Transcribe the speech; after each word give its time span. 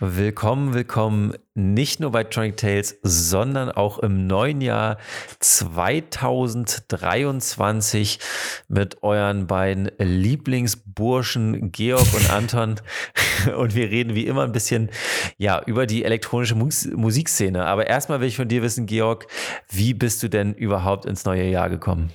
Willkommen, 0.00 0.74
willkommen 0.74 1.34
nicht 1.54 2.00
nur 2.00 2.10
bei 2.10 2.24
Tronic 2.24 2.56
Tales, 2.56 2.98
sondern 3.02 3.70
auch 3.70 4.00
im 4.00 4.26
neuen 4.26 4.60
Jahr 4.60 4.98
2023 5.38 8.18
mit 8.66 9.04
euren 9.04 9.46
beiden 9.46 9.92
Lieblingsburschen 9.98 11.70
Georg 11.70 12.12
und 12.14 12.30
Anton. 12.30 12.80
Und 13.56 13.76
wir 13.76 13.88
reden 13.90 14.16
wie 14.16 14.26
immer 14.26 14.42
ein 14.42 14.50
bisschen 14.50 14.90
ja, 15.36 15.62
über 15.64 15.86
die 15.86 16.04
elektronische 16.04 16.56
Mus 16.56 16.86
Musikszene. 16.86 17.64
Aber 17.64 17.86
erstmal 17.86 18.20
will 18.20 18.26
ich 18.26 18.34
von 18.36 18.48
dir 18.48 18.62
wissen, 18.62 18.86
Georg, 18.86 19.28
wie 19.68 19.94
bist 19.94 20.20
du 20.24 20.28
denn 20.28 20.54
überhaupt 20.54 21.04
ins 21.04 21.24
neue 21.24 21.48
Jahr 21.48 21.70
gekommen? 21.70 22.10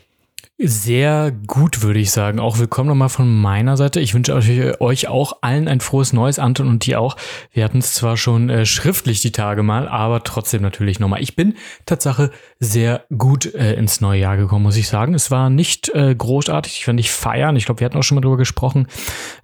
Sehr 0.59 1.31
gut, 1.31 1.81
würde 1.81 1.99
ich 1.99 2.11
sagen. 2.11 2.39
Auch 2.39 2.59
willkommen 2.59 2.87
nochmal 2.87 3.09
von 3.09 3.27
meiner 3.41 3.75
Seite. 3.75 3.99
Ich 3.99 4.13
wünsche 4.13 4.35
euch, 4.79 5.07
auch 5.07 5.39
allen 5.41 5.67
ein 5.67 5.79
frohes 5.79 6.13
Neues, 6.13 6.37
Anton 6.37 6.67
und 6.67 6.85
dir 6.85 7.01
auch. 7.01 7.17
Wir 7.51 7.63
hatten 7.63 7.79
es 7.79 7.95
zwar 7.95 8.17
schon 8.17 8.51
äh, 8.51 8.63
schriftlich 8.63 9.19
die 9.21 9.31
Tage 9.31 9.63
mal, 9.63 9.87
aber 9.87 10.23
trotzdem 10.23 10.61
natürlich 10.61 10.99
nochmal. 10.99 11.23
Ich 11.23 11.35
bin 11.35 11.55
Tatsache 11.87 12.29
sehr 12.59 13.03
gut 13.17 13.51
äh, 13.55 13.73
ins 13.73 13.99
neue 13.99 14.19
Jahr 14.19 14.37
gekommen, 14.37 14.61
muss 14.61 14.77
ich 14.77 14.87
sagen. 14.87 15.15
Es 15.15 15.31
war 15.31 15.49
nicht 15.49 15.89
äh, 15.89 16.13
großartig. 16.13 16.73
Ich 16.73 16.85
fand 16.85 16.97
nicht 16.97 17.11
feiern. 17.11 17.55
Ich 17.55 17.65
glaube, 17.65 17.79
wir 17.79 17.85
hatten 17.85 17.97
auch 17.97 18.03
schon 18.03 18.15
mal 18.17 18.21
drüber 18.21 18.37
gesprochen. 18.37 18.87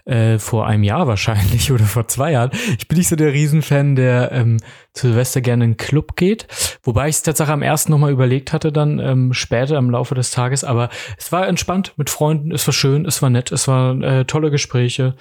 Äh, 0.05 0.37
vor 0.37 0.67
einem 0.67 0.84
Jahr 0.84 1.07
wahrscheinlich 1.07 1.71
oder 1.71 1.85
vor 1.85 2.07
zwei 2.07 2.34
Jahren. 2.34 2.51
Ich 2.77 2.87
bin 2.87 2.99
nicht 2.99 3.07
so 3.07 3.15
der 3.15 3.34
Riesenfan, 3.34 3.95
der 3.95 4.31
ähm, 4.31 4.57
zu 4.93 5.07
Silvester 5.07 5.41
gerne 5.41 5.66
in 5.66 5.71
den 5.71 5.77
Club 5.77 6.16
geht. 6.16 6.48
Wobei 6.84 7.09
ich 7.09 7.16
es 7.16 7.23
tatsächlich 7.23 7.53
am 7.53 7.61
ersten 7.61 7.91
nochmal 7.91 8.11
überlegt 8.11 8.53
hatte, 8.53 8.71
dann 8.71 8.99
ähm, 8.99 9.34
später 9.34 9.77
im 9.77 9.89
Laufe 9.89 10.15
des 10.15 10.31
Tages. 10.31 10.63
Aber 10.63 10.89
es 11.17 11.31
war 11.31 11.48
entspannt 11.48 11.93
mit 11.98 12.09
Freunden, 12.09 12.52
es 12.52 12.65
war 12.67 12.73
schön, 12.73 13.05
es 13.05 13.21
war 13.21 13.29
nett, 13.29 13.52
es 13.52 13.67
waren 13.67 14.03
äh, 14.03 14.25
tolle 14.25 14.52
Gespräche. 14.52 15.15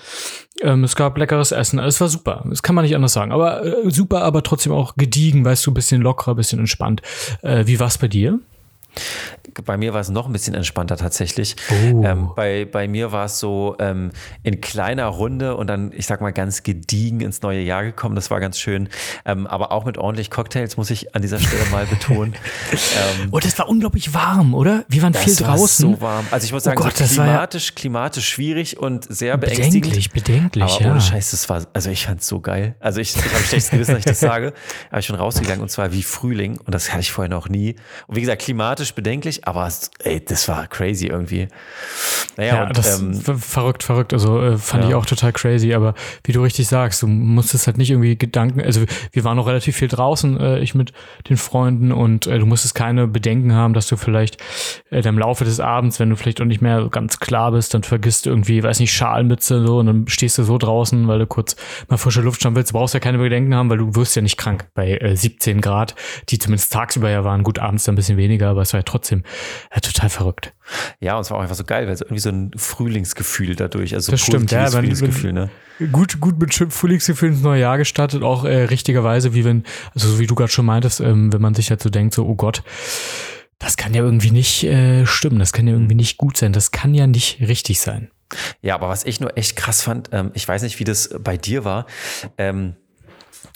Ähm, 0.60 0.84
es 0.84 0.96
gab 0.96 1.16
leckeres 1.18 1.52
Essen, 1.52 1.78
es 1.78 2.00
war 2.00 2.08
super. 2.08 2.44
Das 2.48 2.62
kann 2.62 2.74
man 2.74 2.84
nicht 2.84 2.96
anders 2.96 3.12
sagen. 3.12 3.32
Aber 3.32 3.64
äh, 3.64 3.90
super, 3.90 4.22
aber 4.22 4.42
trotzdem 4.42 4.72
auch 4.72 4.96
gediegen, 4.96 5.44
weißt 5.44 5.66
du, 5.66 5.74
bisschen 5.74 6.02
lockerer, 6.02 6.34
bisschen 6.34 6.58
entspannt. 6.58 7.02
Äh, 7.42 7.66
wie 7.66 7.78
war's 7.78 7.98
bei 7.98 8.08
dir? 8.08 8.40
Bei 9.64 9.76
mir 9.76 9.94
war 9.94 10.00
es 10.00 10.08
noch 10.08 10.26
ein 10.26 10.32
bisschen 10.32 10.54
entspannter 10.54 10.96
tatsächlich. 10.96 11.56
Oh. 11.70 12.04
Ähm, 12.04 12.30
bei, 12.34 12.64
bei 12.64 12.88
mir 12.88 13.12
war 13.12 13.26
es 13.26 13.38
so 13.38 13.76
ähm, 13.78 14.10
in 14.42 14.60
kleiner 14.60 15.06
Runde 15.06 15.56
und 15.56 15.66
dann, 15.66 15.92
ich 15.94 16.06
sag 16.06 16.20
mal, 16.20 16.32
ganz 16.32 16.62
gediegen 16.62 17.20
ins 17.20 17.42
neue 17.42 17.60
Jahr 17.60 17.84
gekommen. 17.84 18.14
Das 18.14 18.30
war 18.30 18.40
ganz 18.40 18.58
schön. 18.58 18.88
Ähm, 19.24 19.46
aber 19.46 19.72
auch 19.72 19.84
mit 19.84 19.98
ordentlich 19.98 20.30
Cocktails, 20.30 20.76
muss 20.76 20.90
ich 20.90 21.14
an 21.14 21.22
dieser 21.22 21.38
Stelle 21.38 21.64
mal 21.70 21.86
betonen. 21.86 22.34
ähm, 22.72 23.28
und 23.30 23.44
es 23.44 23.58
war 23.58 23.68
unglaublich 23.68 24.14
warm, 24.14 24.54
oder? 24.54 24.84
Wir 24.88 25.02
waren 25.02 25.14
viel 25.14 25.34
draußen. 25.34 25.94
so 25.94 26.00
warm. 26.00 26.26
Also 26.30 26.44
ich 26.44 26.52
muss 26.52 26.62
oh 26.62 26.66
sagen, 26.66 26.80
oh 26.80 26.84
Gott, 26.84 26.96
so 26.96 27.04
klimatisch, 27.04 27.70
ja 27.70 27.74
klimatisch 27.74 28.28
schwierig 28.28 28.78
und 28.78 29.04
sehr 29.12 29.36
beängstigend. 29.36 29.84
Bedenklich, 29.84 30.10
bedenklich, 30.10 30.64
aber 30.64 30.82
ja. 30.82 30.90
ohne 30.92 31.00
Scheiß, 31.00 31.30
das 31.30 31.48
war, 31.48 31.64
also 31.72 31.90
ich 31.90 32.06
fand 32.06 32.20
es 32.20 32.26
so 32.26 32.40
geil. 32.40 32.74
Also 32.80 33.00
ich, 33.00 33.16
ich 33.16 33.22
habe 33.22 33.44
schlechtes 33.44 33.70
Gewissen, 33.70 33.92
dass 33.92 34.00
ich 34.00 34.04
das 34.04 34.20
sage. 34.20 34.52
Aber 34.90 35.00
ich 35.00 35.06
bin 35.06 35.16
rausgegangen 35.16 35.60
und 35.60 35.70
zwar 35.70 35.92
wie 35.92 36.02
Frühling 36.02 36.58
und 36.58 36.74
das 36.74 36.90
hatte 36.90 37.00
ich 37.00 37.12
vorher 37.12 37.28
noch 37.28 37.48
nie. 37.48 37.76
Und 38.06 38.16
wie 38.16 38.20
gesagt, 38.20 38.42
klimatisch 38.42 38.87
bedenklich, 38.94 39.46
aber 39.46 39.68
ey, 40.04 40.24
das 40.24 40.48
war 40.48 40.66
crazy 40.66 41.06
irgendwie. 41.06 41.48
Naja, 42.36 42.54
ja, 42.54 42.66
und, 42.66 42.78
das 42.78 43.00
ähm, 43.00 43.14
verrückt, 43.14 43.82
verrückt. 43.82 44.12
Also 44.12 44.40
äh, 44.40 44.56
fand 44.58 44.84
ja. 44.84 44.90
ich 44.90 44.94
auch 44.94 45.06
total 45.06 45.32
crazy. 45.32 45.74
Aber 45.74 45.94
wie 46.24 46.32
du 46.32 46.42
richtig 46.42 46.68
sagst, 46.68 47.02
du 47.02 47.06
musstest 47.06 47.66
halt 47.66 47.78
nicht 47.78 47.90
irgendwie 47.90 48.16
Gedanken. 48.16 48.60
Also 48.60 48.84
wir 49.12 49.24
waren 49.24 49.36
noch 49.36 49.46
relativ 49.46 49.76
viel 49.76 49.88
draußen, 49.88 50.38
äh, 50.40 50.58
ich 50.60 50.74
mit 50.74 50.92
den 51.28 51.36
Freunden 51.36 51.90
und 51.90 52.26
äh, 52.26 52.38
du 52.38 52.46
musstest 52.46 52.74
keine 52.74 53.06
Bedenken 53.08 53.54
haben, 53.54 53.74
dass 53.74 53.88
du 53.88 53.96
vielleicht 53.96 54.38
äh, 54.90 55.00
im 55.00 55.18
Laufe 55.18 55.44
des 55.44 55.60
Abends, 55.60 55.98
wenn 55.98 56.10
du 56.10 56.16
vielleicht 56.16 56.40
auch 56.40 56.44
nicht 56.44 56.60
mehr 56.60 56.88
ganz 56.90 57.18
klar 57.18 57.52
bist, 57.52 57.74
dann 57.74 57.82
vergisst 57.82 58.26
irgendwie, 58.26 58.62
weiß 58.62 58.80
nicht, 58.80 58.92
Schalmütze 58.92 59.66
so 59.66 59.78
und 59.78 59.86
dann 59.86 60.08
stehst 60.08 60.38
du 60.38 60.44
so 60.44 60.58
draußen, 60.58 61.08
weil 61.08 61.18
du 61.18 61.26
kurz 61.26 61.56
mal 61.88 61.96
frische 61.96 62.20
Luft 62.20 62.42
schauen 62.42 62.54
willst. 62.54 62.70
Du 62.70 62.78
brauchst 62.78 62.94
ja 62.94 63.00
keine 63.00 63.18
Bedenken 63.18 63.54
haben, 63.54 63.70
weil 63.70 63.78
du 63.78 63.94
wirst 63.94 64.14
ja 64.16 64.22
nicht 64.22 64.36
krank 64.36 64.68
bei 64.74 64.96
äh, 64.98 65.16
17 65.16 65.60
Grad, 65.60 65.94
die 66.28 66.38
zumindest 66.38 66.72
tagsüber 66.72 67.10
ja 67.10 67.24
waren. 67.24 67.42
Gut, 67.42 67.58
abends 67.58 67.84
dann 67.84 67.94
ein 67.94 67.96
bisschen 67.96 68.16
weniger, 68.16 68.50
aber 68.50 68.62
es 68.68 68.72
war 68.74 68.80
ja 68.80 68.84
trotzdem 68.84 69.24
ja, 69.74 69.80
total 69.80 70.10
verrückt. 70.10 70.54
Ja, 71.00 71.16
und 71.16 71.22
es 71.22 71.30
war 71.30 71.38
auch 71.38 71.42
einfach 71.42 71.56
so 71.56 71.64
geil, 71.64 71.86
weil 71.86 71.94
es 71.94 72.02
irgendwie 72.02 72.20
so 72.20 72.28
ein 72.28 72.50
Frühlingsgefühl 72.56 73.56
dadurch, 73.56 73.94
also 73.94 74.12
das 74.12 74.20
stimmt, 74.20 74.50
ja, 74.52 74.66
Frühlingsgefühl, 74.70 75.32
ne? 75.32 75.50
Gut, 75.92 76.20
gut 76.20 76.38
mit 76.38 76.54
Frühlingsgefühl 76.54 77.30
ins 77.30 77.42
neue 77.42 77.60
Jahr 77.60 77.78
gestartet, 77.78 78.22
auch 78.22 78.44
äh, 78.44 78.64
richtigerweise, 78.64 79.34
wie 79.34 79.44
wenn, 79.44 79.64
also 79.94 80.08
so 80.08 80.18
wie 80.18 80.26
du 80.26 80.34
gerade 80.34 80.50
schon 80.50 80.66
meintest, 80.66 81.00
ähm, 81.00 81.32
wenn 81.32 81.40
man 81.40 81.54
sich 81.54 81.70
halt 81.70 81.82
so 81.82 81.88
denkt, 81.88 82.14
so, 82.14 82.26
oh 82.26 82.34
Gott, 82.34 82.62
das 83.58 83.76
kann 83.76 83.94
ja 83.94 84.02
irgendwie 84.02 84.30
nicht 84.30 84.64
äh, 84.64 85.06
stimmen, 85.06 85.38
das 85.38 85.52
kann 85.52 85.66
ja 85.66 85.72
irgendwie 85.72 85.94
nicht 85.94 86.18
gut 86.18 86.36
sein, 86.36 86.52
das 86.52 86.70
kann 86.70 86.94
ja 86.94 87.06
nicht 87.06 87.40
richtig 87.40 87.80
sein. 87.80 88.10
Ja, 88.60 88.74
aber 88.74 88.88
was 88.88 89.04
ich 89.04 89.20
nur 89.20 89.38
echt 89.38 89.56
krass 89.56 89.82
fand, 89.82 90.10
ähm, 90.12 90.30
ich 90.34 90.46
weiß 90.46 90.62
nicht, 90.62 90.78
wie 90.78 90.84
das 90.84 91.10
bei 91.18 91.36
dir 91.36 91.64
war, 91.64 91.86
ähm, 92.36 92.76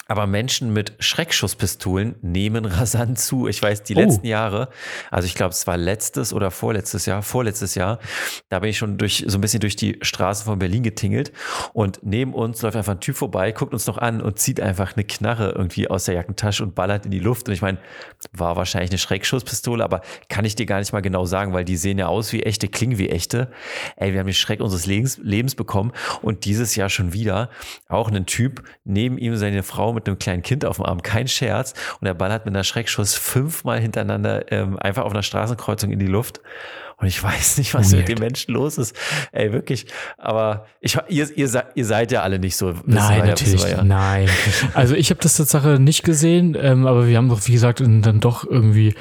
aber 0.07 0.27
Menschen 0.27 0.73
mit 0.73 0.95
Schreckschusspistolen 0.99 2.17
nehmen 2.23 2.65
rasant 2.67 3.19
zu. 3.19 3.49
Ich 3.49 3.63
weiß, 3.63 3.83
die 3.83 3.97
oh. 3.97 4.01
letzten 4.01 4.27
Jahre, 4.27 4.69
also 5.11 5.27
ich 5.27 5.35
glaube, 5.35 5.53
es 5.53 5.67
war 5.67 5.77
letztes 5.77 6.33
oder 6.33 6.51
vorletztes 6.51 7.07
Jahr, 7.07 7.23
vorletztes 7.23 7.75
Jahr, 7.75 7.99
da 8.49 8.61
bin 8.61 8.71
ich 8.71 8.79
schon 8.79 8.99
durch 8.99 9.25
so 9.27 9.39
ein 9.39 9.41
bisschen 9.41 9.61
durch 9.61 9.77
die 9.77 9.99
Straßen 10.03 10.45
von 10.45 10.59
Berlin 10.59 10.83
getingelt 10.83 11.33
und 11.73 12.01
neben 12.03 12.35
uns 12.35 12.63
läuft 12.63 12.77
einfach 12.77 12.93
ein 12.93 13.01
Typ 13.01 13.17
vorbei, 13.17 13.53
guckt 13.53 13.73
uns 13.73 13.87
noch 13.87 13.99
an 13.99 14.21
und 14.21 14.39
zieht 14.39 14.61
einfach 14.61 14.97
eine 14.97 15.05
Knarre 15.05 15.53
irgendwie 15.53 15.89
aus 15.89 16.05
der 16.05 16.15
Jackentasche 16.15 16.63
und 16.63 16.75
ballert 16.75 17.05
in 17.05 17.11
die 17.11 17.19
Luft. 17.19 17.49
Und 17.49 17.55
ich 17.55 17.63
meine, 17.63 17.79
war 18.33 18.57
wahrscheinlich 18.57 18.91
eine 18.91 18.99
Schreckschusspistole, 18.99 19.83
aber 19.83 20.03
kann 20.29 20.45
ich 20.45 20.55
dir 20.55 20.67
gar 20.67 20.79
nicht 20.79 20.93
mal 20.93 21.01
genau 21.01 21.25
sagen, 21.25 21.53
weil 21.53 21.65
die 21.65 21.77
sehen 21.77 21.99
ja 21.99 22.09
aus 22.09 22.33
wie 22.33 22.43
echte, 22.43 22.69
klingen 22.69 22.99
wie 22.99 23.09
echte. 23.09 23.51
Ey, 23.97 24.13
wir 24.13 24.21
haben 24.21 24.27
den 24.27 24.35
Schreck 24.35 24.61
unseres 24.61 24.87
Lebens, 24.87 25.19
Lebens 25.23 25.55
bekommen 25.55 25.93
und 26.21 26.45
dieses 26.45 26.77
Jahr 26.77 26.89
schon 26.89 27.13
wieder 27.13 27.51
auch 27.89 28.09
einen 28.09 28.27
Typ, 28.27 28.63
neben 28.85 29.19
ihm 29.19 29.37
seine 29.37 29.63
Frau 29.73 29.93
mit 29.93 30.07
einem 30.07 30.19
kleinen 30.19 30.43
Kind 30.43 30.65
auf 30.65 30.77
dem 30.77 30.85
Arm, 30.85 31.03
kein 31.03 31.29
Scherz. 31.29 31.73
Und 32.01 32.05
der 32.05 32.15
Ball 32.15 32.31
hat 32.31 32.45
mit 32.45 32.55
einer 32.55 32.65
Schreckschuss 32.65 33.15
fünfmal 33.15 33.81
hintereinander 33.81 34.53
ähm, 34.53 34.79
einfach 34.79 35.05
auf 35.05 35.13
einer 35.13 35.23
Straßenkreuzung 35.23 35.91
in 35.91 35.99
die 35.99 36.07
Luft. 36.07 36.41
Und 36.99 37.09
ich 37.09 37.21
weiß 37.23 37.59
nicht, 37.59 37.75
was 37.75 37.91
Weird. 37.91 38.01
mit 38.01 38.09
den 38.09 38.19
Menschen 38.19 38.55
los 38.55 38.79
ist. 38.79 38.95
Ey, 39.33 39.53
wirklich. 39.53 39.87
Aber 40.19 40.67
ich, 40.81 40.97
ihr, 41.09 41.29
ihr, 41.37 41.65
ihr 41.75 41.85
seid 41.85 42.13
ja 42.13 42.23
alle 42.23 42.39
nicht 42.39 42.57
so. 42.57 42.75
Nein, 42.85 43.27
natürlich. 43.27 43.65
Ja. 43.65 43.83
Nein. 43.83 44.29
Also 44.75 44.95
ich 44.95 45.11
habe 45.11 45.21
das 45.21 45.37
Tatsache 45.37 45.81
nicht 45.81 46.05
gesehen, 46.05 46.57
ähm, 46.59 46.87
aber 46.87 47.09
wir 47.09 47.17
haben 47.17 47.29
doch, 47.29 47.47
wie 47.47 47.53
gesagt, 47.53 47.81
dann 47.81 48.21
doch 48.21 48.49
irgendwie 48.49 48.95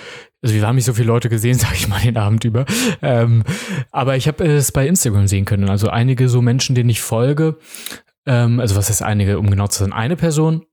also 0.44 0.56
wir 0.56 0.66
haben 0.66 0.76
nicht 0.76 0.86
so 0.86 0.94
viele 0.94 1.08
Leute 1.08 1.30
gesehen, 1.30 1.54
sage 1.60 1.76
ich 1.76 1.88
mal, 1.88 2.02
den 2.02 2.18
Abend 2.18 2.44
über. 2.44 2.66
Ähm, 3.02 3.44
aber 3.92 4.16
ich 4.16 4.28
habe 4.28 4.44
es 4.44 4.72
bei 4.72 4.88
Instagram 4.88 5.28
sehen 5.28 5.46
können. 5.46 5.70
Also 5.70 5.90
einige 5.90 6.30
so 6.30 6.42
Menschen, 6.42 6.76
denen 6.76 6.90
ich 6.90 7.02
folge, 7.02 7.58
ähm, 8.26 8.60
also 8.60 8.76
was 8.76 8.90
heißt 8.90 9.04
einige, 9.04 9.40
um 9.40 9.50
genau 9.50 9.68
zu 9.68 9.80
sein, 9.80 9.94
eine 9.94 10.16
Person 10.16 10.66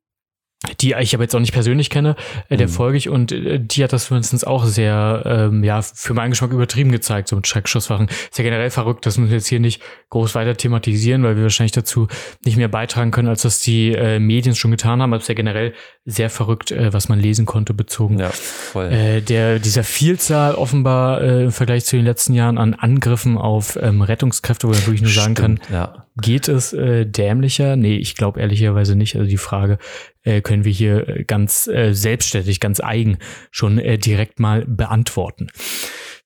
die 0.80 0.94
ich 0.98 1.14
aber 1.14 1.22
jetzt 1.22 1.36
auch 1.36 1.40
nicht 1.40 1.52
persönlich 1.52 1.88
kenne, 1.88 2.16
äh, 2.48 2.56
der 2.56 2.66
mhm. 2.66 2.72
folge 2.72 2.98
ich 2.98 3.08
und 3.08 3.30
äh, 3.30 3.60
die 3.60 3.84
hat 3.84 3.92
das 3.92 4.10
mindestens 4.10 4.42
auch 4.42 4.64
sehr, 4.64 5.22
ähm, 5.24 5.62
ja, 5.62 5.82
für 5.82 6.14
meinen 6.14 6.30
Geschmack 6.30 6.50
übertrieben 6.50 6.90
gezeigt, 6.90 7.28
so 7.28 7.36
mit 7.36 7.46
Schreckschusswaffen. 7.46 8.08
Ist 8.08 8.38
ja 8.38 8.44
generell 8.44 8.70
verrückt, 8.70 9.06
das 9.06 9.18
müssen 9.18 9.30
wir 9.30 9.36
jetzt 9.36 9.46
hier 9.46 9.60
nicht 9.60 9.80
groß 10.10 10.34
weiter 10.34 10.56
thematisieren, 10.56 11.22
weil 11.22 11.36
wir 11.36 11.44
wahrscheinlich 11.44 11.72
dazu 11.72 12.08
nicht 12.44 12.56
mehr 12.56 12.68
beitragen 12.68 13.12
können, 13.12 13.28
als 13.28 13.42
das 13.42 13.60
die 13.60 13.92
äh, 13.92 14.18
Medien 14.18 14.56
schon 14.56 14.72
getan 14.72 15.00
haben. 15.00 15.12
Aber 15.12 15.18
es 15.18 15.24
ist 15.24 15.28
ja 15.28 15.34
generell 15.34 15.74
sehr 16.08 16.30
verrückt, 16.30 16.70
äh, 16.70 16.92
was 16.92 17.08
man 17.08 17.20
lesen 17.20 17.44
konnte, 17.44 17.74
bezogen. 17.74 18.18
Ja, 18.18 18.30
voll. 18.30 18.86
Äh, 18.86 19.20
der, 19.20 19.58
dieser 19.58 19.84
Vielzahl 19.84 20.54
offenbar 20.54 21.20
äh, 21.20 21.44
im 21.44 21.52
Vergleich 21.52 21.84
zu 21.84 21.96
den 21.96 22.04
letzten 22.04 22.32
Jahren 22.32 22.56
an 22.56 22.72
Angriffen 22.72 23.36
auf 23.36 23.78
ähm, 23.80 24.00
Rettungskräfte, 24.00 24.66
wo 24.66 24.72
man 24.72 24.80
wirklich 24.80 25.02
nur 25.02 25.10
sagen 25.10 25.34
kann, 25.34 25.60
ja. 25.70 26.06
geht 26.16 26.48
es 26.48 26.72
äh, 26.72 27.04
dämlicher? 27.04 27.76
Nee, 27.76 27.96
ich 27.96 28.16
glaube 28.16 28.40
ehrlicherweise 28.40 28.96
nicht. 28.96 29.16
Also 29.16 29.28
die 29.28 29.36
Frage, 29.36 29.78
äh, 30.22 30.40
können 30.40 30.64
wir 30.64 30.72
hier 30.72 31.08
äh, 31.08 31.24
ganz 31.24 31.66
äh, 31.66 31.92
selbstständig, 31.92 32.58
ganz 32.58 32.80
eigen 32.80 33.18
schon 33.50 33.78
äh, 33.78 33.98
direkt 33.98 34.40
mal 34.40 34.64
beantworten. 34.66 35.48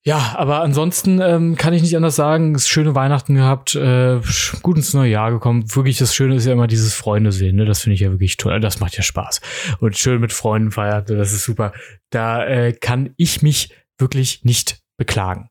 Ja, 0.04 0.34
aber 0.36 0.62
ansonsten 0.62 1.20
ähm, 1.20 1.56
kann 1.56 1.74
ich 1.74 1.82
nicht 1.82 1.96
anders 1.96 2.16
sagen. 2.16 2.58
Schöne 2.58 2.96
Weihnachten 2.96 3.36
gehabt, 3.36 3.76
äh, 3.76 4.20
gut 4.60 4.76
ins 4.76 4.94
neue 4.94 5.10
Jahr 5.10 5.30
gekommen. 5.30 5.64
Wirklich 5.76 5.98
das 5.98 6.12
Schöne 6.12 6.34
ist 6.34 6.44
ja 6.44 6.52
immer 6.52 6.66
dieses 6.66 6.94
Freunde 6.94 7.30
sehen. 7.30 7.54
Ne? 7.54 7.66
Das 7.66 7.82
finde 7.82 7.94
ich 7.94 8.00
ja 8.00 8.10
wirklich 8.10 8.36
toll. 8.36 8.58
Das 8.58 8.80
macht 8.80 8.96
ja 8.96 9.02
Spaß. 9.04 9.40
Und 9.78 9.96
schön 9.96 10.20
mit 10.20 10.32
Freunden 10.32 10.72
feiern, 10.72 11.04
das 11.06 11.32
ist 11.32 11.44
super. 11.44 11.72
Da 12.10 12.44
äh, 12.44 12.72
kann 12.72 13.14
ich 13.16 13.42
mich 13.42 13.72
wirklich 13.96 14.44
nicht 14.44 14.80
beklagen. 14.96 15.48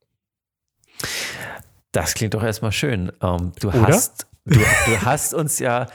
Das 1.94 2.14
klingt 2.14 2.34
doch 2.34 2.44
erstmal 2.44 2.74
schön. 2.74 3.12
Ähm, 3.22 3.54
du 3.60 3.70
Oder? 3.70 3.88
hast 3.88 4.28
Du, 4.44 4.60
du, 4.60 5.02
hast 5.06 5.36
uns 5.36 5.60
ja 5.60 5.86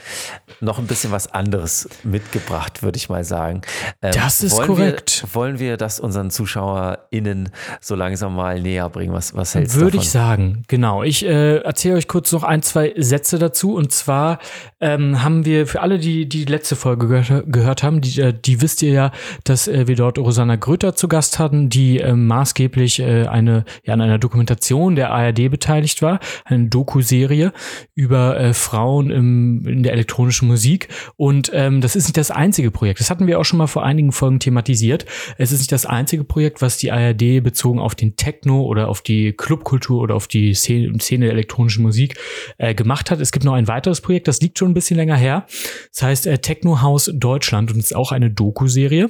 noch 0.61 0.79
ein 0.79 0.87
bisschen 0.87 1.11
was 1.11 1.27
anderes 1.33 1.89
mitgebracht, 2.03 2.81
würde 2.81 2.95
ich 2.95 3.09
mal 3.09 3.25
sagen. 3.25 3.59
Ähm, 4.01 4.13
das 4.13 4.41
ist 4.41 4.55
wollen 4.55 4.67
korrekt. 4.67 5.23
Wir, 5.23 5.35
wollen 5.35 5.59
wir 5.59 5.75
das 5.75 5.99
unseren 5.99 6.29
ZuschauerInnen 6.29 7.49
so 7.81 7.95
langsam 7.95 8.33
mal 8.37 8.61
näher 8.61 8.89
bringen? 8.89 9.11
Was, 9.11 9.35
was 9.35 9.53
hältst 9.53 9.75
du 9.75 9.81
Würde 9.81 9.97
ich 9.97 10.09
sagen, 10.09 10.63
genau. 10.69 11.03
Ich 11.03 11.25
äh, 11.25 11.57
erzähle 11.57 11.95
euch 11.95 12.07
kurz 12.07 12.31
noch 12.31 12.43
ein, 12.43 12.61
zwei 12.61 12.93
Sätze 12.95 13.37
dazu. 13.37 13.75
Und 13.75 13.91
zwar 13.91 14.39
ähm, 14.79 15.21
haben 15.21 15.43
wir 15.43 15.67
für 15.67 15.81
alle, 15.81 15.99
die 15.99 16.29
die 16.29 16.45
letzte 16.45 16.77
Folge 16.77 17.09
gehört, 17.09 17.51
gehört 17.51 17.83
haben, 17.83 17.99
die, 17.99 18.21
äh, 18.21 18.33
die 18.33 18.61
wisst 18.61 18.81
ihr 18.81 18.91
ja, 18.91 19.11
dass 19.43 19.67
äh, 19.67 19.89
wir 19.89 19.97
dort 19.97 20.17
Rosanna 20.17 20.55
Gröter 20.55 20.95
zu 20.95 21.09
Gast 21.09 21.37
hatten, 21.37 21.67
die 21.67 21.99
äh, 21.99 22.13
maßgeblich 22.13 23.03
eine, 23.03 23.65
ja, 23.83 23.93
an 23.93 24.01
einer 24.01 24.19
Dokumentation 24.19 24.95
der 24.95 25.11
ARD 25.11 25.51
beteiligt 25.51 26.01
war, 26.01 26.19
eine 26.45 26.69
Doku-Serie 26.69 27.51
über 27.93 28.36
äh, 28.37 28.53
Frauen 28.53 29.09
im, 29.09 29.67
in 29.67 29.83
der 29.83 29.93
elektronischen 29.93 30.47
Musik. 30.47 30.89
Und 31.15 31.51
ähm, 31.53 31.81
das 31.81 31.95
ist 31.95 32.05
nicht 32.05 32.17
das 32.17 32.31
einzige 32.31 32.71
Projekt. 32.71 32.99
Das 32.99 33.09
hatten 33.09 33.27
wir 33.27 33.39
auch 33.39 33.45
schon 33.45 33.57
mal 33.57 33.67
vor 33.67 33.83
einigen 33.83 34.11
Folgen 34.11 34.39
thematisiert. 34.39 35.05
Es 35.37 35.51
ist 35.51 35.59
nicht 35.59 35.71
das 35.71 35.85
einzige 35.85 36.23
Projekt, 36.23 36.61
was 36.61 36.77
die 36.77 36.91
ARD 36.91 37.43
bezogen 37.43 37.79
auf 37.79 37.95
den 37.95 38.15
Techno 38.15 38.61
oder 38.63 38.87
auf 38.87 39.01
die 39.01 39.33
Clubkultur 39.33 40.01
oder 40.01 40.15
auf 40.15 40.27
die 40.27 40.53
Szene, 40.53 40.99
Szene 40.99 41.25
der 41.25 41.33
elektronischen 41.33 41.83
Musik 41.83 42.17
äh, 42.57 42.73
gemacht 42.73 43.11
hat. 43.11 43.19
Es 43.19 43.31
gibt 43.31 43.45
noch 43.45 43.53
ein 43.53 43.67
weiteres 43.67 44.01
Projekt, 44.01 44.27
das 44.27 44.41
liegt 44.41 44.59
schon 44.59 44.71
ein 44.71 44.73
bisschen 44.73 44.97
länger 44.97 45.17
her. 45.17 45.45
Das 45.91 46.03
heißt 46.03 46.27
äh, 46.27 46.37
Techno 46.39 46.81
House 46.81 47.11
Deutschland 47.13 47.71
und 47.71 47.79
ist 47.79 47.95
auch 47.95 48.11
eine 48.11 48.29
Doku-Serie. 48.29 49.09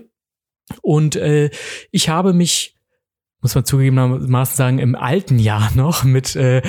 Und 0.81 1.15
äh, 1.15 1.50
ich 1.91 2.09
habe 2.09 2.33
mich 2.33 2.76
muss 3.42 3.56
man 3.56 3.66
zugegebenermaßen 3.66 4.56
sagen, 4.56 4.80
im 4.80 4.95
alten 4.95 5.39
Jahr 5.39 5.72
noch 5.75 6.04
mit 6.04 6.36
äh, 6.36 6.62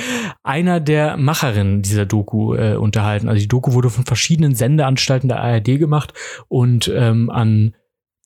einer 0.43 0.81
der 0.81 1.17
Macherinnen 1.17 1.83
dieser 1.83 2.07
Doku 2.07 2.55
äh, 2.55 2.77
unterhalten. 2.77 3.29
Also 3.29 3.41
die 3.41 3.49
Doku 3.49 3.73
wurde 3.73 3.91
von 3.91 4.05
verschiedenen 4.05 4.55
Sendeanstalten 4.55 5.29
der 5.29 5.41
ARD 5.41 5.79
gemacht 5.79 6.13
und 6.49 6.91
ähm, 6.95 7.31
an 7.31 7.75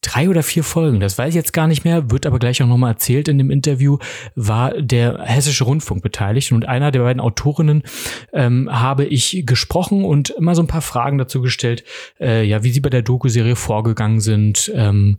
drei 0.02 0.28
oder 0.28 0.42
vier 0.42 0.64
Folgen, 0.64 1.00
das 1.00 1.16
weiß 1.16 1.28
ich 1.28 1.36
jetzt 1.36 1.52
gar 1.52 1.68
nicht 1.68 1.84
mehr, 1.84 2.10
wird 2.10 2.26
aber 2.26 2.40
gleich 2.40 2.60
auch 2.62 2.66
nochmal 2.66 2.92
erzählt 2.92 3.28
in 3.28 3.38
dem 3.38 3.50
Interview, 3.50 3.98
war 4.34 4.72
der 4.72 5.22
Hessische 5.22 5.64
Rundfunk 5.64 6.02
beteiligt 6.02 6.50
und 6.50 6.66
einer 6.66 6.90
der 6.90 7.00
beiden 7.00 7.20
Autorinnen 7.20 7.84
ähm, 8.32 8.68
habe 8.70 9.04
ich 9.04 9.44
gesprochen 9.46 10.04
und 10.04 10.30
immer 10.30 10.56
so 10.56 10.62
ein 10.62 10.66
paar 10.66 10.82
Fragen 10.82 11.18
dazu 11.18 11.40
gestellt, 11.40 11.84
äh, 12.20 12.44
ja, 12.44 12.64
wie 12.64 12.72
sie 12.72 12.80
bei 12.80 12.90
der 12.90 13.02
Doku-Serie 13.02 13.54
vorgegangen 13.54 14.20
sind, 14.20 14.72
ähm, 14.74 15.18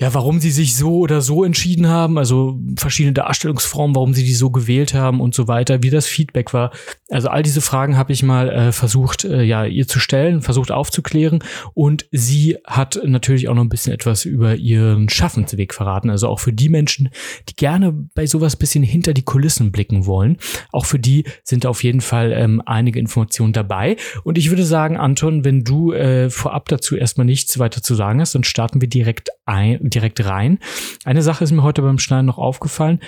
ja, 0.00 0.14
warum 0.14 0.40
sie 0.40 0.52
sich 0.52 0.76
so 0.76 0.98
oder 0.98 1.20
so 1.20 1.42
entschieden 1.44 1.88
haben, 1.88 2.18
also 2.18 2.60
verschiedene 2.76 3.14
Darstellungsformen, 3.14 3.96
warum 3.96 4.14
sie 4.14 4.24
die 4.24 4.34
so 4.34 4.50
gewählt 4.50 4.94
haben 4.94 5.20
und 5.20 5.34
so 5.34 5.48
weiter, 5.48 5.82
wie 5.82 5.90
das 5.90 6.06
Feedback 6.06 6.54
war. 6.54 6.70
Also 7.10 7.28
all 7.28 7.42
diese 7.42 7.60
Fragen 7.60 7.96
habe 7.96 8.12
ich 8.12 8.22
mal 8.22 8.48
äh, 8.48 8.72
versucht, 8.72 9.24
äh, 9.24 9.42
ja, 9.42 9.64
ihr 9.64 9.88
zu 9.88 9.98
stellen, 9.98 10.40
versucht 10.40 10.70
aufzuklären 10.70 11.42
und 11.74 12.06
sie 12.12 12.58
hat 12.64 13.00
natürlich 13.04 13.48
auch 13.48 13.54
noch 13.54 13.64
ein 13.64 13.68
bisschen 13.68 13.92
etwas 13.92 14.24
über 14.24 14.54
ihren 14.54 15.08
Schaffensweg 15.08 15.74
verraten. 15.74 16.10
Also 16.10 16.28
auch 16.28 16.38
für 16.38 16.52
die 16.52 16.68
Menschen, 16.68 17.08
die 17.48 17.56
gerne 17.56 17.92
bei 17.92 18.26
sowas 18.26 18.54
bisschen 18.54 18.84
hinter 18.84 19.14
die 19.14 19.22
Kulissen 19.22 19.72
blicken 19.72 20.06
wollen. 20.06 20.36
Auch 20.70 20.86
für 20.86 21.00
die 21.00 21.24
sind 21.42 21.66
auf 21.66 21.82
jeden 21.82 22.02
Fall 22.02 22.32
ähm, 22.32 22.62
einige 22.64 23.00
Informationen 23.00 23.52
dabei. 23.52 23.96
Und 24.22 24.38
ich 24.38 24.50
würde 24.50 24.64
sagen, 24.64 24.96
Anton, 24.96 25.44
wenn 25.44 25.64
du 25.64 25.92
äh, 25.92 26.30
vorab 26.30 26.68
dazu 26.68 26.96
erstmal 26.96 27.24
nichts 27.26 27.58
weiter 27.58 27.82
zu 27.82 27.96
sagen 27.96 28.20
hast, 28.20 28.36
dann 28.36 28.44
starten 28.44 28.80
wir 28.80 28.88
direkt 28.88 29.30
ein 29.44 29.87
direkt 29.90 30.24
rein. 30.24 30.58
Eine 31.04 31.22
Sache 31.22 31.44
ist 31.44 31.52
mir 31.52 31.62
heute 31.62 31.82
beim 31.82 31.98
Schneiden 31.98 32.26
noch 32.26 32.38
aufgefallen. 32.38 33.00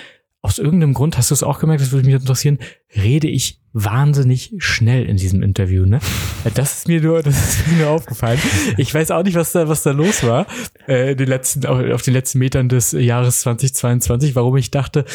Aus 0.43 0.57
irgendeinem 0.57 0.95
Grund, 0.95 1.17
hast 1.17 1.29
du 1.29 1.35
es 1.35 1.43
auch 1.43 1.59
gemerkt, 1.59 1.81
das 1.81 1.91
würde 1.91 2.05
mich 2.05 2.15
interessieren, 2.15 2.57
rede 2.95 3.27
ich 3.27 3.61
wahnsinnig 3.73 4.53
schnell 4.57 5.05
in 5.05 5.15
diesem 5.15 5.43
Interview, 5.43 5.85
ne? 5.85 5.99
Das 6.55 6.79
ist 6.79 6.87
mir 6.87 6.99
nur, 6.99 7.21
das 7.21 7.37
ist 7.37 7.67
mir 7.67 7.83
nur 7.83 7.89
aufgefallen. 7.89 8.39
Ich 8.77 8.91
weiß 8.93 9.11
auch 9.11 9.23
nicht, 9.23 9.35
was 9.35 9.51
da, 9.51 9.69
was 9.69 9.83
da 9.83 9.91
los 9.91 10.23
war, 10.23 10.47
äh, 10.87 11.15
den 11.15 11.27
letzten, 11.27 11.65
auf 11.67 12.01
den 12.01 12.13
letzten 12.13 12.39
Metern 12.39 12.67
des 12.67 12.91
Jahres 12.93 13.41
2022, 13.41 14.35
warum 14.35 14.57
ich 14.57 14.71
dachte, 14.71 15.05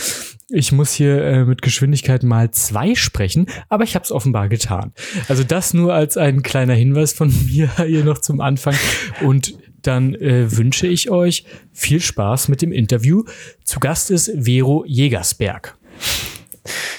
ich 0.48 0.70
muss 0.70 0.92
hier 0.92 1.22
äh, 1.24 1.44
mit 1.44 1.60
Geschwindigkeit 1.60 2.22
mal 2.22 2.52
zwei 2.52 2.94
sprechen, 2.94 3.46
aber 3.68 3.82
ich 3.82 3.96
habe 3.96 4.04
es 4.04 4.12
offenbar 4.12 4.48
getan. 4.48 4.92
Also 5.28 5.42
das 5.42 5.74
nur 5.74 5.92
als 5.92 6.16
ein 6.16 6.42
kleiner 6.42 6.74
Hinweis 6.74 7.12
von 7.12 7.34
mir 7.46 7.68
hier 7.84 8.04
noch 8.04 8.18
zum 8.18 8.40
Anfang 8.40 8.76
und 9.22 9.54
dann 9.82 10.14
äh, 10.14 10.56
wünsche 10.56 10.86
ich 10.86 11.10
euch 11.10 11.44
viel 11.72 12.00
Spaß 12.00 12.48
mit 12.48 12.62
dem 12.62 12.72
Interview. 12.72 13.24
Zu 13.64 13.80
Gast 13.80 14.10
ist 14.10 14.30
Vero 14.36 14.84
Jägersberg. 14.86 15.76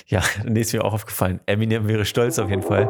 Ja, 0.08 0.24
nee, 0.46 0.62
ist 0.62 0.74
mir 0.74 0.84
auch 0.84 0.94
aufgefallen. 0.94 1.40
Eminem 1.46 1.88
wäre 1.88 2.06
stolz 2.06 2.40
auf 2.40 2.50
jeden 2.50 2.64
Fall. 2.64 2.88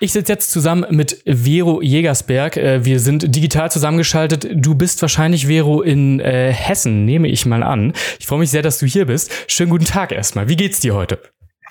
Ich 0.00 0.12
sitze 0.12 0.32
jetzt 0.32 0.52
zusammen 0.52 0.86
mit 0.90 1.22
Vero 1.26 1.82
Jägersberg. 1.82 2.56
Äh, 2.56 2.84
wir 2.84 3.00
sind 3.00 3.34
digital 3.34 3.70
zusammengeschaltet. 3.70 4.48
Du 4.52 4.76
bist 4.76 5.02
wahrscheinlich, 5.02 5.46
Vero, 5.46 5.82
in 5.82 6.20
äh, 6.20 6.52
Hessen, 6.52 7.04
nehme 7.04 7.26
ich 7.28 7.46
mal 7.46 7.64
an. 7.64 7.92
Ich 8.20 8.26
freue 8.26 8.38
mich 8.38 8.50
sehr, 8.50 8.62
dass 8.62 8.78
du 8.78 8.86
hier 8.86 9.06
bist. 9.06 9.32
Schönen 9.48 9.70
guten 9.70 9.86
Tag 9.86 10.12
erstmal. 10.12 10.48
Wie 10.48 10.56
geht's 10.56 10.78
dir 10.78 10.94
heute? 10.94 11.18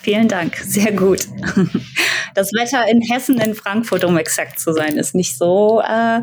Vielen 0.01 0.27
Dank, 0.27 0.55
sehr 0.57 0.91
gut. 0.91 1.27
Das 2.33 2.51
Wetter 2.53 2.87
in 2.87 3.01
Hessen, 3.01 3.41
in 3.41 3.55
Frankfurt, 3.55 4.03
um 4.03 4.15
exakt 4.15 4.59
zu 4.59 4.71
sein, 4.71 4.97
ist 4.97 5.15
nicht 5.15 5.35
so 5.35 5.81
äh, 5.81 6.21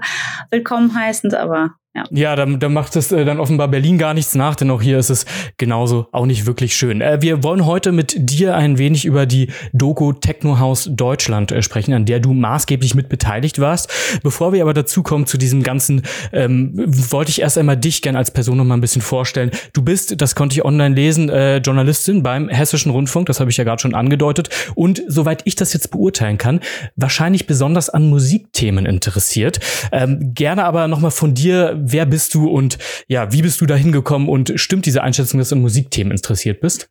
willkommen 0.51 0.95
heißend, 0.95 1.35
aber 1.35 1.75
ja, 1.95 2.05
ja 2.11 2.37
da, 2.37 2.45
da 2.47 2.69
macht 2.69 2.97
es 2.97 3.13
äh, 3.13 3.25
dann 3.25 3.39
offenbar 3.39 3.69
Berlin 3.69 3.99
gar 3.99 4.15
nichts 4.15 4.35
nach, 4.35 4.57
denn 4.57 4.71
auch 4.71 4.83
hier 4.83 4.99
ist 4.99 5.11
es 5.11 5.27
genauso 5.59 6.09
auch 6.11 6.27
nicht 6.27 6.45
wirklich 6.45 6.75
schön. 6.75 7.01
Äh, 7.01 7.19
wir 7.21 7.45
wollen 7.45 7.67
heute 7.67 7.93
mit 7.93 8.15
dir 8.19 8.57
ein 8.57 8.79
wenig 8.79 9.05
über 9.05 9.27
die 9.27 9.49
Doku 9.73 10.13
Techno 10.13 10.59
House 10.59 10.91
Deutschland 10.91 11.53
äh, 11.53 11.63
sprechen, 11.63 11.95
an 11.95 12.05
der 12.05 12.19
du 12.19 12.35
maßgeblich 12.35 12.97
mit 12.97 13.09
beteiligt 13.09 13.61
warst. 13.61 13.89
Bevor 14.25 14.53
wir 14.53 14.63
aber 14.63 14.75
dazu 14.75 15.05
kommen 15.05 15.27
zu 15.27 15.39
diesem 15.39 15.63
ganzen, 15.63 16.03
ähm, 16.33 16.73
wollte 16.75 17.31
ich 17.31 17.41
erst 17.41 17.59
einmal 17.59 17.77
dich 17.77 18.03
gern 18.03 18.17
als 18.17 18.33
Person 18.33 18.57
noch 18.57 18.65
mal 18.65 18.75
ein 18.75 18.81
bisschen 18.81 19.03
vorstellen. 19.03 19.53
Du 19.73 19.83
bist, 19.83 20.21
das 20.21 20.35
konnte 20.35 20.55
ich 20.55 20.65
online 20.65 20.97
lesen, 20.97 21.29
äh, 21.29 21.59
Journalistin 21.59 22.25
beim 22.25 22.49
Hessischen 22.49 22.91
Rundfunk, 22.91 23.27
das 23.27 23.39
habe 23.39 23.51
ich 23.51 23.57
ja 23.57 23.63
gerade 23.63 23.81
schon 23.81 23.95
angedeutet. 23.95 24.49
Und 24.75 25.01
soweit 25.07 25.43
ich 25.45 25.55
das 25.55 25.73
jetzt 25.73 25.93
beurteilen 25.93 26.39
kann, 26.39 26.59
wahrscheinlich 26.97 27.47
besonders 27.47 27.89
an 27.89 28.09
Musikthemen 28.09 28.85
interessiert. 28.85 29.61
Ähm, 29.93 30.33
gerne 30.35 30.65
aber 30.65 30.89
noch 30.89 30.99
mal 30.99 31.11
von 31.11 31.35
dir 31.35 31.84
wer 31.85 32.07
bist 32.07 32.35
du 32.35 32.49
und 32.49 32.79
ja, 33.09 33.33
wie 33.33 33.43
bist 33.43 33.61
du 33.61 33.67
da 33.67 33.77
hingekommen 33.77 34.29
und 34.29 34.53
stimmt 34.57 34.87
diese 34.87 35.03
Einschätzung, 35.03 35.39
dass 35.39 35.51
du 35.51 35.57
an 35.57 35.63
Musikthemen 35.63 36.13
interessiert 36.13 36.61
bist? 36.61 36.89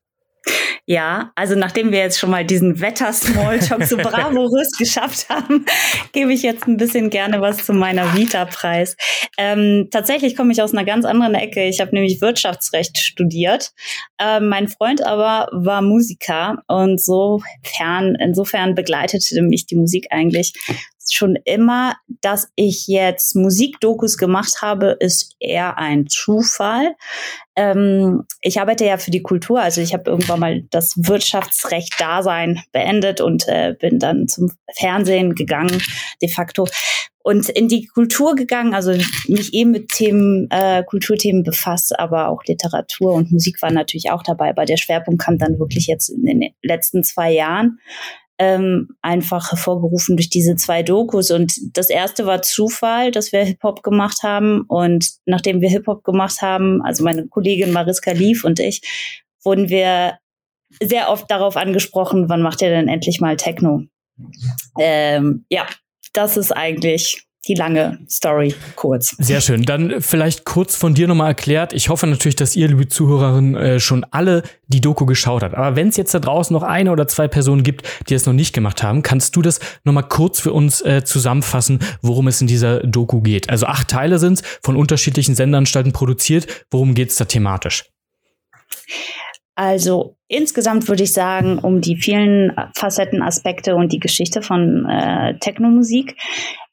Ja, 0.85 1.31
also 1.35 1.55
nachdem 1.55 1.93
wir 1.93 1.99
jetzt 1.99 2.19
schon 2.19 2.29
mal 2.29 2.45
diesen 2.45 2.81
Wetter-Smalltalk 2.81 3.85
so 3.85 3.95
bravourös 3.97 4.71
geschafft 4.77 5.29
haben, 5.29 5.65
gebe 6.11 6.33
ich 6.33 6.43
jetzt 6.43 6.67
ein 6.67 6.75
bisschen 6.75 7.09
gerne 7.09 7.39
was 7.39 7.65
zu 7.65 7.71
meiner 7.71 8.13
Vita-Preis. 8.17 8.97
Ähm, 9.37 9.87
tatsächlich 9.91 10.35
komme 10.35 10.51
ich 10.51 10.61
aus 10.61 10.73
einer 10.73 10.83
ganz 10.83 11.05
anderen 11.05 11.35
Ecke. 11.35 11.63
Ich 11.63 11.79
habe 11.79 11.95
nämlich 11.95 12.19
Wirtschaftsrecht 12.19 12.97
studiert. 12.97 13.71
Ähm, 14.19 14.49
mein 14.49 14.67
Freund 14.67 15.05
aber 15.05 15.47
war 15.53 15.81
Musiker 15.81 16.57
und 16.67 17.01
sofern, 17.01 18.15
insofern 18.19 18.75
begleitete 18.75 19.41
mich 19.41 19.65
die 19.65 19.77
Musik 19.77 20.07
eigentlich 20.09 20.53
schon 21.11 21.37
immer, 21.43 21.95
dass 22.21 22.49
ich 22.55 22.87
jetzt 22.87 23.35
Musikdokus 23.35 24.17
gemacht 24.17 24.61
habe, 24.61 24.95
ist 24.99 25.35
eher 25.39 25.77
ein 25.77 26.07
Zufall. 26.07 26.95
Ähm, 27.55 28.23
ich 28.41 28.59
arbeite 28.59 28.85
ja 28.85 28.97
für 28.97 29.11
die 29.11 29.21
Kultur, 29.21 29.61
also 29.61 29.81
ich 29.81 29.93
habe 29.93 30.09
irgendwann 30.09 30.39
mal 30.39 30.63
das 30.69 30.93
Wirtschaftsrecht 30.95 31.99
Dasein 31.99 32.61
beendet 32.71 33.21
und 33.21 33.47
äh, 33.47 33.75
bin 33.79 33.99
dann 33.99 34.27
zum 34.27 34.51
Fernsehen 34.75 35.35
gegangen, 35.35 35.81
de 36.21 36.29
facto 36.29 36.67
und 37.23 37.47
in 37.49 37.69
die 37.69 37.87
Kultur 37.87 38.35
gegangen, 38.35 38.73
also 38.73 38.91
mich 39.27 39.53
eben 39.53 39.71
mit 39.71 39.89
Themen, 39.89 40.47
äh, 40.51 40.83
Kulturthemen 40.83 41.43
befasst, 41.43 41.97
aber 41.97 42.27
auch 42.27 42.43
Literatur 42.43 43.13
und 43.13 43.31
Musik 43.31 43.61
war 43.61 43.71
natürlich 43.71 44.11
auch 44.11 44.23
dabei. 44.23 44.49
Aber 44.49 44.65
der 44.65 44.77
Schwerpunkt 44.77 45.21
kam 45.23 45.37
dann 45.37 45.57
wirklich 45.57 45.87
jetzt 45.87 46.09
in 46.09 46.25
den 46.25 46.53
letzten 46.61 47.01
zwei 47.03 47.31
Jahren 47.31 47.79
ähm, 48.39 48.89
einfach 49.01 49.51
hervorgerufen 49.51 50.17
durch 50.17 50.29
diese 50.29 50.55
zwei 50.55 50.83
Dokus. 50.83 51.31
Und 51.31 51.77
das 51.77 51.89
erste 51.89 52.25
war 52.25 52.41
Zufall, 52.41 53.11
dass 53.11 53.31
wir 53.31 53.43
Hip-Hop 53.43 53.83
gemacht 53.83 54.23
haben. 54.23 54.61
Und 54.67 55.09
nachdem 55.25 55.61
wir 55.61 55.69
Hip-Hop 55.69 56.03
gemacht 56.03 56.41
haben, 56.41 56.81
also 56.81 57.03
meine 57.03 57.27
Kollegin 57.27 57.71
Mariska 57.71 58.11
Lief 58.11 58.43
und 58.43 58.59
ich, 58.59 58.81
wurden 59.43 59.69
wir 59.69 60.17
sehr 60.81 61.09
oft 61.09 61.29
darauf 61.29 61.55
angesprochen, 61.57 62.29
wann 62.29 62.41
macht 62.41 62.61
ihr 62.61 62.69
denn 62.69 62.87
endlich 62.87 63.21
mal 63.21 63.37
Techno? 63.37 63.83
Ähm, 64.79 65.45
ja, 65.49 65.67
das 66.13 66.37
ist 66.37 66.51
eigentlich 66.51 67.25
die 67.47 67.55
lange 67.55 67.99
Story 68.09 68.55
kurz. 68.75 69.15
Sehr 69.19 69.41
schön. 69.41 69.63
Dann 69.63 70.01
vielleicht 70.01 70.45
kurz 70.45 70.75
von 70.75 70.93
dir 70.93 71.07
nochmal 71.07 71.29
erklärt. 71.29 71.73
Ich 71.73 71.89
hoffe 71.89 72.07
natürlich, 72.07 72.35
dass 72.35 72.55
ihr, 72.55 72.69
liebe 72.69 72.87
Zuhörerinnen, 72.87 73.55
äh, 73.55 73.79
schon 73.79 74.05
alle 74.11 74.43
die 74.67 74.79
Doku 74.79 75.05
geschaut 75.05 75.43
habt. 75.43 75.55
Aber 75.55 75.75
wenn 75.75 75.89
es 75.89 75.97
jetzt 75.97 76.13
da 76.13 76.19
draußen 76.19 76.53
noch 76.53 76.63
eine 76.63 76.91
oder 76.91 77.07
zwei 77.07 77.27
Personen 77.27 77.63
gibt, 77.63 77.83
die 78.07 78.13
es 78.13 78.25
noch 78.25 78.33
nicht 78.33 78.53
gemacht 78.53 78.81
haben, 78.81 79.01
kannst 79.01 79.35
du 79.35 79.41
das 79.41 79.59
nochmal 79.83 80.07
kurz 80.07 80.39
für 80.39 80.53
uns 80.53 80.81
äh, 80.81 81.03
zusammenfassen, 81.03 81.79
worum 82.01 82.27
es 82.27 82.39
in 82.39 82.47
dieser 82.47 82.79
Doku 82.79 83.21
geht? 83.21 83.49
Also 83.49 83.65
acht 83.65 83.89
Teile 83.89 84.19
sind 84.19 84.41
von 84.63 84.75
unterschiedlichen 84.77 85.35
Sendeanstalten 85.35 85.91
produziert. 85.91 86.47
Worum 86.71 86.93
geht 86.93 87.09
es 87.09 87.17
da 87.17 87.25
thematisch? 87.25 87.85
Also 89.55 90.15
insgesamt 90.27 90.87
würde 90.87 91.03
ich 91.03 91.13
sagen, 91.13 91.59
um 91.59 91.79
die 91.79 91.95
vielen 91.95 92.53
Facetten, 92.75 93.21
Aspekte 93.21 93.75
und 93.75 93.91
die 93.93 93.99
Geschichte 93.99 94.41
von 94.41 94.85
äh, 94.89 95.37
Technomusik 95.39 96.15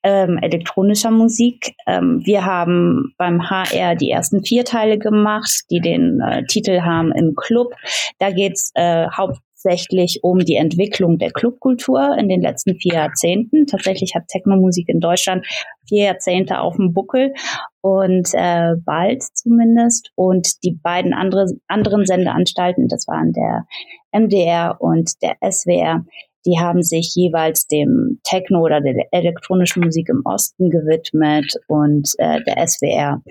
ähm, 0.03 0.39
elektronischer 0.39 1.11
Musik. 1.11 1.75
Ähm, 1.87 2.23
wir 2.25 2.45
haben 2.45 3.15
beim 3.19 3.51
HR 3.51 3.97
die 3.97 4.11
ersten 4.11 4.45
vier 4.45 4.65
Teile 4.65 4.99
gemacht, 4.99 5.65
die 5.71 5.81
den 5.81 6.21
äh, 6.21 6.45
Titel 6.47 6.81
haben 6.81 7.13
im 7.13 7.35
Club. 7.35 7.75
Da 8.19 8.31
geht's 8.31 8.73
äh, 8.75 9.07
haupt 9.09 9.41
hauptsächlich 9.61 10.21
um 10.23 10.39
die 10.39 10.57
Entwicklung 10.57 11.19
der 11.19 11.31
Clubkultur 11.31 12.17
in 12.19 12.29
den 12.29 12.41
letzten 12.41 12.77
vier 12.77 12.95
Jahrzehnten. 12.95 13.67
Tatsächlich 13.67 14.15
hat 14.15 14.29
Technomusik 14.29 14.89
in 14.89 15.01
Deutschland 15.01 15.47
vier 15.89 16.05
Jahrzehnte 16.05 16.61
auf 16.61 16.77
dem 16.77 16.93
Buckel 16.93 17.35
und 17.81 18.29
äh, 18.35 18.75
bald 18.85 19.23
zumindest. 19.35 20.11
Und 20.15 20.63
die 20.65 20.79
beiden 20.83 21.13
andere, 21.13 21.47
anderen 21.69 22.07
Sendeanstalten, 22.07 22.89
das 22.89 23.07
waren 23.07 23.33
der 23.33 23.67
MDR 24.13 24.77
und 24.81 25.11
der 25.23 25.37
SWR, 25.51 26.05
die 26.47 26.59
haben 26.59 26.83
sich 26.83 27.13
jeweils 27.15 27.67
dem 27.67 28.21
Techno 28.25 28.63
oder 28.63 28.81
der 28.81 29.09
elektronischen 29.13 29.85
Musik 29.85 30.09
im 30.09 30.23
Osten 30.25 30.71
gewidmet 30.71 31.55
und 31.69 32.13
äh, 32.19 32.41
der 32.45 32.67
SWR 32.67 33.23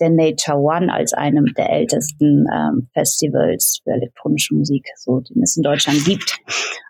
der 0.00 0.10
Nature 0.10 0.58
One 0.58 0.92
als 0.92 1.12
einem 1.12 1.46
der 1.56 1.70
ältesten 1.70 2.46
ähm, 2.52 2.88
Festivals 2.92 3.80
für 3.82 3.92
elektronische 3.92 4.54
Musik, 4.54 4.86
so 4.96 5.20
den 5.20 5.42
es 5.42 5.56
in 5.56 5.62
Deutschland 5.62 6.04
gibt. 6.04 6.38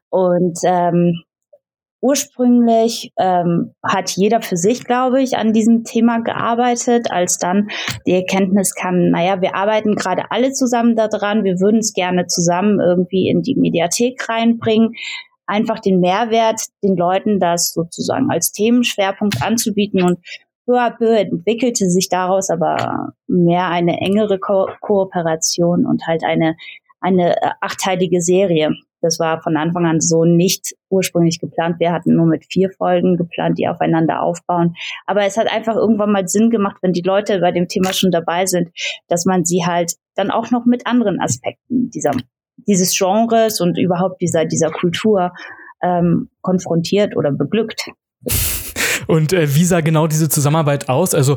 Und 0.08 0.58
ähm, 0.64 1.22
ursprünglich 2.00 3.12
ähm, 3.18 3.74
hat 3.84 4.10
jeder 4.16 4.40
für 4.42 4.56
sich, 4.56 4.84
glaube 4.84 5.22
ich, 5.22 5.36
an 5.36 5.52
diesem 5.52 5.84
Thema 5.84 6.20
gearbeitet, 6.20 7.10
als 7.10 7.38
dann 7.38 7.68
die 8.06 8.14
Erkenntnis 8.14 8.74
kam, 8.74 9.10
naja, 9.10 9.40
wir 9.40 9.54
arbeiten 9.54 9.94
gerade 9.94 10.30
alle 10.30 10.52
zusammen 10.52 10.96
daran, 10.96 11.44
wir 11.44 11.60
würden 11.60 11.80
es 11.80 11.92
gerne 11.92 12.26
zusammen 12.26 12.80
irgendwie 12.80 13.28
in 13.28 13.42
die 13.42 13.54
Mediathek 13.54 14.28
reinbringen 14.28 14.94
einfach 15.50 15.80
den 15.80 16.00
Mehrwert, 16.00 16.60
den 16.82 16.96
Leuten 16.96 17.40
das 17.40 17.72
sozusagen 17.72 18.30
als 18.30 18.52
Themenschwerpunkt 18.52 19.42
anzubieten 19.42 20.02
und 20.02 20.18
peu 20.70 20.78
à 20.78 20.90
peu 20.90 21.16
entwickelte 21.16 21.90
sich 21.90 22.08
daraus 22.08 22.50
aber 22.50 23.12
mehr 23.26 23.68
eine 23.68 24.00
engere 24.00 24.38
Ko 24.38 24.68
Kooperation 24.80 25.84
und 25.84 26.06
halt 26.06 26.22
eine, 26.24 26.56
eine 27.00 27.36
äh, 27.36 27.50
achteilige 27.60 28.20
Serie. 28.20 28.70
Das 29.02 29.18
war 29.18 29.40
von 29.42 29.56
Anfang 29.56 29.86
an 29.86 30.00
so 30.00 30.24
nicht 30.24 30.76
ursprünglich 30.90 31.40
geplant. 31.40 31.80
Wir 31.80 31.90
hatten 31.90 32.14
nur 32.14 32.26
mit 32.26 32.44
vier 32.50 32.70
Folgen 32.70 33.16
geplant, 33.16 33.58
die 33.58 33.66
aufeinander 33.66 34.22
aufbauen. 34.22 34.74
Aber 35.06 35.24
es 35.24 35.38
hat 35.38 35.50
einfach 35.50 35.74
irgendwann 35.74 36.12
mal 36.12 36.28
Sinn 36.28 36.50
gemacht, 36.50 36.76
wenn 36.82 36.92
die 36.92 37.00
Leute 37.00 37.40
bei 37.40 37.50
dem 37.50 37.66
Thema 37.66 37.94
schon 37.94 38.10
dabei 38.10 38.44
sind, 38.44 38.68
dass 39.08 39.24
man 39.24 39.44
sie 39.44 39.64
halt 39.64 39.94
dann 40.16 40.30
auch 40.30 40.50
noch 40.50 40.66
mit 40.66 40.86
anderen 40.86 41.18
Aspekten 41.18 41.90
dieser 41.90 42.12
dieses 42.68 42.96
Genres 42.96 43.62
und 43.62 43.78
überhaupt 43.78 44.20
dieser, 44.20 44.44
dieser 44.44 44.70
Kultur 44.70 45.32
ähm, 45.82 46.28
konfrontiert 46.42 47.16
oder 47.16 47.32
beglückt. 47.32 47.88
Und 49.10 49.32
äh, 49.32 49.54
wie 49.54 49.64
sah 49.64 49.80
genau 49.80 50.06
diese 50.06 50.28
Zusammenarbeit 50.28 50.88
aus? 50.88 51.14
Also, 51.14 51.36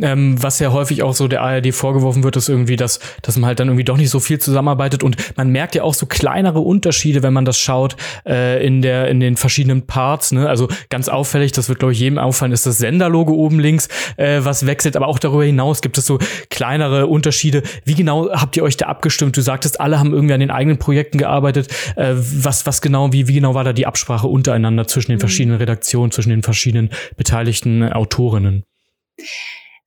ähm, 0.00 0.40
was 0.42 0.58
ja 0.58 0.72
häufig 0.72 1.02
auch 1.02 1.14
so 1.14 1.26
der 1.26 1.42
ARD 1.42 1.74
vorgeworfen 1.74 2.22
wird, 2.22 2.36
ist 2.36 2.48
irgendwie, 2.48 2.76
dass, 2.76 3.00
dass 3.22 3.36
man 3.36 3.46
halt 3.46 3.60
dann 3.60 3.68
irgendwie 3.68 3.84
doch 3.84 3.96
nicht 3.96 4.10
so 4.10 4.20
viel 4.20 4.38
zusammenarbeitet. 4.38 5.02
Und 5.02 5.16
man 5.36 5.48
merkt 5.48 5.74
ja 5.74 5.82
auch 5.82 5.94
so 5.94 6.06
kleinere 6.06 6.60
Unterschiede, 6.60 7.22
wenn 7.22 7.32
man 7.32 7.44
das 7.44 7.58
schaut, 7.58 7.96
äh, 8.26 8.64
in, 8.64 8.82
der, 8.82 9.08
in 9.08 9.20
den 9.20 9.36
verschiedenen 9.36 9.86
Parts. 9.86 10.32
Ne? 10.32 10.48
Also 10.48 10.68
ganz 10.90 11.08
auffällig, 11.08 11.52
das 11.52 11.68
wird, 11.68 11.78
glaube 11.78 11.92
ich, 11.92 12.00
jedem 12.00 12.18
auffallen, 12.18 12.52
ist 12.52 12.66
das 12.66 12.78
Senderlogo 12.78 13.32
oben 13.32 13.58
links, 13.58 13.88
äh, 14.16 14.40
was 14.42 14.66
wechselt. 14.66 14.96
Aber 14.96 15.08
auch 15.08 15.18
darüber 15.18 15.44
hinaus 15.44 15.80
gibt 15.80 15.96
es 15.96 16.06
so 16.06 16.18
kleinere 16.50 17.06
Unterschiede. 17.06 17.62
Wie 17.84 17.94
genau 17.94 18.30
habt 18.32 18.56
ihr 18.56 18.62
euch 18.62 18.76
da 18.76 18.86
abgestimmt? 18.86 19.36
Du 19.36 19.40
sagtest, 19.40 19.80
alle 19.80 19.98
haben 19.98 20.12
irgendwie 20.12 20.34
an 20.34 20.40
den 20.40 20.50
eigenen 20.50 20.78
Projekten 20.78 21.16
gearbeitet. 21.16 21.68
Äh, 21.96 22.12
was, 22.14 22.66
was 22.66 22.82
genau, 22.82 23.12
wie, 23.14 23.28
wie 23.28 23.34
genau 23.34 23.54
war 23.54 23.64
da 23.64 23.72
die 23.72 23.86
Absprache 23.86 24.26
untereinander 24.26 24.86
zwischen 24.86 25.12
den 25.12 25.16
mhm. 25.16 25.20
verschiedenen 25.20 25.56
Redaktionen, 25.56 26.10
zwischen 26.10 26.30
den 26.30 26.42
verschiedenen 26.42 26.90
beteiligten 27.16 27.92
Autorinnen? 27.92 28.64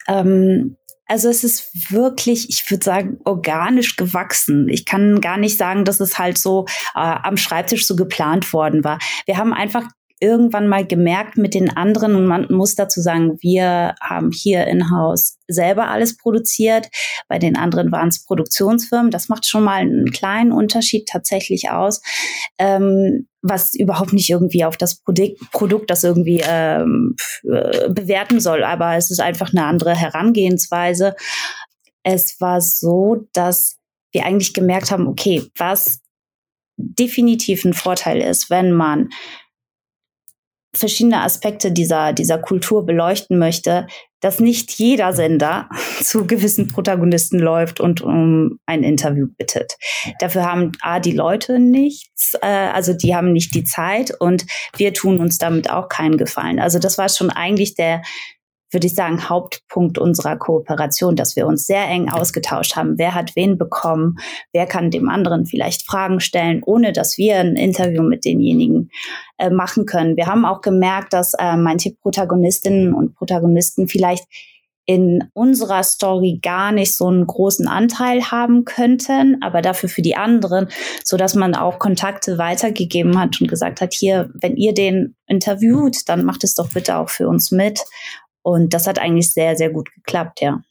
Ähm, 0.07 0.77
also 1.05 1.29
es 1.29 1.43
ist 1.43 1.91
wirklich, 1.91 2.49
ich 2.49 2.69
würde 2.69 2.83
sagen, 2.83 3.17
organisch 3.23 3.95
gewachsen. 3.95 4.67
Ich 4.67 4.85
kann 4.85 5.21
gar 5.21 5.37
nicht 5.37 5.57
sagen, 5.57 5.85
dass 5.85 5.99
es 5.99 6.19
halt 6.19 6.37
so 6.37 6.65
äh, 6.95 6.99
am 6.99 7.37
Schreibtisch 7.37 7.87
so 7.87 7.95
geplant 7.95 8.51
worden 8.51 8.83
war. 8.83 8.99
Wir 9.25 9.37
haben 9.37 9.53
einfach 9.53 9.85
irgendwann 10.19 10.67
mal 10.67 10.85
gemerkt 10.85 11.37
mit 11.37 11.53
den 11.53 11.75
anderen 11.75 12.15
und 12.15 12.25
man 12.25 12.47
muss 12.49 12.75
dazu 12.75 13.01
sagen, 13.01 13.37
wir 13.41 13.95
haben 14.01 14.31
hier 14.31 14.65
in-house 14.65 15.37
selber 15.47 15.89
alles 15.89 16.17
produziert. 16.17 16.89
Bei 17.27 17.37
den 17.37 17.55
anderen 17.55 17.91
waren 17.91 18.09
es 18.09 18.23
Produktionsfirmen. 18.25 19.11
Das 19.11 19.29
macht 19.29 19.45
schon 19.45 19.63
mal 19.63 19.81
einen 19.81 20.11
kleinen 20.11 20.51
Unterschied 20.51 21.07
tatsächlich 21.07 21.69
aus, 21.69 22.01
ähm, 22.57 23.27
was 23.41 23.75
überhaupt 23.75 24.13
nicht 24.13 24.29
irgendwie 24.29 24.65
auf 24.65 24.77
das 24.77 25.01
Produkt, 25.01 25.39
Produkt 25.51 25.89
das 25.89 26.03
irgendwie 26.03 26.41
ähm, 26.43 27.15
äh, 27.43 27.89
bewerten 27.89 28.39
soll. 28.39 28.63
Aber 28.63 28.95
es 28.95 29.11
ist 29.11 29.19
einfach 29.19 29.51
eine 29.51 29.65
andere 29.65 29.95
Herangehensweise. 29.95 31.15
Es 32.03 32.41
war 32.41 32.61
so, 32.61 33.27
dass 33.33 33.77
wir 34.11 34.25
eigentlich 34.25 34.53
gemerkt 34.53 34.89
haben, 34.89 35.07
okay, 35.07 35.43
was 35.57 36.01
definitiv 36.77 37.65
ein 37.65 37.73
Vorteil 37.73 38.21
ist, 38.21 38.49
wenn 38.49 38.71
man 38.71 39.09
verschiedene 40.77 41.21
Aspekte 41.21 41.71
dieser, 41.71 42.13
dieser 42.13 42.37
Kultur 42.37 42.85
beleuchten 42.85 43.37
möchte, 43.37 43.87
dass 44.19 44.39
nicht 44.39 44.71
jeder 44.71 45.13
Sender 45.13 45.69
zu 46.01 46.25
gewissen 46.25 46.67
Protagonisten 46.67 47.39
läuft 47.39 47.79
und 47.79 48.01
um 48.01 48.59
ein 48.65 48.83
Interview 48.83 49.27
bittet. 49.37 49.73
Dafür 50.19 50.45
haben 50.45 50.71
A, 50.81 50.99
die 50.99 51.11
Leute 51.11 51.59
nichts, 51.59 52.33
äh, 52.41 52.47
also 52.47 52.93
die 52.93 53.15
haben 53.15 53.31
nicht 53.31 53.53
die 53.53 53.63
Zeit 53.63 54.13
und 54.19 54.45
wir 54.75 54.93
tun 54.93 55.19
uns 55.19 55.37
damit 55.37 55.69
auch 55.69 55.89
keinen 55.89 56.17
Gefallen. 56.17 56.59
Also 56.59 56.79
das 56.79 56.97
war 56.97 57.09
schon 57.09 57.29
eigentlich 57.29 57.75
der, 57.75 58.01
würde 58.71 58.87
ich 58.87 58.95
sagen, 58.95 59.29
Hauptpunkt 59.29 59.97
unserer 59.97 60.37
Kooperation, 60.37 61.15
dass 61.15 61.35
wir 61.35 61.47
uns 61.47 61.65
sehr 61.65 61.87
eng 61.87 62.09
ausgetauscht 62.09 62.75
haben. 62.75 62.97
Wer 62.97 63.13
hat 63.13 63.35
wen 63.35 63.57
bekommen? 63.57 64.17
Wer 64.51 64.65
kann 64.65 64.91
dem 64.91 65.09
anderen 65.09 65.45
vielleicht 65.45 65.85
Fragen 65.85 66.19
stellen, 66.19 66.61
ohne 66.65 66.91
dass 66.91 67.17
wir 67.17 67.37
ein 67.37 67.55
Interview 67.55 68.03
mit 68.03 68.25
denjenigen 68.25 68.89
äh, 69.37 69.49
machen 69.49 69.85
können? 69.85 70.17
Wir 70.17 70.27
haben 70.27 70.45
auch 70.45 70.61
gemerkt, 70.61 71.13
dass 71.13 71.33
äh, 71.33 71.55
manche 71.55 71.91
Protagonistinnen 72.01 72.93
und 72.93 73.15
Protagonisten 73.15 73.87
vielleicht 73.87 74.25
in 74.87 75.25
unserer 75.33 75.83
Story 75.83 76.39
gar 76.41 76.71
nicht 76.71 76.95
so 76.95 77.07
einen 77.07 77.27
großen 77.27 77.67
Anteil 77.67 78.31
haben 78.31 78.63
könnten, 78.63 79.37
aber 79.41 79.61
dafür 79.61 79.89
für 79.89 80.01
die 80.01 80.15
anderen, 80.15 80.69
so 81.03 81.17
dass 81.17 81.35
man 81.35 81.55
auch 81.55 81.77
Kontakte 81.77 82.37
weitergegeben 82.37 83.19
hat 83.19 83.39
und 83.41 83.49
gesagt 83.49 83.81
hat, 83.81 83.93
hier, 83.93 84.29
wenn 84.33 84.55
ihr 84.55 84.73
den 84.73 85.15
interviewt, 85.27 86.07
dann 86.07 86.23
macht 86.23 86.45
es 86.45 86.55
doch 86.55 86.71
bitte 86.71 86.95
auch 86.95 87.09
für 87.09 87.27
uns 87.27 87.51
mit 87.51 87.83
und 88.47 88.73
das 88.73 88.87
hat 88.87 88.97
eigentlich 88.97 89.33
sehr, 89.33 89.57
sehr 89.57 89.69
gut 89.69 89.93
geklappt, 89.93 90.39
ja. 90.39 90.61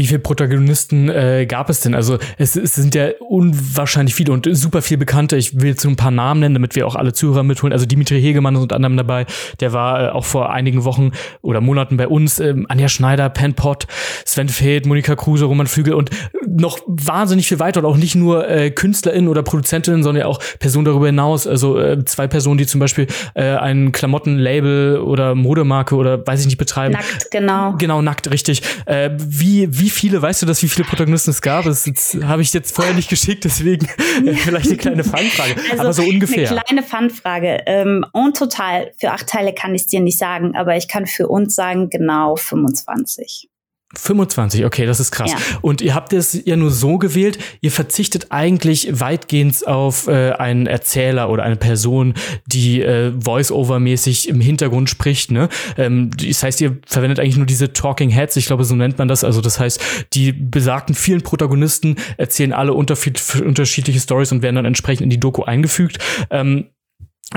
Wie 0.00 0.06
viele 0.06 0.20
Protagonisten 0.20 1.10
äh, 1.10 1.44
gab 1.44 1.68
es 1.68 1.80
denn? 1.80 1.94
Also 1.94 2.16
es, 2.38 2.56
es, 2.56 2.74
sind 2.74 2.94
ja 2.94 3.10
unwahrscheinlich 3.18 4.14
viele 4.14 4.32
und 4.32 4.48
super 4.50 4.80
viel 4.80 4.96
Bekannte. 4.96 5.36
Ich 5.36 5.60
will 5.60 5.68
jetzt 5.68 5.82
so 5.82 5.90
ein 5.90 5.96
paar 5.96 6.10
Namen 6.10 6.40
nennen, 6.40 6.54
damit 6.54 6.74
wir 6.74 6.86
auch 6.86 6.94
alle 6.94 7.12
Zuhörer 7.12 7.42
mitholen. 7.42 7.74
Also 7.74 7.84
Dimitri 7.84 8.18
Hegemann 8.18 8.54
ist 8.54 8.62
unter 8.62 8.76
anderem 8.76 8.96
dabei. 8.96 9.26
Der 9.60 9.74
war 9.74 10.02
äh, 10.02 10.08
auch 10.08 10.24
vor 10.24 10.54
einigen 10.54 10.84
Wochen 10.84 11.10
oder 11.42 11.60
Monaten 11.60 11.98
bei 11.98 12.08
uns. 12.08 12.40
Ähm, 12.40 12.64
Anja 12.70 12.88
Schneider, 12.88 13.28
Pen 13.28 13.52
Pot, 13.52 13.86
Sven 14.24 14.48
Feld, 14.48 14.86
Monika 14.86 15.16
Kruse, 15.16 15.44
Roman 15.44 15.66
Flügel 15.66 15.92
und 15.92 16.08
noch 16.48 16.78
wahnsinnig 16.86 17.46
viel 17.46 17.58
weiter. 17.58 17.80
Und 17.80 17.86
auch 17.86 17.98
nicht 17.98 18.14
nur 18.14 18.48
äh, 18.48 18.70
KünstlerInnen 18.70 19.28
oder 19.28 19.42
ProduzentInnen, 19.42 20.02
sondern 20.02 20.24
auch 20.24 20.40
Personen 20.60 20.86
darüber 20.86 21.08
hinaus. 21.08 21.46
Also 21.46 21.78
äh, 21.78 22.02
zwei 22.06 22.26
Personen, 22.26 22.56
die 22.56 22.66
zum 22.66 22.80
Beispiel 22.80 23.06
äh, 23.34 23.42
ein 23.42 23.92
Klamottenlabel 23.92 24.98
oder 25.00 25.34
Modemarke 25.34 25.94
oder 25.94 26.26
weiß 26.26 26.40
ich 26.40 26.46
nicht 26.46 26.56
betreiben. 26.56 26.94
Nackt, 26.94 27.30
genau. 27.30 27.74
Genau, 27.76 28.00
nackt, 28.00 28.30
richtig. 28.30 28.62
Äh, 28.86 29.10
wie, 29.18 29.68
wie 29.78 29.89
viele, 29.90 30.22
weißt 30.22 30.42
du 30.42 30.46
das, 30.46 30.62
wie 30.62 30.68
viele 30.68 30.86
Protagonisten 30.86 31.30
es 31.30 31.42
gab? 31.42 31.64
Das 31.64 31.86
habe 32.22 32.42
ich 32.42 32.52
jetzt 32.52 32.74
vorher 32.74 32.94
nicht 32.94 33.10
geschickt, 33.10 33.44
deswegen 33.44 33.86
vielleicht 34.36 34.68
eine 34.68 34.76
kleine 34.76 35.04
Fanfrage. 35.04 35.56
Also 35.70 35.82
aber 35.82 35.92
so 35.92 36.02
ungefähr. 36.02 36.50
Eine 36.50 36.60
kleine 36.60 36.82
Fanfrage. 36.82 37.62
Ähm, 37.66 38.06
und 38.12 38.36
total, 38.36 38.92
für 38.98 39.10
acht 39.12 39.26
Teile 39.26 39.52
kann 39.52 39.74
ich 39.74 39.82
es 39.82 39.88
dir 39.88 40.00
nicht 40.00 40.18
sagen, 40.18 40.56
aber 40.56 40.76
ich 40.76 40.88
kann 40.88 41.06
für 41.06 41.28
uns 41.28 41.54
sagen, 41.54 41.90
genau 41.90 42.36
25. 42.36 43.49
25, 43.96 44.64
okay, 44.64 44.86
das 44.86 45.00
ist 45.00 45.10
krass. 45.10 45.32
Ja. 45.32 45.38
Und 45.62 45.82
ihr 45.82 45.94
habt 45.94 46.12
es 46.12 46.40
ja 46.44 46.54
nur 46.54 46.70
so 46.70 46.96
gewählt, 46.98 47.38
ihr 47.60 47.72
verzichtet 47.72 48.28
eigentlich 48.30 49.00
weitgehend 49.00 49.66
auf 49.66 50.06
äh, 50.06 50.32
einen 50.32 50.66
Erzähler 50.66 51.28
oder 51.28 51.42
eine 51.42 51.56
Person, 51.56 52.14
die 52.46 52.82
äh, 52.82 53.12
Voice-Over-mäßig 53.20 54.28
im 54.28 54.40
Hintergrund 54.40 54.90
spricht. 54.90 55.32
Ne? 55.32 55.48
Ähm, 55.76 56.10
das 56.16 56.42
heißt, 56.44 56.60
ihr 56.60 56.78
verwendet 56.86 57.18
eigentlich 57.18 57.36
nur 57.36 57.46
diese 57.46 57.72
Talking 57.72 58.10
Heads, 58.10 58.36
ich 58.36 58.46
glaube, 58.46 58.64
so 58.64 58.76
nennt 58.76 58.98
man 58.98 59.08
das. 59.08 59.24
Also 59.24 59.40
das 59.40 59.58
heißt, 59.58 59.80
die 60.12 60.32
besagten 60.32 60.94
vielen 60.94 61.22
Protagonisten 61.22 61.96
erzählen 62.16 62.52
alle 62.52 62.74
unterschiedliche 62.74 63.98
Stories 63.98 64.30
und 64.30 64.42
werden 64.42 64.56
dann 64.56 64.66
entsprechend 64.66 65.02
in 65.02 65.10
die 65.10 65.18
Doku 65.20 65.42
eingefügt. 65.42 65.98
Ähm, 66.30 66.66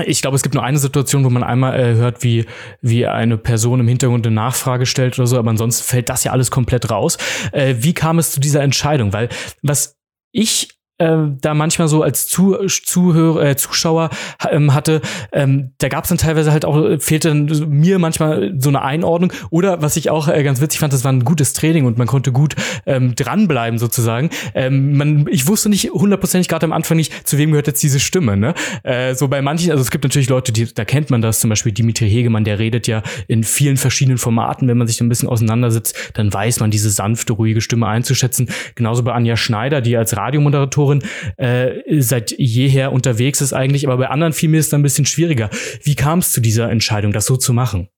ich 0.04 0.22
glaube, 0.22 0.36
es 0.36 0.42
gibt 0.42 0.54
nur 0.54 0.64
eine 0.64 0.78
Situation, 0.78 1.24
wo 1.24 1.30
man 1.30 1.44
einmal 1.44 1.78
äh, 1.78 1.94
hört, 1.94 2.22
wie, 2.22 2.46
wie 2.80 3.06
eine 3.06 3.38
Person 3.38 3.80
im 3.80 3.88
Hintergrund 3.88 4.26
eine 4.26 4.34
Nachfrage 4.34 4.86
stellt 4.86 5.18
oder 5.18 5.26
so, 5.26 5.38
aber 5.38 5.50
ansonsten 5.50 5.84
fällt 5.84 6.08
das 6.08 6.24
ja 6.24 6.32
alles 6.32 6.50
komplett 6.50 6.90
raus. 6.90 7.16
Äh, 7.52 7.76
wie 7.78 7.94
kam 7.94 8.18
es 8.18 8.32
zu 8.32 8.40
dieser 8.40 8.62
Entscheidung? 8.62 9.12
Weil 9.12 9.28
was 9.62 9.96
ich 10.32 10.80
äh, 10.98 11.16
da 11.40 11.54
manchmal 11.54 11.88
so 11.88 12.02
als 12.02 12.28
Zu 12.28 12.56
Zuhörer, 12.66 13.42
äh, 13.44 13.56
Zuschauer 13.56 14.10
ähm, 14.50 14.74
hatte, 14.74 15.00
ähm, 15.32 15.72
da 15.78 15.88
gab 15.88 16.04
es 16.04 16.08
dann 16.08 16.18
teilweise 16.18 16.52
halt 16.52 16.64
auch, 16.64 17.00
fehlte 17.00 17.28
dann 17.28 17.46
mir 17.68 17.98
manchmal 17.98 18.54
so 18.58 18.68
eine 18.68 18.82
Einordnung. 18.82 19.32
Oder 19.50 19.82
was 19.82 19.96
ich 19.96 20.10
auch 20.10 20.28
äh, 20.28 20.42
ganz 20.44 20.60
witzig 20.60 20.80
fand, 20.80 20.92
das 20.92 21.04
war 21.04 21.12
ein 21.12 21.24
gutes 21.24 21.52
Training 21.52 21.86
und 21.86 21.98
man 21.98 22.06
konnte 22.06 22.30
gut 22.30 22.54
ähm, 22.86 23.14
dranbleiben 23.16 23.78
sozusagen. 23.78 24.30
Ähm, 24.54 24.96
man, 24.96 25.26
ich 25.28 25.46
wusste 25.48 25.68
nicht 25.68 25.90
hundertprozentig 25.90 26.48
gerade 26.48 26.64
am 26.64 26.72
Anfang 26.72 26.96
nicht, 26.96 27.26
zu 27.26 27.38
wem 27.38 27.50
gehört 27.50 27.66
jetzt 27.66 27.82
diese 27.82 27.98
Stimme. 27.98 28.36
Ne? 28.36 28.54
Äh, 28.84 29.14
so 29.14 29.26
bei 29.28 29.42
manchen, 29.42 29.72
also 29.72 29.82
es 29.82 29.90
gibt 29.90 30.04
natürlich 30.04 30.28
Leute, 30.28 30.52
die, 30.52 30.72
da 30.72 30.84
kennt 30.84 31.10
man 31.10 31.22
das, 31.22 31.40
zum 31.40 31.50
Beispiel 31.50 31.72
Dimitri 31.72 32.08
Hegemann, 32.08 32.44
der 32.44 32.58
redet 32.58 32.86
ja 32.86 33.02
in 33.26 33.42
vielen 33.42 33.76
verschiedenen 33.76 34.18
Formaten. 34.18 34.68
Wenn 34.68 34.78
man 34.78 34.86
sich 34.86 35.00
ein 35.00 35.08
bisschen 35.08 35.28
auseinandersetzt, 35.28 36.12
dann 36.14 36.32
weiß 36.32 36.60
man 36.60 36.70
diese 36.70 36.90
sanfte, 36.90 37.32
ruhige 37.32 37.60
Stimme 37.60 37.88
einzuschätzen. 37.88 38.48
Genauso 38.76 39.02
bei 39.02 39.12
Anja 39.12 39.36
Schneider, 39.36 39.80
die 39.80 39.96
als 39.96 40.16
Radiomoderatorin 40.16 40.83
Autorin 40.84 41.02
äh, 41.36 42.00
seit 42.00 42.32
jeher 42.32 42.92
unterwegs 42.92 43.40
ist 43.40 43.52
eigentlich, 43.52 43.86
aber 43.86 43.96
bei 43.96 44.08
anderen 44.08 44.32
fiel 44.32 44.50
mir 44.50 44.60
es 44.60 44.68
dann 44.68 44.80
ein 44.80 44.82
bisschen 44.82 45.06
schwieriger. 45.06 45.50
Wie 45.82 45.94
kam 45.94 46.18
es 46.18 46.32
zu 46.32 46.40
dieser 46.40 46.70
Entscheidung, 46.70 47.12
das 47.12 47.26
so 47.26 47.36
zu 47.36 47.52
machen? 47.52 47.88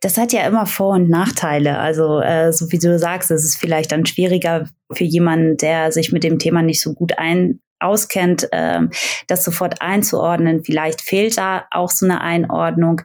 Das 0.00 0.18
hat 0.18 0.32
ja 0.32 0.46
immer 0.46 0.66
Vor- 0.66 0.94
und 0.94 1.08
Nachteile. 1.08 1.78
Also, 1.78 2.20
äh, 2.20 2.52
so 2.52 2.72
wie 2.72 2.78
du 2.78 2.98
sagst, 2.98 3.30
es 3.30 3.44
ist 3.44 3.56
vielleicht 3.56 3.92
dann 3.92 4.04
schwieriger 4.04 4.68
für 4.92 5.04
jemanden, 5.04 5.56
der 5.56 5.92
sich 5.92 6.10
mit 6.10 6.24
dem 6.24 6.40
Thema 6.40 6.62
nicht 6.62 6.82
so 6.82 6.92
gut 6.92 7.18
ein 7.18 7.60
auskennt, 7.78 8.48
äh, 8.52 8.80
das 9.28 9.44
sofort 9.44 9.80
einzuordnen. 9.80 10.64
Vielleicht 10.64 11.00
fehlt 11.00 11.38
da 11.38 11.66
auch 11.70 11.90
so 11.90 12.06
eine 12.06 12.20
Einordnung. 12.20 13.02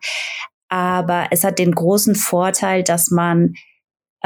Aber 0.69 1.27
es 1.31 1.43
hat 1.43 1.59
den 1.59 1.73
großen 1.73 2.15
Vorteil, 2.15 2.83
dass 2.83 3.09
man 3.11 3.53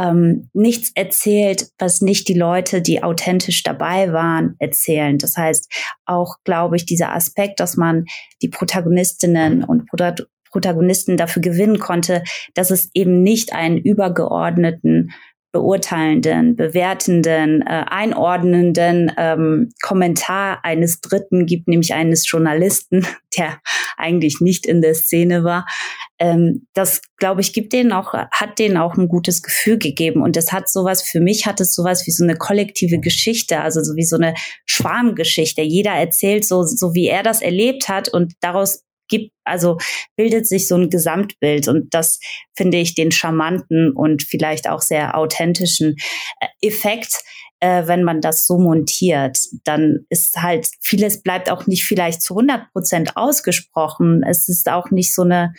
ähm, 0.01 0.49
nichts 0.53 0.91
erzählt, 0.95 1.67
was 1.77 2.01
nicht 2.01 2.27
die 2.27 2.33
Leute, 2.33 2.81
die 2.81 3.03
authentisch 3.03 3.63
dabei 3.63 4.11
waren, 4.11 4.55
erzählen. 4.59 5.17
Das 5.17 5.37
heißt, 5.37 5.71
auch, 6.05 6.37
glaube 6.43 6.75
ich, 6.75 6.85
dieser 6.85 7.13
Aspekt, 7.13 7.59
dass 7.59 7.77
man 7.77 8.05
die 8.41 8.49
Protagonistinnen 8.49 9.63
und 9.63 9.87
Protagonisten 10.49 11.17
dafür 11.17 11.41
gewinnen 11.41 11.79
konnte, 11.79 12.23
dass 12.55 12.71
es 12.71 12.89
eben 12.93 13.21
nicht 13.21 13.53
einen 13.53 13.77
übergeordneten 13.77 15.11
beurteilenden, 15.51 16.55
bewertenden, 16.55 17.61
äh, 17.61 17.83
einordnenden 17.87 19.11
ähm, 19.17 19.71
Kommentar 19.81 20.63
eines 20.63 21.01
Dritten 21.01 21.45
gibt, 21.45 21.67
nämlich 21.67 21.93
eines 21.93 22.29
Journalisten, 22.29 23.05
der 23.37 23.59
eigentlich 23.97 24.39
nicht 24.39 24.65
in 24.65 24.81
der 24.81 24.95
Szene 24.95 25.43
war. 25.43 25.65
Ähm, 26.19 26.67
das, 26.73 27.01
glaube 27.17 27.41
ich, 27.41 27.53
gibt 27.53 27.73
denen 27.73 27.91
auch, 27.91 28.13
hat 28.13 28.59
denen 28.59 28.77
auch 28.77 28.95
ein 28.95 29.07
gutes 29.07 29.41
Gefühl 29.41 29.77
gegeben. 29.77 30.21
Und 30.21 30.35
das 30.35 30.51
hat 30.51 30.69
sowas, 30.69 31.01
für 31.01 31.19
mich 31.19 31.45
hat 31.45 31.59
es 31.59 31.75
sowas 31.75 32.07
wie 32.07 32.11
so 32.11 32.23
eine 32.23 32.35
kollektive 32.35 32.99
Geschichte, 32.99 33.59
also 33.59 33.83
so 33.83 33.95
wie 33.95 34.05
so 34.05 34.15
eine 34.15 34.33
Schwarmgeschichte. 34.65 35.61
Jeder 35.61 35.91
erzählt 35.91 36.45
so, 36.45 36.63
so 36.63 36.93
wie 36.93 37.07
er 37.07 37.23
das 37.23 37.41
erlebt 37.41 37.89
hat 37.89 38.07
und 38.09 38.33
daraus 38.39 38.83
gibt, 39.11 39.31
also 39.43 39.77
bildet 40.15 40.47
sich 40.47 40.67
so 40.67 40.75
ein 40.75 40.89
Gesamtbild 40.89 41.67
und 41.67 41.93
das 41.93 42.19
finde 42.55 42.77
ich 42.77 42.95
den 42.95 43.11
charmanten 43.11 43.91
und 43.91 44.23
vielleicht 44.23 44.67
auch 44.67 44.81
sehr 44.81 45.15
authentischen 45.15 45.97
äh, 46.39 46.67
Effekt, 46.67 47.21
äh, 47.59 47.85
wenn 47.85 48.03
man 48.03 48.21
das 48.21 48.47
so 48.47 48.57
montiert, 48.57 49.37
dann 49.63 50.05
ist 50.09 50.41
halt 50.41 50.67
vieles 50.79 51.21
bleibt 51.21 51.51
auch 51.51 51.67
nicht 51.67 51.85
vielleicht 51.85 52.23
zu 52.23 52.33
100 52.33 52.71
Prozent 52.71 53.17
ausgesprochen. 53.17 54.23
Es 54.27 54.49
ist 54.49 54.67
auch 54.67 54.89
nicht 54.89 55.13
so 55.13 55.21
eine 55.21 55.53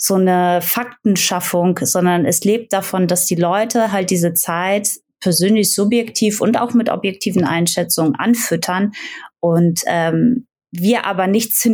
so 0.00 0.14
eine 0.14 0.60
Faktenschaffung, 0.62 1.80
sondern 1.82 2.24
es 2.24 2.44
lebt 2.44 2.72
davon, 2.72 3.08
dass 3.08 3.26
die 3.26 3.34
Leute 3.34 3.90
halt 3.90 4.10
diese 4.10 4.32
Zeit 4.32 4.88
persönlich 5.20 5.74
subjektiv 5.74 6.40
und 6.40 6.56
auch 6.56 6.72
mit 6.72 6.88
objektiven 6.88 7.44
Einschätzungen 7.44 8.14
anfüttern 8.14 8.92
und 9.40 9.80
ähm, 9.86 10.46
wir 10.70 11.06
aber 11.06 11.26
nichts 11.26 11.66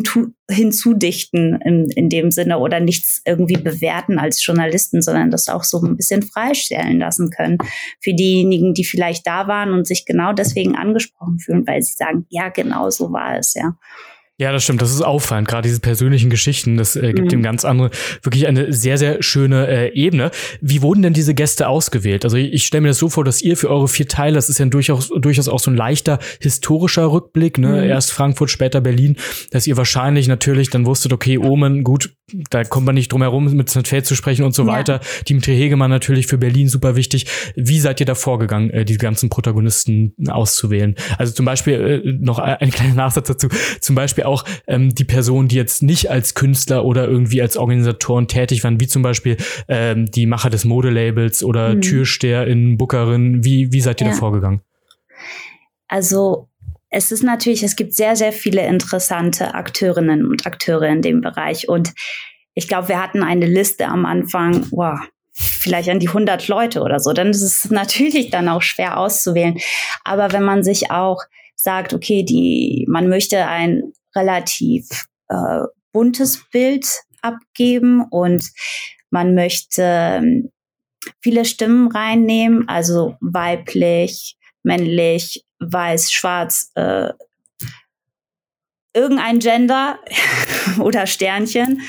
hinzudichten 0.49 1.61
in, 1.65 1.91
in 1.91 2.09
dem 2.09 2.31
Sinne 2.31 2.59
oder 2.59 2.79
nichts 2.79 3.23
irgendwie 3.25 3.57
bewerten 3.57 4.19
als 4.19 4.45
Journalisten, 4.45 5.03
sondern 5.03 5.31
das 5.31 5.49
auch 5.49 5.65
so 5.65 5.81
ein 5.81 5.97
bisschen 5.97 6.23
freistellen 6.23 7.01
lassen 7.01 7.31
können 7.31 7.59
für 8.01 8.15
diejenigen, 8.15 8.73
die 8.73 8.85
vielleicht 8.85 9.27
da 9.27 9.49
waren 9.49 9.73
und 9.73 9.87
sich 9.87 10.07
genau 10.07 10.33
deswegen 10.33 10.77
angesprochen 10.77 11.39
fühlen, 11.41 11.67
weil 11.67 11.83
sie 11.83 11.95
sagen, 11.95 12.27
ja, 12.29 12.51
genau 12.51 12.91
so 12.91 13.13
war 13.13 13.37
es, 13.37 13.55
ja. 13.55 13.77
Ja, 14.37 14.51
das 14.51 14.65
stimmt. 14.65 14.83
Das 14.83 14.91
ist 14.91 15.01
auffallend. 15.01 15.47
Gerade 15.47 15.69
diese 15.69 15.79
persönlichen 15.79 16.29
Geschichten, 16.29 16.77
das 16.77 16.97
äh, 16.97 17.13
gibt 17.13 17.27
mhm. 17.27 17.29
dem 17.29 17.43
ganz 17.45 17.65
andere, 17.65 17.91
wirklich 18.23 18.49
eine 18.49 18.73
sehr, 18.73 18.99
sehr 18.99 19.23
schöne 19.23 19.69
äh, 19.69 19.93
Ebene. 19.95 20.33
Wie 20.61 20.83
wurden 20.83 21.03
denn 21.03 21.13
diese 21.13 21.35
Gäste 21.35 21.69
ausgewählt? 21.69 22.25
Also 22.25 22.37
ich, 22.37 22.53
ich 22.53 22.67
stelle 22.67 22.81
mir 22.81 22.89
das 22.89 22.99
so 22.99 23.09
vor, 23.09 23.25
dass 23.25 23.43
ihr 23.43 23.57
für 23.57 23.71
eure 23.71 23.87
vier 23.87 24.09
Teile, 24.09 24.35
das 24.35 24.49
ist 24.49 24.59
ja 24.59 24.67
durchaus, 24.67 25.09
durchaus 25.09 25.49
auch 25.49 25.61
so 25.61 25.71
ein 25.71 25.77
leichter 25.77 26.19
historischer 26.41 27.13
Rückblick, 27.13 27.59
ne? 27.59 27.69
Mhm. 27.69 27.85
Erst 27.85 28.11
Frankfurt, 28.11 28.51
später 28.51 28.81
Berlin, 28.81 29.17
dass 29.53 29.69
ihr 29.69 29.77
wahrscheinlich 29.77 30.27
natürlich 30.27 30.69
dann 30.69 30.85
wusstet, 30.85 31.13
okay, 31.13 31.39
Omen, 31.39 31.85
gut, 31.85 32.11
da 32.51 32.65
kommt 32.65 32.87
man 32.87 32.95
nicht 32.95 33.13
drum 33.13 33.21
herum, 33.21 33.53
mit 33.55 33.71
Feld 33.71 34.07
zu 34.07 34.15
sprechen 34.15 34.45
und 34.45 34.55
so 34.55 34.63
ja. 34.63 34.69
weiter. 34.69 35.01
Dimitri 35.29 35.57
Hegemann 35.57 35.91
natürlich 35.91 36.27
für 36.27 36.39
Berlin 36.39 36.69
super 36.69 36.97
wichtig. 36.97 37.27
Wie 37.55 37.79
seid 37.79 38.01
ihr 38.01 38.07
da 38.07 38.15
vorgegangen, 38.15 38.71
äh, 38.71 38.85
die 38.85 38.97
ganzen 38.97 39.29
Protagonisten 39.29 40.15
auszuwählen? 40.29 40.95
Also 41.19 41.35
zum 41.35 41.45
Beispiel, 41.45 42.03
äh, 42.05 42.13
noch 42.13 42.39
ein 42.39 42.71
kleiner 42.71 42.95
Nachsatz 42.95 43.29
dazu, 43.29 43.49
zum 43.81 43.95
Beispiel 43.95 44.25
auch 44.25 44.45
ähm, 44.67 44.95
die 44.95 45.05
Personen, 45.05 45.49
die 45.49 45.57
jetzt 45.57 45.83
nicht 45.83 46.11
als 46.11 46.35
Künstler 46.35 46.85
oder 46.85 47.07
irgendwie 47.07 47.43
als 47.43 47.57
Organisatoren 47.59 48.27
tätig 48.27 48.65
waren, 48.65 48.81
wie 48.81 48.87
zum 48.87 49.03
Beispiel 49.03 49.37
ähm, 49.69 50.11
die 50.11 50.27
Macher 50.27 50.51
des 50.51 50.65
Modelabels 50.65 51.45
oder 51.45 51.75
mhm. 51.75 51.83
Türsteher 51.83 52.47
in 52.47 52.79
Bookerin. 52.79 53.45
Wie, 53.45 53.71
wie 53.73 53.81
seid 53.81 54.01
ihr 54.01 54.07
ja. 54.07 54.13
da 54.13 54.19
vorgegangen? 54.19 54.63
Also 55.89 56.49
es 56.95 57.11
ist 57.11 57.25
natürlich, 57.25 57.65
es 57.65 57.75
gibt 57.75 57.93
sehr, 57.95 58.15
sehr 58.15 58.33
viele 58.33 58.65
interessante 58.67 59.55
Akteurinnen 59.55 60.27
und 60.27 60.47
Akteure 60.47 60.89
in 60.89 61.03
dem 61.03 61.21
Bereich. 61.21 61.69
Und 61.69 61.93
ich 62.55 62.69
glaube, 62.69 62.89
wir 62.89 63.03
hatten 63.03 63.25
eine 63.25 63.47
Liste 63.47 63.87
am 63.89 64.07
Anfang, 64.07 64.69
wow, 64.71 65.01
vielleicht 65.33 65.89
an 65.89 65.99
die 65.99 66.09
100 66.09 66.47
Leute 66.47 66.83
oder 66.83 67.01
so. 67.01 67.13
Dann 67.13 67.31
ist 67.31 67.43
es 67.43 67.65
natürlich 67.71 68.31
dann 68.31 68.49
auch 68.49 68.63
schwer 68.63 68.99
auszuwählen. 68.99 69.59
Aber 70.05 70.33
wenn 70.33 70.45
man 70.45 70.63
sich 70.63 70.93
auch 70.93 71.21
sagt, 71.57 71.95
okay, 71.95 72.23
die, 72.23 72.87
man 72.89 73.09
möchte 73.09 73.45
ein 73.47 73.93
relativ 74.15 74.87
äh, 75.29 75.63
buntes 75.93 76.45
Bild 76.53 76.87
abgeben 77.23 78.05
und 78.09 78.45
man 79.11 79.35
möchte 79.35 79.83
ähm, 79.83 80.51
viele 81.21 81.45
Stimmen 81.45 81.91
reinnehmen, 81.91 82.69
also 82.69 83.17
weiblich, 83.21 84.37
männlich, 84.63 85.44
weiß, 85.61 86.13
schwarz, 86.13 86.71
äh, 86.75 87.11
irgendein 88.95 89.41
Gender 89.41 89.99
oder 90.79 91.07
Sternchen, 91.07 91.83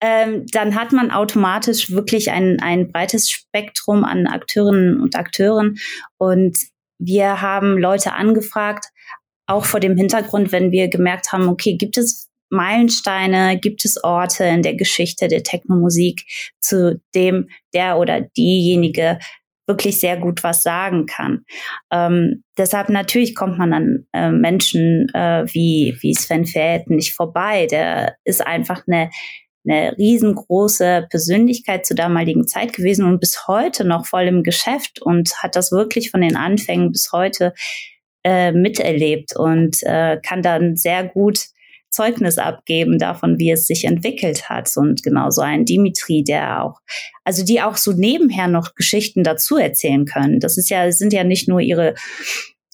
ähm, 0.00 0.46
dann 0.52 0.74
hat 0.74 0.92
man 0.92 1.10
automatisch 1.10 1.90
wirklich 1.90 2.30
ein, 2.30 2.60
ein 2.60 2.90
breites 2.90 3.28
Spektrum 3.28 4.04
an 4.04 4.26
Akteurinnen 4.26 5.00
und 5.00 5.16
Akteuren. 5.16 5.78
Und 6.18 6.56
wir 6.98 7.42
haben 7.42 7.76
Leute 7.78 8.12
angefragt, 8.12 8.86
auch 9.46 9.64
vor 9.64 9.80
dem 9.80 9.96
Hintergrund, 9.96 10.52
wenn 10.52 10.70
wir 10.70 10.88
gemerkt 10.88 11.32
haben, 11.32 11.48
okay, 11.48 11.76
gibt 11.76 11.98
es 11.98 12.30
Meilensteine, 12.48 13.58
gibt 13.58 13.84
es 13.84 14.02
Orte 14.04 14.44
in 14.44 14.62
der 14.62 14.74
Geschichte 14.74 15.26
der 15.26 15.42
Technomusik, 15.42 16.24
zu 16.60 17.00
dem 17.14 17.48
der 17.74 17.98
oder 17.98 18.20
diejenige 18.20 19.18
wirklich 19.66 20.00
sehr 20.00 20.16
gut 20.16 20.42
was 20.42 20.62
sagen 20.62 21.06
kann. 21.06 21.44
Ähm, 21.90 22.44
deshalb 22.58 22.88
natürlich 22.88 23.34
kommt 23.34 23.58
man 23.58 23.72
an 23.72 24.06
äh, 24.12 24.30
Menschen 24.30 25.08
äh, 25.14 25.44
wie, 25.52 25.96
wie 26.00 26.14
Sven 26.14 26.46
Feld 26.46 26.90
nicht 26.90 27.14
vorbei. 27.14 27.66
Der 27.66 28.16
ist 28.24 28.44
einfach 28.44 28.82
eine, 28.86 29.10
eine 29.66 29.96
riesengroße 29.96 31.06
Persönlichkeit 31.10 31.86
zur 31.86 31.96
damaligen 31.96 32.46
Zeit 32.46 32.72
gewesen 32.72 33.06
und 33.06 33.20
bis 33.20 33.46
heute 33.46 33.84
noch 33.84 34.06
voll 34.06 34.24
im 34.24 34.42
Geschäft 34.42 35.00
und 35.00 35.32
hat 35.42 35.54
das 35.54 35.70
wirklich 35.70 36.10
von 36.10 36.20
den 36.20 36.36
Anfängen 36.36 36.90
bis 36.90 37.10
heute 37.12 37.54
äh, 38.24 38.52
miterlebt 38.52 39.36
und 39.36 39.82
äh, 39.82 40.18
kann 40.20 40.42
dann 40.42 40.76
sehr 40.76 41.04
gut 41.04 41.46
Zeugnis 41.92 42.38
abgeben 42.38 42.98
davon, 42.98 43.38
wie 43.38 43.50
es 43.50 43.66
sich 43.66 43.84
entwickelt 43.84 44.48
hat. 44.48 44.70
Und 44.76 45.02
genauso 45.02 45.42
ein 45.42 45.64
Dimitri, 45.64 46.24
der 46.24 46.64
auch, 46.64 46.80
also 47.24 47.44
die 47.44 47.60
auch 47.60 47.76
so 47.76 47.92
nebenher 47.92 48.48
noch 48.48 48.74
Geschichten 48.74 49.22
dazu 49.22 49.56
erzählen 49.56 50.04
können. 50.06 50.40
Das 50.40 50.58
ist 50.58 50.70
ja, 50.70 50.90
sind 50.90 51.12
ja 51.12 51.22
nicht 51.22 51.48
nur 51.48 51.60
ihre 51.60 51.94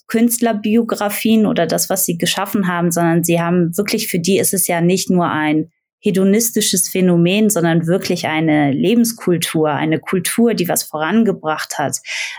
Künstlerbiografien 0.06 1.44
oder 1.44 1.66
das, 1.66 1.90
was 1.90 2.06
sie 2.06 2.16
geschaffen 2.16 2.66
haben, 2.66 2.90
sondern 2.90 3.24
sie 3.24 3.40
haben 3.40 3.76
wirklich, 3.76 4.08
für 4.08 4.18
die 4.18 4.38
ist 4.38 4.54
es 4.54 4.66
ja 4.66 4.80
nicht 4.80 5.10
nur 5.10 5.28
ein 5.28 5.70
hedonistisches 6.00 6.88
Phänomen, 6.88 7.50
sondern 7.50 7.86
wirklich 7.86 8.26
eine 8.26 8.72
Lebenskultur, 8.72 9.70
eine 9.70 9.98
Kultur, 9.98 10.54
die 10.54 10.68
was 10.68 10.84
vorangebracht 10.84 11.78
hat, 11.78 11.98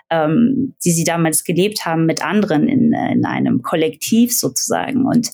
ähm, 0.10 0.76
die 0.84 0.92
sie 0.92 1.04
damals 1.04 1.44
gelebt 1.44 1.86
haben 1.86 2.06
mit 2.06 2.24
anderen 2.24 2.68
in, 2.68 2.94
in 2.94 3.26
einem 3.26 3.62
Kollektiv 3.62 4.38
sozusagen. 4.38 5.06
Und 5.06 5.30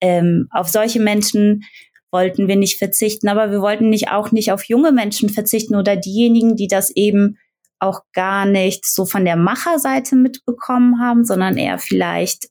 ähm, 0.00 0.48
auf 0.50 0.68
solche 0.68 1.00
Menschen 1.00 1.64
wollten 2.12 2.46
wir 2.46 2.56
nicht 2.56 2.78
verzichten, 2.78 3.28
aber 3.28 3.50
wir 3.50 3.60
wollten 3.60 3.88
nicht 3.88 4.10
auch 4.10 4.30
nicht 4.30 4.52
auf 4.52 4.64
junge 4.64 4.92
Menschen 4.92 5.30
verzichten 5.30 5.74
oder 5.74 5.96
diejenigen, 5.96 6.54
die 6.54 6.68
das 6.68 6.90
eben 6.90 7.38
auch 7.80 8.02
gar 8.12 8.46
nicht 8.46 8.86
so 8.86 9.04
von 9.04 9.24
der 9.24 9.36
Macherseite 9.36 10.14
mitbekommen 10.14 11.00
haben, 11.00 11.24
sondern 11.24 11.56
eher 11.56 11.78
vielleicht 11.78 12.48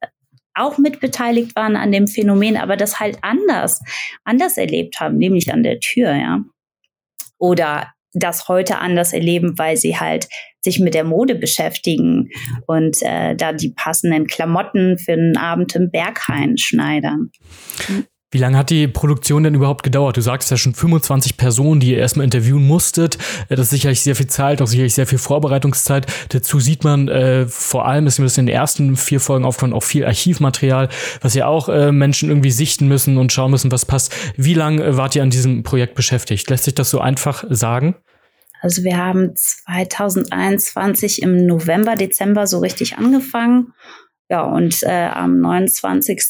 auch 0.55 0.77
mitbeteiligt 0.77 1.55
waren 1.55 1.75
an 1.75 1.91
dem 1.91 2.07
Phänomen, 2.07 2.57
aber 2.57 2.77
das 2.77 2.99
halt 2.99 3.17
anders, 3.21 3.81
anders 4.23 4.57
erlebt 4.57 4.99
haben, 4.99 5.17
nämlich 5.17 5.51
an 5.51 5.63
der 5.63 5.79
Tür, 5.79 6.13
ja. 6.13 6.43
Oder 7.37 7.93
das 8.13 8.47
heute 8.47 8.77
anders 8.77 9.11
erleben, 9.11 9.57
weil 9.57 9.75
sie 9.75 9.97
halt 9.97 10.27
sich 10.61 10.79
mit 10.79 10.93
der 10.93 11.03
Mode 11.03 11.35
beschäftigen 11.35 12.29
und 12.67 13.01
äh, 13.01 13.35
da 13.35 13.53
die 13.53 13.73
passenden 13.75 14.27
Klamotten 14.27 14.97
für 14.97 15.13
einen 15.13 15.35
Abend 15.35 15.75
im 15.75 15.89
Berghain 15.91 16.57
schneidern. 16.57 17.31
Wie 18.33 18.39
lange 18.39 18.57
hat 18.57 18.71
die 18.71 18.87
Produktion 18.87 19.43
denn 19.43 19.53
überhaupt 19.53 19.83
gedauert? 19.83 20.17
Du 20.17 20.21
sagst 20.21 20.49
ja 20.49 20.57
schon 20.57 20.73
25 20.73 21.37
Personen, 21.37 21.79
die 21.79 21.91
ihr 21.91 21.99
erstmal 21.99 22.23
interviewen 22.23 22.65
musstet. 22.65 23.19
Äh, 23.47 23.55
das 23.55 23.67
ist 23.67 23.69
sicherlich 23.69 24.01
sehr 24.01 24.15
viel 24.15 24.25
Zeit, 24.25 24.59
auch 24.59 24.65
sicherlich 24.65 24.95
sehr 24.95 25.05
viel 25.05 25.19
Vorbereitungszeit. 25.19 26.07
Dazu 26.29 26.59
sieht 26.59 26.83
man 26.83 27.09
äh, 27.09 27.45
vor 27.45 27.87
allem, 27.87 28.07
ist 28.07 28.17
mir 28.17 28.25
das 28.25 28.39
in 28.39 28.47
den 28.47 28.55
ersten 28.55 28.95
vier 28.95 29.19
Folgen 29.19 29.45
aufgefallen, 29.45 29.73
auch 29.73 29.83
viel 29.83 30.03
Archivmaterial, 30.03 30.89
was 31.21 31.35
ja 31.35 31.45
auch 31.45 31.69
äh, 31.69 31.91
Menschen 31.91 32.29
irgendwie 32.29 32.49
sichten 32.49 32.87
müssen 32.87 33.17
und 33.17 33.31
schauen 33.31 33.51
müssen, 33.51 33.71
was 33.71 33.85
passt. 33.85 34.11
Wie 34.35 34.55
lange 34.55 34.83
äh, 34.83 34.97
wart 34.97 35.15
ihr 35.15 35.21
an 35.21 35.29
diesem 35.29 35.61
Projekt 35.61 35.93
beschäftigt? 35.93 36.49
Lässt 36.49 36.63
sich 36.63 36.73
das 36.73 36.89
so 36.89 36.99
einfach 36.99 37.43
sagen? 37.49 37.95
Also 38.61 38.83
wir 38.83 38.97
haben 38.97 39.35
2021 39.35 41.21
im 41.21 41.45
November, 41.45 41.93
Dezember 41.95 42.47
so 42.47 42.57
richtig 42.59 42.97
angefangen. 42.97 43.73
Ja, 44.27 44.41
und 44.41 44.81
äh, 44.81 45.09
am 45.13 45.39
29 45.39 46.23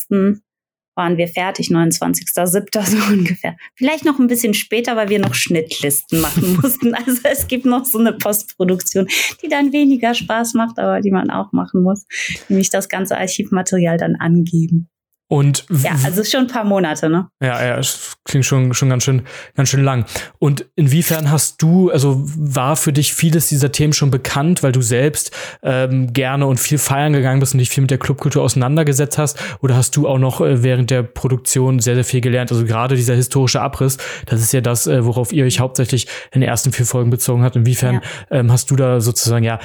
waren 0.95 1.17
wir 1.17 1.27
fertig, 1.27 1.69
29.07. 1.69 2.85
so 2.85 3.13
ungefähr. 3.13 3.55
Vielleicht 3.75 4.05
noch 4.05 4.19
ein 4.19 4.27
bisschen 4.27 4.53
später, 4.53 4.95
weil 4.95 5.09
wir 5.09 5.19
noch 5.19 5.33
Schnittlisten 5.33 6.21
machen 6.21 6.57
mussten. 6.61 6.93
Also 6.93 7.19
es 7.23 7.47
gibt 7.47 7.65
noch 7.65 7.85
so 7.85 7.99
eine 7.99 8.13
Postproduktion, 8.13 9.07
die 9.41 9.49
dann 9.49 9.73
weniger 9.73 10.13
Spaß 10.13 10.53
macht, 10.53 10.79
aber 10.79 11.01
die 11.01 11.11
man 11.11 11.29
auch 11.29 11.51
machen 11.51 11.83
muss. 11.83 12.05
Nämlich 12.49 12.69
das 12.69 12.89
ganze 12.89 13.17
Archivmaterial 13.17 13.97
dann 13.97 14.15
angeben. 14.15 14.89
Und 15.33 15.65
ja, 15.81 15.95
also 16.03 16.23
schon 16.23 16.41
ein 16.41 16.47
paar 16.47 16.63
Monate, 16.63 17.09
ne? 17.09 17.27
Ja, 17.41 17.65
ja, 17.65 17.79
es 17.79 18.17
klingt 18.23 18.45
schon, 18.45 18.71
schon 18.75 18.89
ganz 18.89 19.03
schön, 19.03 19.23
ganz 19.55 19.67
schön 19.67 19.83
lang. 19.83 20.05
Und 20.37 20.67
inwiefern 20.75 21.31
hast 21.31 21.59
du, 21.59 21.89
also 21.89 22.21
war 22.23 22.75
für 22.75 22.93
dich 22.93 23.15
vieles 23.15 23.47
dieser 23.47 23.71
Themen 23.71 23.93
schon 23.93 24.11
bekannt, 24.11 24.61
weil 24.61 24.71
du 24.71 24.83
selbst 24.83 25.35
ähm, 25.63 26.13
gerne 26.13 26.45
und 26.45 26.59
viel 26.59 26.77
feiern 26.77 27.13
gegangen 27.13 27.39
bist 27.39 27.55
und 27.55 27.57
dich 27.57 27.71
viel 27.71 27.81
mit 27.81 27.89
der 27.89 27.97
Clubkultur 27.97 28.43
auseinandergesetzt 28.43 29.17
hast? 29.17 29.39
Oder 29.61 29.75
hast 29.75 29.95
du 29.95 30.07
auch 30.07 30.19
noch 30.19 30.39
äh, 30.39 30.61
während 30.61 30.91
der 30.91 31.01
Produktion 31.01 31.79
sehr, 31.79 31.95
sehr 31.95 32.05
viel 32.05 32.21
gelernt? 32.21 32.51
Also 32.51 32.63
gerade 32.63 32.95
dieser 32.95 33.15
historische 33.15 33.59
Abriss, 33.59 33.97
das 34.27 34.39
ist 34.39 34.53
ja 34.53 34.61
das, 34.61 34.85
äh, 34.85 35.03
worauf 35.03 35.33
ihr 35.33 35.45
euch 35.45 35.59
hauptsächlich 35.59 36.05
in 36.31 36.41
den 36.41 36.47
ersten 36.47 36.71
vier 36.71 36.85
Folgen 36.85 37.09
bezogen 37.09 37.41
habt. 37.41 37.55
Inwiefern 37.55 37.95
ja. 38.29 38.37
ähm, 38.37 38.51
hast 38.51 38.69
du 38.69 38.75
da 38.75 39.01
sozusagen 39.01 39.43
ja 39.43 39.57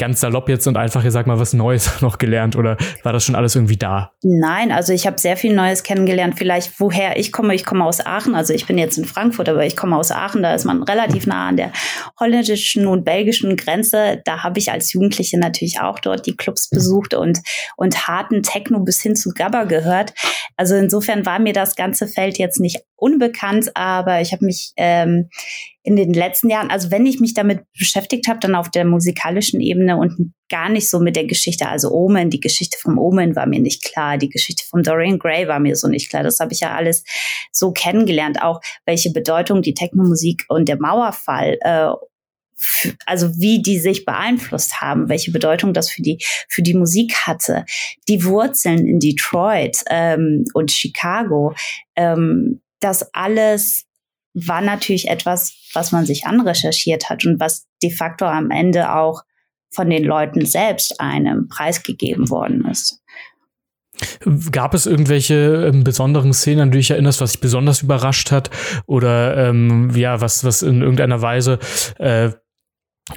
ganz 0.00 0.20
salopp 0.20 0.48
jetzt 0.48 0.66
und 0.66 0.76
einfach, 0.76 1.04
ihr 1.04 1.10
sag 1.10 1.26
mal, 1.26 1.38
was 1.38 1.52
Neues 1.52 2.00
noch 2.00 2.18
gelernt 2.18 2.56
oder 2.56 2.76
war 3.04 3.12
das 3.12 3.24
schon 3.24 3.34
alles 3.36 3.54
irgendwie 3.54 3.76
da? 3.76 4.12
Nein, 4.22 4.72
also 4.72 4.92
ich 4.92 5.06
habe 5.06 5.20
sehr 5.20 5.36
viel 5.36 5.54
Neues 5.54 5.82
kennengelernt. 5.82 6.34
Vielleicht 6.36 6.80
woher 6.80 7.18
ich 7.18 7.30
komme, 7.30 7.54
ich 7.54 7.64
komme 7.64 7.84
aus 7.84 8.04
Aachen, 8.04 8.34
also 8.34 8.52
ich 8.54 8.66
bin 8.66 8.78
jetzt 8.78 8.98
in 8.98 9.04
Frankfurt, 9.04 9.48
aber 9.48 9.64
ich 9.64 9.76
komme 9.76 9.96
aus 9.96 10.10
Aachen, 10.10 10.42
da 10.42 10.54
ist 10.54 10.64
man 10.64 10.82
relativ 10.82 11.26
nah 11.26 11.48
an 11.48 11.56
der 11.56 11.72
holländischen 12.18 12.86
und 12.86 13.04
belgischen 13.04 13.56
Grenze. 13.56 14.22
Da 14.24 14.42
habe 14.42 14.58
ich 14.58 14.72
als 14.72 14.92
Jugendliche 14.92 15.38
natürlich 15.38 15.80
auch 15.80 15.98
dort 15.98 16.26
die 16.26 16.36
Clubs 16.36 16.70
besucht 16.70 17.14
und, 17.14 17.40
und 17.76 18.08
harten 18.08 18.42
Techno 18.42 18.80
bis 18.80 19.02
hin 19.02 19.14
zu 19.14 19.30
Gabba 19.34 19.64
gehört. 19.64 20.14
Also 20.56 20.76
insofern 20.76 21.26
war 21.26 21.38
mir 21.38 21.52
das 21.52 21.76
ganze 21.76 22.06
Feld 22.06 22.38
jetzt 22.38 22.58
nicht 22.58 22.80
unbekannt, 22.96 23.70
aber 23.74 24.20
ich 24.20 24.32
habe 24.32 24.44
mich 24.44 24.72
ähm, 24.76 25.28
in 25.82 25.96
den 25.96 26.12
letzten 26.12 26.50
Jahren, 26.50 26.70
also 26.70 26.90
wenn 26.90 27.06
ich 27.06 27.20
mich 27.20 27.32
damit 27.32 27.60
beschäftigt 27.78 28.28
habe, 28.28 28.38
dann 28.40 28.54
auf 28.54 28.70
der 28.70 28.84
musikalischen 28.84 29.60
Ebene 29.60 29.96
und 29.96 30.34
gar 30.50 30.68
nicht 30.68 30.90
so 30.90 31.00
mit 31.00 31.16
der 31.16 31.26
Geschichte, 31.26 31.68
also 31.68 31.90
Omen, 31.90 32.28
die 32.28 32.40
Geschichte 32.40 32.76
vom 32.78 32.98
Omen 32.98 33.34
war 33.34 33.46
mir 33.46 33.60
nicht 33.60 33.82
klar, 33.82 34.18
die 34.18 34.28
Geschichte 34.28 34.64
von 34.68 34.82
Dorian 34.82 35.18
Gray 35.18 35.48
war 35.48 35.58
mir 35.58 35.76
so 35.76 35.88
nicht 35.88 36.10
klar. 36.10 36.22
Das 36.22 36.38
habe 36.40 36.52
ich 36.52 36.60
ja 36.60 36.74
alles 36.74 37.04
so 37.52 37.72
kennengelernt, 37.72 38.42
auch 38.42 38.60
welche 38.84 39.10
Bedeutung 39.10 39.62
die 39.62 39.74
Technomusik 39.74 40.44
und 40.48 40.68
der 40.68 40.78
Mauerfall 40.78 41.58
äh, 41.62 41.90
also 43.06 43.38
wie 43.38 43.62
die 43.62 43.78
sich 43.78 44.04
beeinflusst 44.04 44.80
haben, 44.80 45.08
welche 45.08 45.30
Bedeutung 45.30 45.72
das 45.72 45.90
für 45.90 46.02
die 46.02 46.22
für 46.48 46.62
die 46.62 46.74
Musik 46.74 47.14
hatte, 47.26 47.64
die 48.08 48.24
Wurzeln 48.24 48.86
in 48.86 48.98
Detroit 48.98 49.82
ähm, 49.88 50.44
und 50.52 50.70
Chicago, 50.70 51.54
ähm, 51.96 52.60
das 52.80 53.14
alles 53.14 53.86
war 54.34 54.60
natürlich 54.60 55.08
etwas, 55.08 55.54
was 55.72 55.92
man 55.92 56.06
sich 56.06 56.26
anrecherchiert 56.26 57.10
hat 57.10 57.24
und 57.24 57.40
was 57.40 57.66
de 57.82 57.90
facto 57.90 58.26
am 58.26 58.50
Ende 58.50 58.94
auch 58.94 59.22
von 59.72 59.88
den 59.88 60.04
Leuten 60.04 60.44
selbst 60.46 61.00
einem 61.00 61.48
preisgegeben 61.48 62.30
worden 62.30 62.66
ist. 62.66 63.02
Gab 64.50 64.74
es 64.74 64.86
irgendwelche 64.86 65.68
ähm, 65.68 65.84
besonderen 65.84 66.32
Szenen, 66.32 66.60
an 66.60 66.70
die 66.70 66.76
du 66.76 66.78
dich 66.78 66.90
erinnerst, 66.90 67.20
was 67.20 67.32
dich 67.32 67.40
besonders 67.40 67.82
überrascht 67.82 68.30
hat? 68.30 68.50
Oder 68.86 69.48
ähm, 69.48 69.90
ja, 69.94 70.20
was, 70.20 70.42
was 70.44 70.62
in 70.62 70.80
irgendeiner 70.80 71.20
Weise 71.20 71.58
äh, 71.98 72.30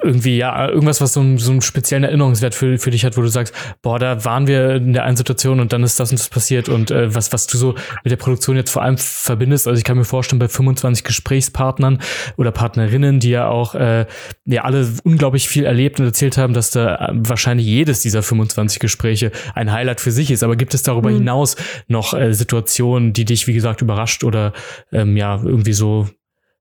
irgendwie, 0.01 0.37
ja, 0.37 0.69
irgendwas, 0.69 1.01
was 1.01 1.13
so, 1.13 1.19
einen, 1.19 1.37
so 1.37 1.51
einen 1.51 1.61
speziellen 1.61 2.03
Erinnerungswert 2.03 2.55
für, 2.55 2.77
für 2.77 2.89
dich 2.89 3.05
hat, 3.05 3.17
wo 3.17 3.21
du 3.21 3.27
sagst, 3.27 3.53
boah, 3.81 3.99
da 3.99 4.25
waren 4.25 4.47
wir 4.47 4.75
in 4.75 4.93
der 4.93 5.03
einen 5.03 5.17
Situation 5.17 5.59
und 5.59 5.73
dann 5.73 5.83
ist 5.83 5.99
das 5.99 6.11
und 6.11 6.19
das 6.19 6.29
passiert 6.29 6.69
und 6.69 6.89
äh, 6.89 7.13
was, 7.13 7.31
was 7.31 7.47
du 7.47 7.57
so 7.57 7.75
mit 8.03 8.11
der 8.11 8.15
Produktion 8.15 8.55
jetzt 8.55 8.71
vor 8.71 8.81
allem 8.81 8.97
verbindest. 8.97 9.67
Also 9.67 9.77
ich 9.77 9.83
kann 9.83 9.97
mir 9.97 10.05
vorstellen, 10.05 10.39
bei 10.39 10.47
25 10.47 11.03
Gesprächspartnern 11.03 11.99
oder 12.37 12.51
Partnerinnen, 12.51 13.19
die 13.19 13.29
ja 13.29 13.47
auch 13.47 13.75
äh, 13.75 14.05
ja 14.45 14.63
alle 14.63 14.87
unglaublich 15.03 15.47
viel 15.47 15.65
erlebt 15.65 15.99
und 15.99 16.05
erzählt 16.05 16.37
haben, 16.37 16.53
dass 16.53 16.71
da 16.71 16.95
äh, 16.95 17.11
wahrscheinlich 17.13 17.67
jedes 17.67 18.01
dieser 18.01 18.23
25 18.23 18.79
Gespräche 18.79 19.31
ein 19.53 19.71
Highlight 19.71 20.01
für 20.01 20.11
sich 20.11 20.31
ist. 20.31 20.43
Aber 20.43 20.55
gibt 20.55 20.73
es 20.73 20.83
darüber 20.83 21.11
mhm. 21.11 21.17
hinaus 21.17 21.55
noch 21.87 22.13
äh, 22.13 22.33
Situationen, 22.33 23.13
die 23.13 23.25
dich, 23.25 23.47
wie 23.47 23.53
gesagt, 23.53 23.81
überrascht 23.81 24.23
oder 24.23 24.53
ähm, 24.91 25.17
ja, 25.17 25.39
irgendwie 25.43 25.73
so 25.73 26.07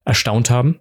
erstaunt 0.04 0.50
haben? 0.50 0.80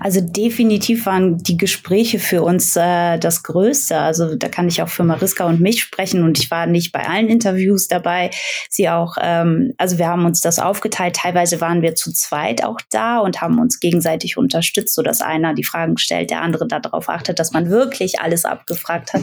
Also 0.00 0.20
definitiv 0.20 1.06
waren 1.06 1.38
die 1.38 1.56
Gespräche 1.56 2.18
für 2.18 2.42
uns 2.42 2.76
äh, 2.76 3.18
das 3.18 3.42
Größte. 3.42 3.98
Also 3.98 4.36
da 4.36 4.48
kann 4.48 4.68
ich 4.68 4.82
auch 4.82 4.88
für 4.88 5.04
Mariska 5.04 5.44
und 5.46 5.60
mich 5.60 5.82
sprechen 5.82 6.22
und 6.22 6.38
ich 6.38 6.50
war 6.50 6.66
nicht 6.66 6.92
bei 6.92 7.06
allen 7.08 7.28
Interviews 7.28 7.88
dabei. 7.88 8.30
Sie 8.70 8.88
auch, 8.88 9.16
ähm, 9.20 9.72
also 9.76 9.98
wir 9.98 10.08
haben 10.08 10.24
uns 10.24 10.40
das 10.40 10.58
aufgeteilt. 10.58 11.16
Teilweise 11.16 11.60
waren 11.60 11.82
wir 11.82 11.94
zu 11.94 12.12
zweit 12.12 12.64
auch 12.64 12.80
da 12.90 13.18
und 13.18 13.40
haben 13.40 13.58
uns 13.58 13.80
gegenseitig 13.80 14.36
unterstützt, 14.36 14.94
so 14.94 15.02
dass 15.02 15.20
einer 15.20 15.54
die 15.54 15.64
Fragen 15.64 15.98
stellt, 15.98 16.30
der 16.30 16.42
andere 16.42 16.66
darauf 16.68 17.08
achtet, 17.08 17.38
dass 17.38 17.52
man 17.52 17.68
wirklich 17.68 18.20
alles 18.20 18.44
abgefragt 18.44 19.12
hat. 19.12 19.22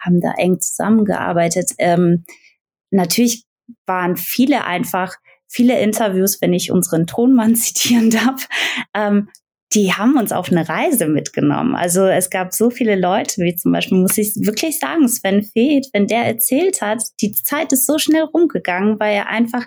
Haben 0.00 0.20
da 0.20 0.32
eng 0.38 0.60
zusammengearbeitet. 0.60 1.72
Ähm, 1.78 2.24
natürlich 2.90 3.44
waren 3.86 4.16
viele 4.16 4.64
einfach 4.64 5.16
viele 5.52 5.78
Interviews, 5.80 6.40
wenn 6.40 6.54
ich 6.54 6.70
unseren 6.70 7.06
Tonmann 7.06 7.54
zitieren 7.56 8.10
darf, 8.10 8.48
ähm, 8.94 9.28
die 9.74 9.92
haben 9.92 10.16
uns 10.18 10.32
auf 10.32 10.50
eine 10.50 10.68
Reise 10.68 11.06
mitgenommen. 11.06 11.74
Also 11.74 12.06
es 12.06 12.30
gab 12.30 12.52
so 12.52 12.70
viele 12.70 12.94
Leute, 12.94 13.40
wie 13.42 13.54
zum 13.54 13.72
Beispiel, 13.72 13.98
muss 13.98 14.18
ich 14.18 14.34
wirklich 14.36 14.78
sagen, 14.78 15.08
Sven 15.08 15.42
Feth, 15.42 15.88
wenn 15.92 16.06
der 16.06 16.24
erzählt 16.24 16.82
hat, 16.82 17.02
die 17.20 17.32
Zeit 17.32 17.72
ist 17.72 17.86
so 17.86 17.98
schnell 17.98 18.24
rumgegangen, 18.24 19.00
weil 19.00 19.14
er 19.14 19.28
einfach 19.28 19.64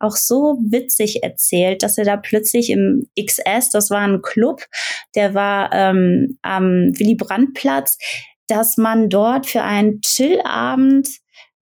auch 0.00 0.16
so 0.16 0.58
witzig 0.60 1.24
erzählt, 1.24 1.82
dass 1.82 1.98
er 1.98 2.04
da 2.04 2.16
plötzlich 2.16 2.70
im 2.70 3.08
XS, 3.18 3.70
das 3.70 3.90
war 3.90 4.00
ein 4.00 4.22
Club, 4.22 4.62
der 5.16 5.34
war 5.34 5.72
ähm, 5.72 6.38
am 6.42 6.92
Willy 6.96 7.16
Brandt 7.16 7.54
Platz, 7.54 7.98
dass 8.46 8.76
man 8.76 9.08
dort 9.08 9.46
für 9.46 9.62
einen 9.62 10.00
Chillabend 10.02 11.08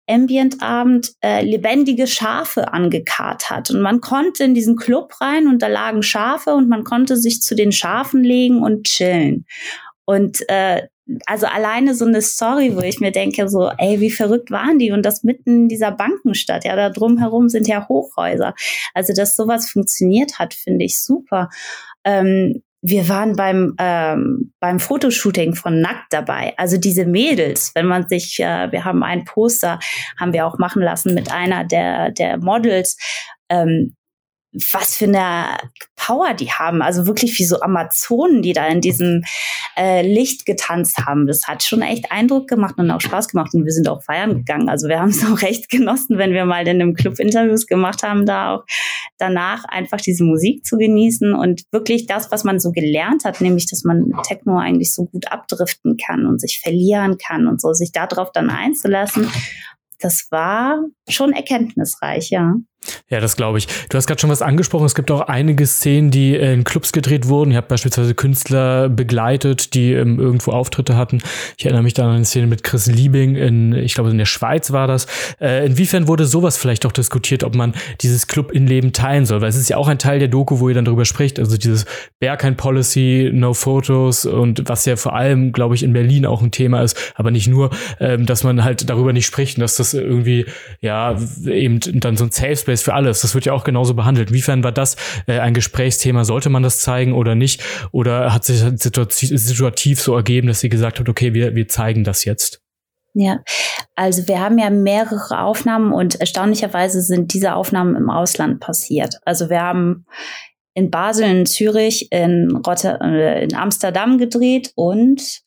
Ambient-Abend 0.07 1.13
äh, 1.21 1.43
lebendige 1.43 2.07
Schafe 2.07 2.73
angekarrt 2.73 3.49
hat. 3.49 3.71
Und 3.71 3.81
man 3.81 4.01
konnte 4.01 4.43
in 4.43 4.53
diesen 4.53 4.75
Club 4.75 5.13
rein 5.21 5.47
und 5.47 5.61
da 5.61 5.67
lagen 5.67 6.03
Schafe 6.03 6.53
und 6.53 6.67
man 6.67 6.83
konnte 6.83 7.17
sich 7.17 7.41
zu 7.41 7.55
den 7.55 7.71
Schafen 7.71 8.23
legen 8.23 8.61
und 8.61 8.85
chillen. 8.85 9.45
Und 10.05 10.47
äh, 10.49 10.87
also 11.25 11.47
alleine 11.47 11.95
so 11.95 12.05
eine 12.05 12.21
Story, 12.21 12.75
wo 12.75 12.81
ich 12.81 12.99
mir 12.99 13.11
denke, 13.11 13.49
so, 13.49 13.69
ey, 13.77 13.99
wie 13.99 14.11
verrückt 14.11 14.51
waren 14.51 14.79
die? 14.79 14.91
Und 14.91 15.03
das 15.05 15.23
mitten 15.23 15.63
in 15.63 15.67
dieser 15.67 15.91
Bankenstadt. 15.91 16.63
Ja, 16.65 16.75
da 16.75 16.89
drumherum 16.89 17.49
sind 17.49 17.67
ja 17.67 17.87
Hochhäuser. 17.87 18.53
Also, 18.93 19.13
dass 19.13 19.35
sowas 19.35 19.69
funktioniert 19.69 20.39
hat, 20.39 20.53
finde 20.53 20.85
ich 20.85 21.01
super. 21.01 21.49
Ähm, 22.05 22.63
wir 22.83 23.07
waren 23.07 23.35
beim, 23.35 23.75
ähm, 23.79 24.53
beim 24.59 24.79
Fotoshooting 24.79 25.55
von 25.55 25.79
Nackt 25.79 26.11
dabei. 26.11 26.53
Also 26.57 26.77
diese 26.77 27.05
Mädels, 27.05 27.71
wenn 27.75 27.85
man 27.85 28.09
sich, 28.09 28.39
äh, 28.39 28.71
wir 28.71 28.83
haben 28.83 29.03
ein 29.03 29.23
Poster, 29.23 29.79
haben 30.19 30.33
wir 30.33 30.45
auch 30.45 30.57
machen 30.57 30.81
lassen 30.81 31.13
mit 31.13 31.31
einer 31.31 31.63
der, 31.63 32.11
der 32.11 32.37
Models. 32.37 32.97
Ähm, 33.49 33.95
was 34.71 34.95
für 34.95 35.05
eine 35.05 35.57
Power 35.95 36.33
die 36.33 36.51
haben. 36.51 36.81
Also 36.81 37.07
wirklich 37.07 37.37
wie 37.39 37.45
so 37.45 37.61
Amazonen, 37.61 38.41
die 38.41 38.53
da 38.53 38.67
in 38.67 38.81
diesem 38.81 39.23
äh, 39.77 40.01
Licht 40.01 40.45
getanzt 40.45 40.97
haben. 41.05 41.27
Das 41.27 41.47
hat 41.47 41.63
schon 41.63 41.81
echt 41.81 42.11
Eindruck 42.11 42.47
gemacht 42.47 42.75
und 42.77 42.91
auch 42.91 43.01
Spaß 43.01 43.29
gemacht. 43.29 43.53
Und 43.53 43.65
wir 43.65 43.71
sind 43.71 43.89
auch 43.89 44.03
feiern 44.03 44.37
gegangen. 44.37 44.69
Also 44.69 44.87
wir 44.87 44.99
haben 44.99 45.09
es 45.09 45.25
auch 45.31 45.41
recht 45.41 45.69
genossen, 45.69 46.17
wenn 46.17 46.33
wir 46.33 46.45
mal 46.45 46.67
in 46.67 46.81
einem 46.81 46.93
Club 46.93 47.19
Interviews 47.19 47.67
gemacht 47.67 48.03
haben, 48.03 48.25
da 48.25 48.55
auch 48.55 48.63
danach 49.17 49.63
einfach 49.65 50.01
diese 50.01 50.23
Musik 50.23 50.65
zu 50.65 50.77
genießen 50.77 51.33
und 51.33 51.63
wirklich 51.71 52.05
das, 52.05 52.31
was 52.31 52.43
man 52.43 52.59
so 52.59 52.71
gelernt 52.71 53.25
hat, 53.25 53.41
nämlich, 53.41 53.69
dass 53.69 53.83
man 53.83 54.11
Techno 54.23 54.57
eigentlich 54.57 54.93
so 54.93 55.05
gut 55.05 55.31
abdriften 55.31 55.97
kann 55.97 56.25
und 56.25 56.41
sich 56.41 56.59
verlieren 56.61 57.17
kann 57.17 57.47
und 57.47 57.61
so, 57.61 57.73
sich 57.73 57.91
darauf 57.91 58.31
dann 58.31 58.49
einzulassen 58.49 59.29
das 60.03 60.27
war 60.31 60.83
schon 61.07 61.31
erkenntnisreich, 61.31 62.29
ja. 62.29 62.55
Ja, 63.09 63.19
das 63.19 63.35
glaube 63.35 63.57
ich. 63.57 63.67
Du 63.89 63.97
hast 63.97 64.07
gerade 64.07 64.19
schon 64.19 64.29
was 64.29 64.41
angesprochen. 64.41 64.85
Es 64.85 64.95
gibt 64.95 65.11
auch 65.11 65.21
einige 65.21 65.65
Szenen, 65.65 66.11
die 66.11 66.35
in 66.35 66.63
Clubs 66.63 66.91
gedreht 66.91 67.27
wurden. 67.27 67.51
Ihr 67.51 67.57
habt 67.57 67.67
beispielsweise 67.67 68.15
Künstler 68.15 68.89
begleitet, 68.89 69.73
die 69.73 69.93
ähm, 69.93 70.19
irgendwo 70.19 70.51
Auftritte 70.51 70.97
hatten. 70.97 71.21
Ich 71.57 71.65
erinnere 71.65 71.83
mich 71.83 71.93
da 71.93 72.05
an 72.05 72.15
eine 72.15 72.25
Szene 72.25 72.47
mit 72.47 72.63
Chris 72.63 72.87
Liebing 72.87 73.35
in, 73.35 73.73
ich 73.73 73.93
glaube, 73.93 74.09
in 74.09 74.17
der 74.17 74.25
Schweiz 74.25 74.71
war 74.71 74.87
das. 74.87 75.07
Äh, 75.39 75.65
inwiefern 75.65 76.07
wurde 76.07 76.25
sowas 76.25 76.57
vielleicht 76.57 76.85
auch 76.85 76.91
diskutiert, 76.91 77.43
ob 77.43 77.55
man 77.55 77.73
dieses 78.01 78.27
Club-Innenleben 78.27 78.93
teilen 78.93 79.25
soll? 79.25 79.41
Weil 79.41 79.49
es 79.49 79.57
ist 79.57 79.69
ja 79.69 79.77
auch 79.77 79.87
ein 79.87 79.99
Teil 79.99 80.19
der 80.19 80.27
Doku, 80.27 80.59
wo 80.59 80.69
ihr 80.69 80.75
dann 80.75 80.85
darüber 80.85 81.05
spricht. 81.05 81.39
Also 81.39 81.57
dieses 81.57 81.85
Berghain 82.19 82.57
Policy, 82.57 83.31
No 83.33 83.53
Photos 83.53 84.25
und 84.25 84.67
was 84.67 84.85
ja 84.85 84.95
vor 84.95 85.15
allem, 85.15 85.51
glaube 85.51 85.75
ich, 85.75 85.83
in 85.83 85.93
Berlin 85.93 86.25
auch 86.25 86.41
ein 86.41 86.51
Thema 86.51 86.81
ist, 86.81 87.13
aber 87.15 87.31
nicht 87.31 87.47
nur, 87.47 87.69
ähm, 87.99 88.25
dass 88.25 88.43
man 88.43 88.63
halt 88.63 88.89
darüber 88.89 89.13
nicht 89.13 89.25
spricht 89.25 89.57
und 89.57 89.61
dass 89.61 89.75
das 89.75 89.93
irgendwie, 89.93 90.45
ja, 90.81 91.15
eben 91.45 91.79
dann 91.79 92.17
so 92.17 92.25
ein 92.25 92.31
Safe 92.31 92.55
Space 92.55 92.72
für 92.81 92.93
alles. 92.93 93.21
Das 93.21 93.36
wird 93.36 93.45
ja 93.45 93.53
auch 93.53 93.63
genauso 93.63 93.93
behandelt. 93.93 94.29
Inwiefern 94.29 94.63
war 94.63 94.71
das 94.71 94.95
äh, 95.27 95.39
ein 95.39 95.53
Gesprächsthema? 95.53 96.23
Sollte 96.23 96.49
man 96.49 96.63
das 96.63 96.79
zeigen 96.79 97.13
oder 97.13 97.36
nicht? 97.36 97.62
Oder 97.91 98.33
hat 98.33 98.45
sich 98.45 98.62
das 98.62 98.81
situativ, 98.81 99.29
situativ 99.39 100.01
so 100.01 100.15
ergeben, 100.15 100.47
dass 100.47 100.62
sie 100.62 100.69
gesagt 100.69 100.99
hat, 100.99 101.07
okay, 101.07 101.33
wir, 101.33 101.55
wir 101.55 101.67
zeigen 101.67 102.03
das 102.03 102.25
jetzt? 102.25 102.62
Ja, 103.15 103.43
also 103.95 104.27
wir 104.27 104.39
haben 104.39 104.57
ja 104.57 104.71
mehrere 104.71 105.39
Aufnahmen 105.39 105.93
und 105.93 106.19
erstaunlicherweise 106.19 107.01
sind 107.01 107.33
diese 107.33 107.53
Aufnahmen 107.53 107.95
im 107.95 108.09
Ausland 108.09 108.59
passiert. 108.59 109.19
Also 109.23 109.51
wir 109.51 109.62
haben 109.62 110.05
in 110.73 110.89
Basel, 110.89 111.29
in 111.29 111.45
Zürich, 111.45 112.12
in, 112.12 112.59
Rotter 112.65 112.99
äh, 113.01 113.43
in 113.43 113.55
Amsterdam 113.55 114.17
gedreht 114.17 114.71
und 114.75 115.41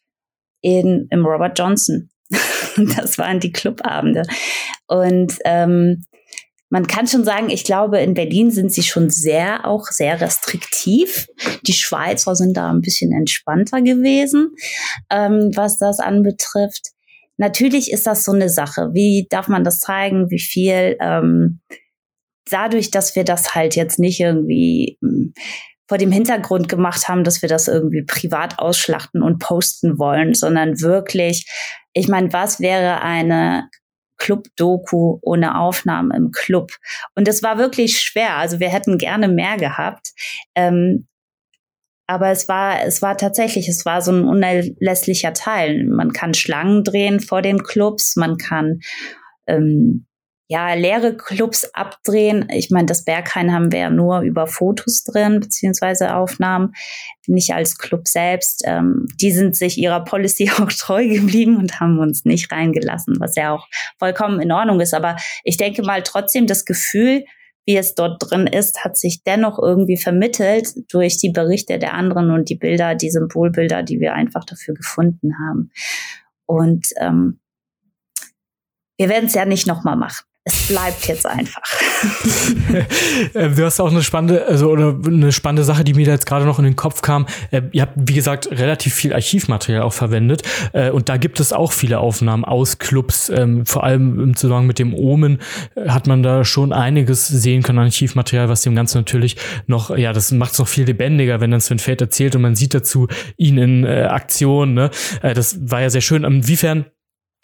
in, 0.61 1.09
im 1.11 1.27
Robert 1.27 1.59
Johnson. 1.59 2.09
das 2.97 3.19
waren 3.19 3.41
die 3.41 3.53
Clubabende. 3.53 4.23
Und 4.87 5.35
ähm, 5.45 6.05
man 6.69 6.87
kann 6.87 7.07
schon 7.07 7.25
sagen, 7.25 7.49
ich 7.49 7.65
glaube, 7.65 8.01
in 8.01 8.15
Berlin 8.15 8.51
sind 8.51 8.73
sie 8.73 8.83
schon 8.83 9.09
sehr, 9.09 9.67
auch 9.67 9.87
sehr 9.87 10.21
restriktiv. 10.21 11.29
Die 11.67 11.73
Schweizer 11.73 12.35
sind 12.35 12.57
da 12.57 12.71
ein 12.71 12.81
bisschen 12.81 13.13
entspannter 13.13 13.83
gewesen, 13.83 14.51
ähm, 15.11 15.51
was 15.55 15.79
das 15.79 16.01
anbetrifft. 16.01 16.89
Natürlich 17.37 17.93
ist 17.93 18.07
das 18.07 18.25
so 18.25 18.33
eine 18.33 18.49
Sache. 18.49 18.91
Wie 18.95 19.27
darf 19.31 19.49
man 19.49 19.63
das 19.63 19.79
zeigen? 19.79 20.31
Wie 20.31 20.41
viel? 20.41 20.97
Ähm, 21.01 21.61
dadurch, 22.51 22.91
dass 22.91 23.15
wir 23.15 23.25
das 23.25 23.55
halt 23.55 23.77
jetzt 23.77 23.99
nicht 23.99 24.21
irgendwie 24.21 24.99
hm, 25.01 25.35
vor 25.89 25.99
dem 25.99 26.11
Hintergrund 26.11 26.69
gemacht 26.69 27.09
haben, 27.09 27.23
dass 27.25 27.43
wir 27.43 27.49
das 27.49 27.69
irgendwie 27.69 28.03
privat 28.03 28.59
ausschlachten 28.59 29.23
und 29.23 29.39
posten 29.39 29.99
wollen, 29.99 30.35
sondern 30.35 30.81
wirklich, 30.81 31.47
ich 31.93 32.09
meine, 32.09 32.33
was 32.33 32.59
wäre 32.61 33.03
eine 33.03 33.69
Club-Doku 34.17 35.19
ohne 35.23 35.59
Aufnahmen 35.59 36.11
im 36.11 36.31
Club. 36.31 36.73
Und 37.15 37.29
es 37.29 37.43
war 37.43 37.59
wirklich 37.59 38.01
schwer. 38.01 38.37
Also 38.37 38.61
wir 38.61 38.69
hätten 38.69 38.99
gerne 38.99 39.29
mehr 39.29 39.57
gehabt. 39.57 40.13
Ähm, 40.55 41.07
aber 42.07 42.31
es 42.31 42.49
war, 42.49 42.85
es 42.85 43.03
war 43.03 43.17
tatsächlich, 43.17 43.69
es 43.69 43.85
war 43.85 44.01
so 44.01 44.13
ein 44.13 44.25
unerlässlicher 44.25 45.33
Teil. 45.33 45.85
Man 45.85 46.13
kann 46.13 46.35
Schlangen 46.35 46.85
drehen 46.85 47.21
vor 47.21 47.43
den 47.43 47.65
Clubs, 47.65 48.15
man 48.15 48.37
kann 48.37 48.79
ähm, 49.47 50.06
ja, 50.49 50.75
leere 50.75 51.17
Clubs 51.17 51.69
abdrehen. 51.75 52.49
Ich 52.53 52.71
meine, 52.71 52.87
das 52.87 53.05
Berghain 53.05 53.53
haben 53.53 53.73
wir 53.73 53.81
ja 53.81 53.91
nur 53.91 54.21
über 54.21 54.47
Fotos 54.47 55.03
drin, 55.03 55.41
beziehungsweise 55.41 56.15
Aufnahmen, 56.15 56.73
nicht 57.27 57.53
als 57.53 57.79
Club 57.79 58.07
selbst. 58.07 58.63
Ähm, 58.65 59.07
die 59.21 59.33
sind 59.33 59.57
sich 59.57 59.77
ihrer 59.77 60.05
Policy 60.05 60.51
auch 60.61 60.71
treu 60.71 61.09
geblieben 61.09 61.57
und 61.57 61.81
haben 61.81 61.99
uns 61.99 62.25
nicht 62.25 62.53
reingelassen, 62.53 63.17
was 63.19 63.35
ja 63.35 63.53
auch 63.53 63.67
vollkommen 63.99 64.41
in 64.41 64.53
Ordnung 64.53 64.81
ist. 64.81 64.95
Aber 64.95 65.17
ich 65.43 65.57
denke 65.57 65.83
mal 65.83 66.03
trotzdem, 66.05 66.47
das 66.47 66.65
Gefühl, 66.65 67.25
wie 67.69 67.77
es 67.77 67.97
dort 67.97 68.23
drin 68.31 68.47
ist, 68.47 68.85
hat 68.85 68.97
sich 68.97 69.25
dennoch 69.25 69.59
irgendwie 69.59 69.97
vermittelt 69.97 70.69
durch 70.93 71.19
die 71.19 71.31
Berichte 71.31 71.81
der 71.81 71.95
anderen 71.95 72.31
und 72.31 72.49
die 72.49 72.55
Bilder, 72.55 72.95
die 72.95 73.11
Symbolbilder, 73.11 73.83
die 73.83 73.99
wir 73.99 74.15
einfach 74.15 74.45
dafür 74.45 74.75
gefunden 74.75 75.33
haben. 75.41 75.73
Und 76.45 76.87
ähm, 77.01 77.41
wir 78.97 79.09
werden 79.09 79.27
es 79.27 79.35
ja 79.35 79.45
nicht 79.45 79.67
nochmal 79.67 79.97
machen 79.97 80.25
es 80.49 80.69
bleibt 80.69 81.07
jetzt 81.09 81.27
einfach. 81.27 81.63
Äh, 83.35 83.51
du 83.51 83.65
hast 83.65 83.81
auch 83.81 83.91
eine 83.91 84.03
spannende, 84.03 84.47
also 84.47 84.73
eine 84.73 85.33
spannende 85.33 85.65
Sache, 85.65 85.85
die 85.85 85.95
mir 85.95 86.07
da 86.07 86.13
jetzt 86.13 86.27
gerade 86.27 86.45
noch 86.45 86.59
in 86.59 86.65
den 86.65 86.77
Kopf 86.77 87.03
kam. 87.03 87.27
Äh, 87.51 87.63
ihr 87.73 87.83
habt, 87.83 87.95
wie 87.97 88.15
gesagt, 88.15 88.49
relativ 88.51 88.95
viel 88.95 89.13
Archivmaterial 89.13 89.83
auch 89.83 89.93
verwendet. 89.93 90.43
Äh, 90.73 90.91
und 90.91 91.09
da 91.09 91.17
gibt 91.17 91.41
es 91.41 91.53
auch 91.53 91.73
viele 91.73 91.99
Aufnahmen 91.99 92.45
aus 92.45 92.79
Clubs. 92.79 93.29
Ähm, 93.31 93.67
vor 93.67 93.85
allem 93.85 94.21
im 94.21 94.37
Zusammenhang 94.37 94.67
mit 94.67 94.79
dem 94.79 94.95
Omen 94.95 95.41
hat 95.87 96.07
man 96.07 96.23
da 96.23 96.45
schon 96.45 96.73
einiges 96.73 97.27
sehen 97.27 97.63
können 97.63 97.79
an 97.79 97.87
Archivmaterial, 97.87 98.49
was 98.49 98.63
dem 98.63 98.75
Ganzen 98.75 98.99
natürlich 98.99 99.37
noch, 99.67 99.97
ja, 99.97 100.13
das 100.13 100.31
macht 100.33 100.53
es 100.53 100.59
noch 100.59 100.69
viel 100.69 100.85
lebendiger, 100.85 101.41
wenn 101.41 101.51
dann 101.51 101.61
Sven 101.61 101.79
Feld 101.79 102.01
erzählt 102.01 102.37
und 102.37 102.43
man 102.43 102.55
sieht 102.55 102.75
dazu 102.75 103.09
ihn 103.37 103.59
in 103.59 103.85
äh, 103.85 104.03
Aktion. 104.03 104.75
Ne? 104.75 104.91
das 105.23 105.59
war 105.71 105.81
ja 105.81 105.91
sehr 105.91 106.03
schön. 106.03 106.25
Inwiefern 106.25 106.87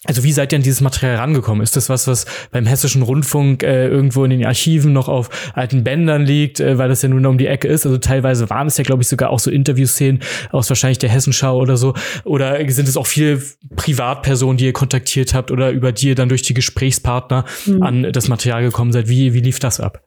also 0.04 0.24
wie 0.24 0.32
seid 0.32 0.52
ihr 0.52 0.56
an 0.56 0.62
dieses 0.62 0.80
Material 0.80 1.16
rangekommen? 1.16 1.62
Ist 1.62 1.76
das 1.76 1.88
was, 1.88 2.08
was 2.08 2.26
beim 2.50 2.66
Hessischen 2.66 3.02
Rundfunk 3.02 3.62
äh, 3.62 3.86
irgendwo 3.86 4.24
in 4.24 4.30
den 4.30 4.44
Archiven 4.44 4.92
noch 4.92 5.08
auf 5.08 5.30
alten 5.54 5.84
Bändern 5.84 6.26
liegt, 6.26 6.58
äh, 6.58 6.76
weil 6.76 6.88
das 6.88 7.02
ja 7.02 7.08
nun 7.08 7.24
um 7.24 7.38
die 7.38 7.46
Ecke 7.46 7.68
ist? 7.68 7.86
Also 7.86 7.98
teilweise 7.98 8.50
waren 8.50 8.66
es 8.66 8.76
ja, 8.76 8.84
glaube 8.84 9.02
ich, 9.02 9.08
sogar 9.08 9.30
auch 9.30 9.38
so 9.38 9.50
Interviewszenen 9.50 10.20
aus 10.50 10.68
wahrscheinlich 10.68 10.98
der 10.98 11.10
Hessenschau 11.10 11.56
oder 11.56 11.76
so. 11.76 11.94
Oder 12.24 12.58
sind 12.72 12.88
es 12.88 12.96
auch 12.96 13.06
viele 13.06 13.40
Privatpersonen, 13.76 14.56
die 14.56 14.64
ihr 14.64 14.72
kontaktiert 14.72 15.34
habt 15.34 15.52
oder 15.52 15.70
über 15.70 15.92
die 15.92 16.08
ihr 16.08 16.14
dann 16.16 16.28
durch 16.28 16.42
die 16.42 16.54
Gesprächspartner 16.54 17.44
mhm. 17.66 17.82
an 17.82 18.12
das 18.12 18.28
Material 18.28 18.62
gekommen 18.62 18.90
seid? 18.90 19.08
Wie, 19.08 19.34
wie 19.34 19.40
lief 19.40 19.60
das 19.60 19.78
ab? 19.78 20.02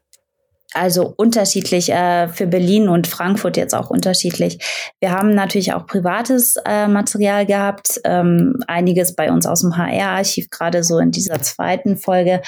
Also 0.76 1.14
unterschiedlich, 1.16 1.90
äh, 1.90 2.28
für 2.28 2.46
Berlin 2.46 2.88
und 2.88 3.06
Frankfurt 3.06 3.56
jetzt 3.56 3.74
auch 3.74 3.90
unterschiedlich. 3.90 4.58
Wir 5.00 5.10
haben 5.10 5.34
natürlich 5.34 5.72
auch 5.72 5.86
privates 5.86 6.56
äh, 6.66 6.86
Material 6.86 7.46
gehabt, 7.46 8.00
ähm, 8.04 8.58
einiges 8.66 9.14
bei 9.14 9.32
uns 9.32 9.46
aus 9.46 9.62
dem 9.62 9.76
HR-Archiv, 9.76 10.50
gerade 10.50 10.84
so 10.84 10.98
in 10.98 11.10
dieser 11.10 11.40
zweiten 11.40 11.96
Folge. 11.96 12.42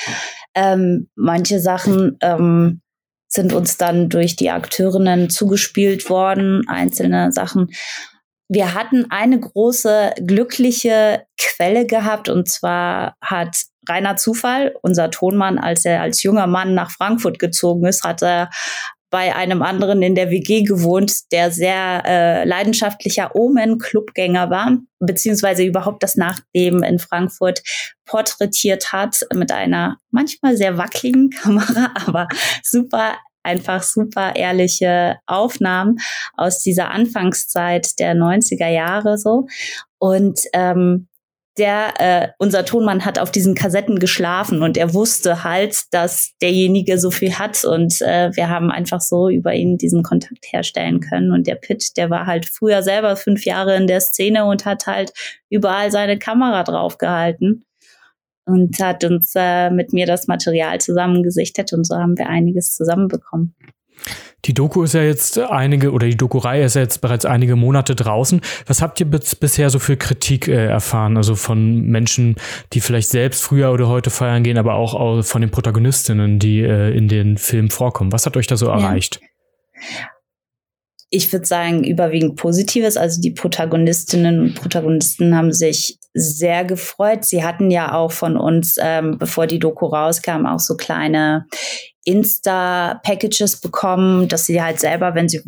Ähm, 0.55 1.09
manche 1.17 1.59
Sachen 1.59 2.19
ähm, 2.21 2.83
sind 3.29 3.53
uns 3.53 3.79
dann 3.79 4.09
durch 4.09 4.37
die 4.37 4.51
Akteurinnen 4.51 5.31
zugespielt 5.31 6.11
worden, 6.11 6.63
einzelne 6.69 7.33
Sachen. 7.33 7.69
Wir 8.51 8.75
hatten 8.75 9.07
eine 9.11 9.39
große 9.41 10.13
glückliche 10.27 11.25
Quelle 11.39 11.87
gehabt 11.87 12.29
und 12.29 12.49
zwar 12.49 13.17
hat 13.23 13.57
reiner 13.89 14.17
Zufall. 14.17 14.75
Unser 14.83 15.11
Tonmann, 15.11 15.59
als 15.59 15.85
er 15.85 16.03
als 16.03 16.23
junger 16.23 16.47
Mann 16.47 16.75
nach 16.75 16.91
Frankfurt 16.91 17.39
gezogen 17.39 17.87
ist, 17.87 18.05
hat 18.05 18.23
er 18.23 18.51
bei 19.11 19.35
einem 19.35 19.63
anderen 19.63 20.03
in 20.03 20.15
der 20.15 20.31
WG 20.31 20.63
gewohnt, 20.63 21.33
der 21.33 21.51
sehr 21.51 22.03
äh, 22.05 22.45
leidenschaftlicher 22.45 23.35
Omen-Clubgänger 23.35 24.51
war, 24.51 24.77
beziehungsweise 24.99 25.65
überhaupt 25.65 26.03
das 26.03 26.17
Nachleben 26.17 26.83
in 26.83 26.99
Frankfurt 26.99 27.63
porträtiert 28.05 28.93
hat 28.93 29.21
mit 29.35 29.51
einer 29.51 29.97
manchmal 30.11 30.57
sehr 30.57 30.77
wackeligen 30.77 31.31
Kamera, 31.43 31.93
aber 32.07 32.29
super 32.63 33.15
einfach 33.43 33.83
super 33.83 34.37
ehrliche 34.37 35.17
Aufnahmen 35.27 35.97
aus 36.37 36.61
dieser 36.61 36.91
Anfangszeit 36.91 37.99
der 37.99 38.15
90er 38.15 38.69
Jahre 38.69 39.17
so. 39.17 39.47
Und 39.99 40.41
ähm, 40.53 41.08
der, 41.59 41.95
äh, 41.99 42.29
unser 42.39 42.65
Tonmann 42.65 43.05
hat 43.05 43.19
auf 43.19 43.31
diesen 43.31 43.55
Kassetten 43.55 43.99
geschlafen 43.99 44.63
und 44.63 44.77
er 44.77 44.95
wusste 44.95 45.45
halt, 45.45 45.83
dass 45.93 46.33
derjenige 46.41 46.99
so 46.99 47.11
viel 47.11 47.39
hat 47.39 47.65
und 47.65 48.01
äh, 48.01 48.31
wir 48.35 48.49
haben 48.49 48.71
einfach 48.71 49.01
so 49.01 49.29
über 49.29 49.55
ihn 49.55 49.77
diesen 49.77 50.03
Kontakt 50.03 50.47
herstellen 50.51 51.01
können. 51.01 51.33
Und 51.33 51.47
der 51.47 51.57
Pitt, 51.57 51.97
der 51.97 52.11
war 52.11 52.27
halt 52.27 52.47
früher 52.47 52.83
selber 52.83 53.17
fünf 53.17 53.45
Jahre 53.45 53.77
in 53.77 53.87
der 53.87 54.01
Szene 54.01 54.45
und 54.45 54.65
hat 54.65 54.87
halt 54.87 55.13
überall 55.51 55.91
seine 55.91 56.19
Kamera 56.19 56.63
draufgehalten 56.65 57.65
und 58.47 58.79
hat 58.81 59.05
uns 59.05 59.33
äh, 59.37 59.71
mit 59.71 59.93
mir 59.93 60.07
das 60.07 60.27
Material 60.27 60.81
zusammengesichtet 60.81 61.73
und 61.73 61.87
so 61.87 61.97
haben 61.97 62.17
wir 62.17 62.29
einiges 62.29 62.75
zusammenbekommen. 62.75 63.55
Die 64.45 64.55
Doku 64.55 64.83
ist 64.85 64.95
ja 64.95 65.03
jetzt 65.03 65.39
einige, 65.39 65.91
oder 65.93 66.07
die 66.07 66.17
Doku-Reihe 66.17 66.65
ist 66.65 66.77
ja 66.77 66.83
jetzt 66.83 67.01
bereits 67.01 67.25
einige 67.25 67.57
Monate 67.57 67.95
draußen. 67.95 68.41
Was 68.67 68.81
habt 68.81 69.01
ihr 69.01 69.07
bisher 69.07 69.69
so 69.69 69.79
für 69.79 69.97
Kritik 69.97 70.49
äh, 70.49 70.67
erfahren? 70.67 71.17
Also 71.17 71.35
von 71.35 71.83
Menschen, 71.83 72.37
die 72.73 72.81
vielleicht 72.81 73.09
selbst 73.09 73.43
früher 73.43 73.73
oder 73.73 73.89
heute 73.89 74.11
feiern 74.11 74.45
gehen, 74.45 74.57
aber 74.57 74.75
auch 74.75 75.25
von 75.25 75.41
den 75.41 75.51
Protagonistinnen, 75.51 76.39
die 76.39 76.61
äh, 76.61 76.97
in 76.97 77.09
den 77.09 77.37
Filmen 77.37 77.71
vorkommen. 77.71 78.13
Was 78.13 78.27
hat 78.27 78.37
euch 78.37 78.47
da 78.47 78.57
so 78.57 78.67
ja. 78.67 78.75
erreicht? 78.75 79.21
Ich 81.11 81.33
würde 81.33 81.47
sagen, 81.47 81.85
überwiegend 81.85 82.37
Positives. 82.37 82.97
Also 82.97 83.21
die 83.21 83.31
Protagonistinnen 83.31 84.41
und 84.41 84.55
Protagonisten 84.55 85.35
haben 85.35 85.53
sich 85.53 85.99
sehr 86.13 86.65
gefreut. 86.65 87.25
Sie 87.25 87.43
hatten 87.43 87.71
ja 87.71 87.95
auch 87.95 88.13
von 88.13 88.37
uns, 88.37 88.77
ähm, 88.81 89.17
bevor 89.19 89.47
die 89.47 89.59
Doku 89.59 89.87
rauskam, 89.87 90.47
auch 90.47 90.61
so 90.61 90.77
kleine 90.77 91.47
Insta-Packages 92.09 93.61
bekommen, 93.61 94.29
dass 94.29 94.47
sie 94.47 94.63
halt 94.63 94.81
selber, 94.81 95.15
wenn 95.15 95.29
sie 95.29 95.43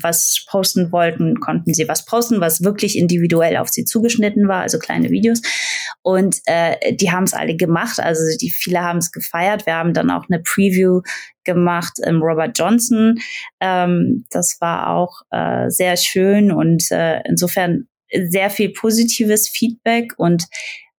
was 0.00 0.44
posten 0.48 0.92
wollten, 0.92 1.40
konnten 1.40 1.74
sie 1.74 1.88
was 1.88 2.04
posten, 2.04 2.40
was 2.40 2.62
wirklich 2.62 2.96
individuell 2.96 3.56
auf 3.56 3.68
sie 3.68 3.84
zugeschnitten 3.84 4.48
war, 4.48 4.62
also 4.62 4.78
kleine 4.78 5.10
Videos. 5.10 5.40
Und 6.02 6.38
äh, 6.46 6.94
die 6.94 7.10
haben 7.10 7.24
es 7.24 7.34
alle 7.34 7.56
gemacht. 7.56 8.00
Also 8.00 8.22
die 8.40 8.50
viele 8.50 8.80
haben 8.80 8.98
es 8.98 9.12
gefeiert. 9.12 9.66
Wir 9.66 9.74
haben 9.74 9.94
dann 9.94 10.10
auch 10.10 10.24
eine 10.28 10.42
Preview 10.42 11.02
gemacht 11.44 11.98
im 12.04 12.22
Robert 12.22 12.58
Johnson. 12.58 13.18
Ähm, 13.60 14.24
das 14.30 14.60
war 14.60 14.90
auch 14.90 15.22
äh, 15.30 15.68
sehr 15.70 15.96
schön 15.96 16.52
und 16.52 16.90
äh, 16.90 17.20
insofern 17.24 17.86
sehr 18.28 18.50
viel 18.50 18.70
positives 18.72 19.48
Feedback 19.48 20.12
und 20.16 20.44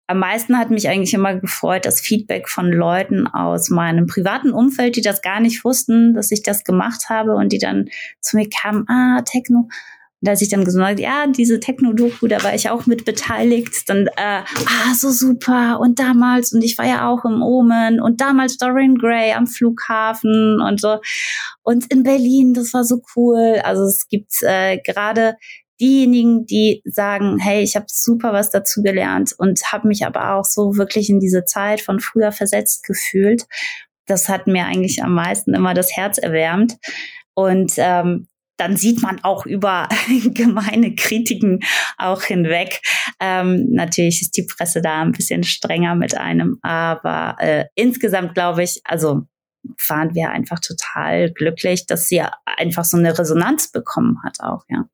am 0.08 0.20
meisten 0.20 0.58
hat 0.58 0.70
mich 0.70 0.88
eigentlich 0.88 1.14
immer 1.14 1.36
gefreut, 1.36 1.86
das 1.86 2.00
Feedback 2.00 2.48
von 2.48 2.72
Leuten 2.72 3.28
aus 3.28 3.70
meinem 3.70 4.06
privaten 4.06 4.52
Umfeld, 4.52 4.96
die 4.96 5.02
das 5.02 5.22
gar 5.22 5.40
nicht 5.40 5.64
wussten, 5.64 6.14
dass 6.14 6.32
ich 6.32 6.44
das 6.44 6.64
gemacht 6.64 7.10
habe 7.10 7.36
und 7.36 7.52
die 7.52 7.58
dann 7.58 7.90
zu 8.22 8.38
mir 8.38 8.48
kamen, 8.50 8.86
ah, 8.88 9.22
Techno. 9.24 9.68
Und 10.22 10.30
als 10.30 10.42
ich 10.42 10.50
dann 10.50 10.64
gesagt 10.64 10.92
habe, 10.92 11.02
ja, 11.02 11.28
diese 11.28 11.60
Techno-Doku, 11.60 12.28
da 12.28 12.44
war 12.44 12.56
ich 12.56 12.70
auch 12.70 12.86
mit 12.86 13.06
beteiligt, 13.06 13.90
dann, 13.90 14.08
äh, 14.08 14.42
ah, 14.42 14.94
so 14.96 15.12
super. 15.12 15.80
Und 15.80 16.00
damals, 16.00 16.54
und 16.54 16.64
ich 16.64 16.78
war 16.78 16.86
ja 16.86 17.08
auch 17.10 17.26
im 17.26 17.42
Omen 17.42 18.00
und 18.00 18.22
damals 18.22 18.58
Dorian 18.58 18.96
Gray 18.96 19.34
am 19.34 19.46
Flughafen 19.46 20.62
und 20.62 20.80
so. 20.80 21.00
Und 21.64 21.92
in 21.92 22.04
Berlin, 22.04 22.54
das 22.54 22.74
war 22.74 22.84
so 22.84 23.02
cool. 23.16 23.60
Also 23.64 23.84
es 23.84 24.08
gibt 24.08 24.42
äh, 24.42 24.80
gerade 24.80 25.36
diejenigen, 25.80 26.46
die 26.46 26.82
sagen, 26.86 27.38
hey, 27.40 27.62
ich 27.62 27.76
habe 27.76 27.86
super 27.90 28.34
was 28.34 28.50
dazu 28.50 28.82
gelernt 28.82 29.34
und 29.38 29.72
habe 29.72 29.88
mich 29.88 30.06
aber 30.06 30.36
auch 30.36 30.46
so 30.46 30.78
wirklich 30.78 31.10
in 31.10 31.20
diese 31.20 31.46
Zeit 31.46 31.82
von 31.82 32.00
früher 32.00 32.32
versetzt 32.32 32.86
gefühlt. 32.86 33.46
Das 34.06 34.30
hat 34.30 34.48
mir 34.48 34.66
eigentlich 34.66 35.04
am 35.04 35.14
meisten 35.14 35.54
immer 35.54 35.74
das 35.74 35.96
Herz 35.96 36.18
erwärmt. 36.18 36.78
Und 37.34 37.74
ähm, 37.78 38.28
dann 38.58 38.78
sieht 38.78 39.02
man 39.02 39.22
auch 39.24 39.46
über 39.46 39.90
gemeine 40.26 40.96
Kritiken 40.96 41.60
auch 41.98 42.24
hinweg. 42.24 42.82
Ähm, 43.20 43.68
natürlich 43.72 44.22
ist 44.22 44.38
die 44.38 44.44
Presse 44.46 44.82
da 44.82 45.02
ein 45.02 45.12
bisschen 45.12 45.44
strenger 45.44 45.96
mit 45.96 46.16
einem, 46.16 46.60
aber 46.62 47.36
äh, 47.40 47.66
insgesamt 47.76 48.34
glaube 48.34 48.64
ich, 48.64 48.82
also 48.86 49.24
waren 49.88 50.14
wir 50.14 50.30
einfach 50.30 50.60
total 50.60 51.32
glücklich, 51.32 51.88
dass 51.88 52.08
sie 52.08 52.22
einfach 52.46 52.86
so 52.86 52.98
eine 52.98 53.18
Resonanz 53.18 53.72
bekommen 53.72 54.20
hat 54.24 54.40
auch, 54.40 54.64
ja. 54.70 54.86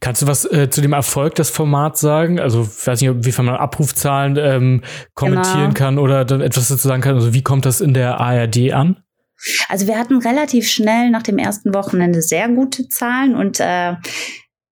Kannst 0.00 0.22
du 0.22 0.26
was 0.26 0.44
äh, 0.44 0.70
zu 0.70 0.80
dem 0.80 0.92
Erfolg 0.92 1.34
des 1.34 1.50
Formats 1.50 2.00
sagen? 2.00 2.38
Also, 2.38 2.62
ich 2.62 2.86
weiß 2.86 3.00
nicht, 3.00 3.24
wie 3.24 3.32
viel 3.32 3.44
man 3.44 3.56
Abrufzahlen 3.56 4.36
ähm, 4.38 4.82
kommentieren 5.14 5.74
genau. 5.74 5.74
kann 5.74 5.98
oder 5.98 6.24
dann 6.24 6.40
etwas 6.40 6.68
dazu 6.68 6.88
sagen 6.88 7.02
kann. 7.02 7.14
Also, 7.14 7.34
wie 7.34 7.42
kommt 7.42 7.66
das 7.66 7.80
in 7.80 7.94
der 7.94 8.20
ARD 8.20 8.72
an? 8.72 9.02
Also, 9.68 9.86
wir 9.86 9.98
hatten 9.98 10.18
relativ 10.18 10.68
schnell 10.68 11.10
nach 11.10 11.22
dem 11.22 11.38
ersten 11.38 11.74
Wochenende 11.74 12.22
sehr 12.22 12.48
gute 12.48 12.88
Zahlen 12.88 13.34
und 13.34 13.60
äh, 13.60 13.94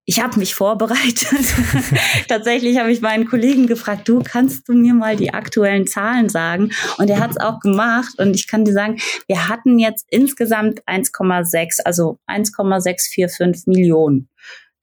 ich 0.06 0.22
habe 0.22 0.38
mich 0.38 0.54
vorbereitet. 0.54 1.28
Tatsächlich 2.28 2.78
habe 2.78 2.92
ich 2.92 3.00
meinen 3.00 3.26
Kollegen 3.26 3.66
gefragt, 3.66 4.06
du 4.06 4.22
kannst 4.22 4.68
du 4.68 4.74
mir 4.74 4.92
mal 4.92 5.16
die 5.16 5.32
aktuellen 5.32 5.86
Zahlen 5.86 6.28
sagen? 6.28 6.72
Und 6.98 7.08
er 7.08 7.20
hat 7.20 7.30
es 7.30 7.40
auch 7.40 7.60
gemacht. 7.60 8.18
Und 8.18 8.36
ich 8.36 8.46
kann 8.46 8.66
dir 8.66 8.74
sagen, 8.74 8.98
wir 9.26 9.48
hatten 9.48 9.78
jetzt 9.78 10.06
insgesamt 10.10 10.82
1,6, 10.86 11.80
also 11.84 12.18
1,645 12.26 13.66
Millionen 13.66 14.28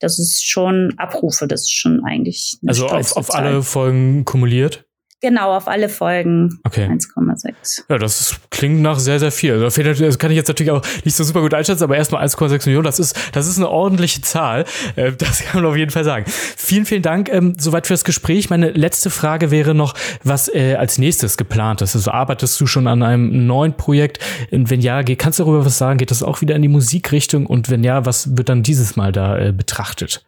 das 0.02 0.18
ist 0.18 0.46
schon 0.46 0.92
Abrufe, 0.96 1.46
das 1.46 1.62
ist 1.62 1.72
schon 1.72 2.04
eigentlich. 2.04 2.58
also 2.66 2.88
auf, 2.88 3.16
auf 3.16 3.34
alle 3.34 3.62
Folgen 3.62 4.24
kumuliert? 4.24 4.84
Genau, 5.22 5.54
auf 5.56 5.68
alle 5.68 5.88
Folgen 5.88 6.58
okay. 6.64 6.86
1,6. 6.86 7.84
Ja, 7.88 7.96
das 7.96 8.40
klingt 8.50 8.82
nach 8.82 8.98
sehr, 8.98 9.20
sehr 9.20 9.30
viel. 9.30 9.52
Also 9.52 9.82
das 10.04 10.18
kann 10.18 10.32
ich 10.32 10.36
jetzt 10.36 10.48
natürlich 10.48 10.72
auch 10.72 10.82
nicht 11.04 11.16
so 11.16 11.22
super 11.22 11.42
gut 11.42 11.54
einschätzen, 11.54 11.84
aber 11.84 11.96
erstmal 11.96 12.24
1,6 12.26 12.66
Millionen, 12.66 12.84
das 12.84 12.98
ist, 12.98 13.16
das 13.30 13.46
ist 13.46 13.56
eine 13.56 13.68
ordentliche 13.68 14.20
Zahl. 14.22 14.64
Äh, 14.96 15.12
das 15.12 15.44
kann 15.44 15.62
man 15.62 15.70
auf 15.70 15.76
jeden 15.76 15.92
Fall 15.92 16.02
sagen. 16.02 16.24
Vielen, 16.26 16.86
vielen 16.86 17.02
Dank 17.02 17.28
ähm, 17.32 17.54
soweit 17.56 17.86
für 17.86 17.94
das 17.94 18.02
Gespräch. 18.02 18.50
Meine 18.50 18.70
letzte 18.72 19.10
Frage 19.10 19.52
wäre 19.52 19.76
noch, 19.76 19.94
was 20.24 20.52
äh, 20.52 20.74
als 20.74 20.98
nächstes 20.98 21.36
geplant 21.36 21.82
ist. 21.82 21.94
Also 21.94 22.10
arbeitest 22.10 22.60
du 22.60 22.66
schon 22.66 22.88
an 22.88 23.04
einem 23.04 23.46
neuen 23.46 23.76
Projekt? 23.76 24.18
Und 24.50 24.70
wenn 24.70 24.80
ja, 24.80 25.04
kannst 25.04 25.38
du 25.38 25.44
darüber 25.44 25.64
was 25.64 25.78
sagen? 25.78 25.98
Geht 25.98 26.10
das 26.10 26.24
auch 26.24 26.40
wieder 26.40 26.56
in 26.56 26.62
die 26.62 26.68
Musikrichtung? 26.68 27.46
Und 27.46 27.70
wenn 27.70 27.84
ja, 27.84 28.04
was 28.04 28.36
wird 28.36 28.48
dann 28.48 28.64
dieses 28.64 28.96
Mal 28.96 29.12
da 29.12 29.38
äh, 29.38 29.52
betrachtet? 29.52 30.24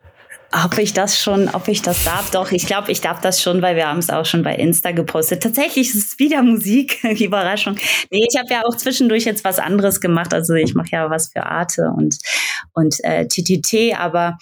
Ob 0.62 0.78
ich 0.78 0.92
das 0.92 1.20
schon, 1.20 1.48
ob 1.48 1.66
ich 1.66 1.82
das 1.82 2.04
darf, 2.04 2.30
doch, 2.30 2.52
ich 2.52 2.66
glaube, 2.66 2.92
ich 2.92 3.00
darf 3.00 3.20
das 3.20 3.42
schon, 3.42 3.60
weil 3.60 3.74
wir 3.74 3.88
haben 3.88 3.98
es 3.98 4.10
auch 4.10 4.24
schon 4.24 4.42
bei 4.42 4.54
Insta 4.54 4.92
gepostet. 4.92 5.42
Tatsächlich 5.42 5.88
ist 5.88 6.12
es 6.12 6.18
wieder 6.18 6.42
Musik, 6.42 7.00
die 7.18 7.24
Überraschung. 7.24 7.76
Nee, 8.10 8.26
ich 8.28 8.38
habe 8.38 8.52
ja 8.52 8.62
auch 8.64 8.76
zwischendurch 8.76 9.24
jetzt 9.24 9.44
was 9.44 9.58
anderes 9.58 10.00
gemacht. 10.00 10.32
Also 10.32 10.54
ich 10.54 10.74
mache 10.74 10.90
ja 10.92 11.10
was 11.10 11.32
für 11.32 11.44
Arte 11.44 11.90
und, 11.96 12.18
und 12.72 13.02
äh, 13.02 13.26
TTT, 13.26 13.98
aber 13.98 14.38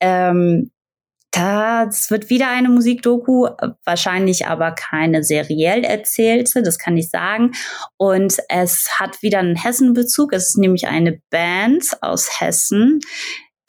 ähm, 0.00 0.72
das 1.30 2.10
wird 2.10 2.28
wieder 2.28 2.48
eine 2.48 2.68
Musikdoku, 2.68 3.48
wahrscheinlich 3.84 4.46
aber 4.46 4.72
keine 4.72 5.24
seriell 5.24 5.82
erzählte, 5.82 6.62
das 6.62 6.78
kann 6.78 6.96
ich 6.96 7.08
sagen. 7.08 7.52
Und 7.96 8.36
es 8.50 9.00
hat 9.00 9.22
wieder 9.22 9.38
einen 9.38 9.56
Hessen-Bezug. 9.56 10.34
Es 10.34 10.48
ist 10.48 10.58
nämlich 10.58 10.88
eine 10.88 11.22
Band 11.30 11.86
aus 12.02 12.40
Hessen, 12.40 13.00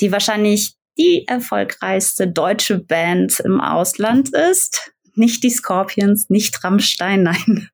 die 0.01 0.11
wahrscheinlich 0.11 0.75
die 0.97 1.27
erfolgreichste 1.27 2.27
deutsche 2.27 2.79
Band 2.79 3.39
im 3.39 3.59
Ausland 3.61 4.29
ist. 4.29 4.93
Nicht 5.15 5.43
die 5.43 5.51
Scorpions, 5.51 6.29
nicht 6.29 6.63
Rammstein, 6.63 7.23
nein. 7.23 7.69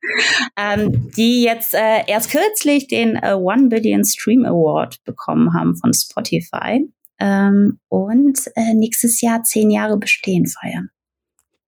ähm, 0.58 1.12
die 1.16 1.44
jetzt 1.44 1.74
äh, 1.74 2.04
erst 2.08 2.32
kürzlich 2.32 2.88
den 2.88 3.16
äh, 3.16 3.34
One 3.34 3.68
Billion 3.70 4.04
Stream 4.04 4.46
Award 4.46 5.04
bekommen 5.06 5.54
haben 5.54 5.76
von 5.78 5.94
Spotify 5.94 6.86
ähm, 7.20 7.80
und 7.88 8.40
äh, 8.56 8.74
nächstes 8.74 9.22
Jahr 9.22 9.44
zehn 9.44 9.72
Jahre 9.72 9.98
Bestehen 9.98 10.48
feiern. 10.48 10.90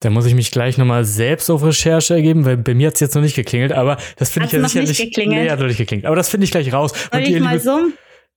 Da 0.01 0.09
muss 0.09 0.25
ich 0.25 0.33
mich 0.33 0.49
gleich 0.49 0.79
nochmal 0.79 1.05
selbst 1.05 1.49
auf 1.51 1.63
Recherche 1.63 2.15
ergeben, 2.15 2.43
weil 2.43 2.57
bei 2.57 2.73
mir 2.73 2.87
hat 2.87 2.95
es 2.95 3.01
jetzt 3.01 3.13
noch 3.13 3.21
nicht 3.21 3.35
geklingelt, 3.35 3.71
aber 3.71 3.97
das 4.17 4.31
finde 4.31 4.47
ich 4.47 4.53
ja 4.53 4.59
noch 4.59 4.69
sicherlich. 4.69 4.97
Nicht 4.97 5.13
geklingelt? 5.13 5.43
Nee, 5.43 5.49
hat 5.51 5.59
noch 5.59 5.67
nicht 5.67 5.77
geklingelt. 5.77 6.07
Aber 6.07 6.15
das 6.15 6.27
finde 6.27 6.45
ich 6.45 6.51
gleich 6.51 6.73
raus. 6.73 6.91
Soll 7.11 7.21
ich 7.21 7.39
mal 7.39 7.59
so? 7.59 7.79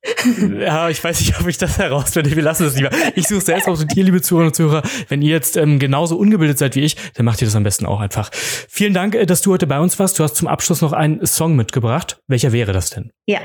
ja, 0.58 0.88
ich 0.90 1.02
weiß 1.02 1.20
nicht, 1.20 1.40
ob 1.40 1.46
ich 1.46 1.56
das 1.56 1.78
herausfinde. 1.78 2.34
Wir 2.34 2.42
lassen 2.42 2.64
das 2.64 2.76
lieber. 2.76 2.90
Ich 3.14 3.26
suche 3.26 3.40
selbst 3.40 3.68
aus 3.68 3.80
und 3.80 3.96
ihr, 3.96 4.04
liebe 4.04 4.20
Zuhörer 4.20 4.48
und 4.48 4.54
Zuhörer, 4.54 4.82
wenn 5.08 5.22
ihr 5.22 5.30
jetzt 5.30 5.56
ähm, 5.56 5.78
genauso 5.78 6.16
ungebildet 6.16 6.58
seid 6.58 6.76
wie 6.76 6.80
ich, 6.80 6.96
dann 7.14 7.24
macht 7.24 7.40
ihr 7.40 7.46
das 7.46 7.56
am 7.56 7.62
besten 7.62 7.86
auch 7.86 8.00
einfach. 8.00 8.30
Vielen 8.32 8.92
Dank, 8.92 9.14
äh, 9.14 9.24
dass 9.24 9.40
du 9.40 9.52
heute 9.52 9.66
bei 9.66 9.80
uns 9.80 9.98
warst. 9.98 10.18
Du 10.18 10.24
hast 10.24 10.36
zum 10.36 10.48
Abschluss 10.48 10.82
noch 10.82 10.92
einen 10.92 11.24
Song 11.26 11.56
mitgebracht. 11.56 12.20
Welcher 12.26 12.52
wäre 12.52 12.72
das 12.72 12.90
denn? 12.90 13.10
Ja, 13.26 13.40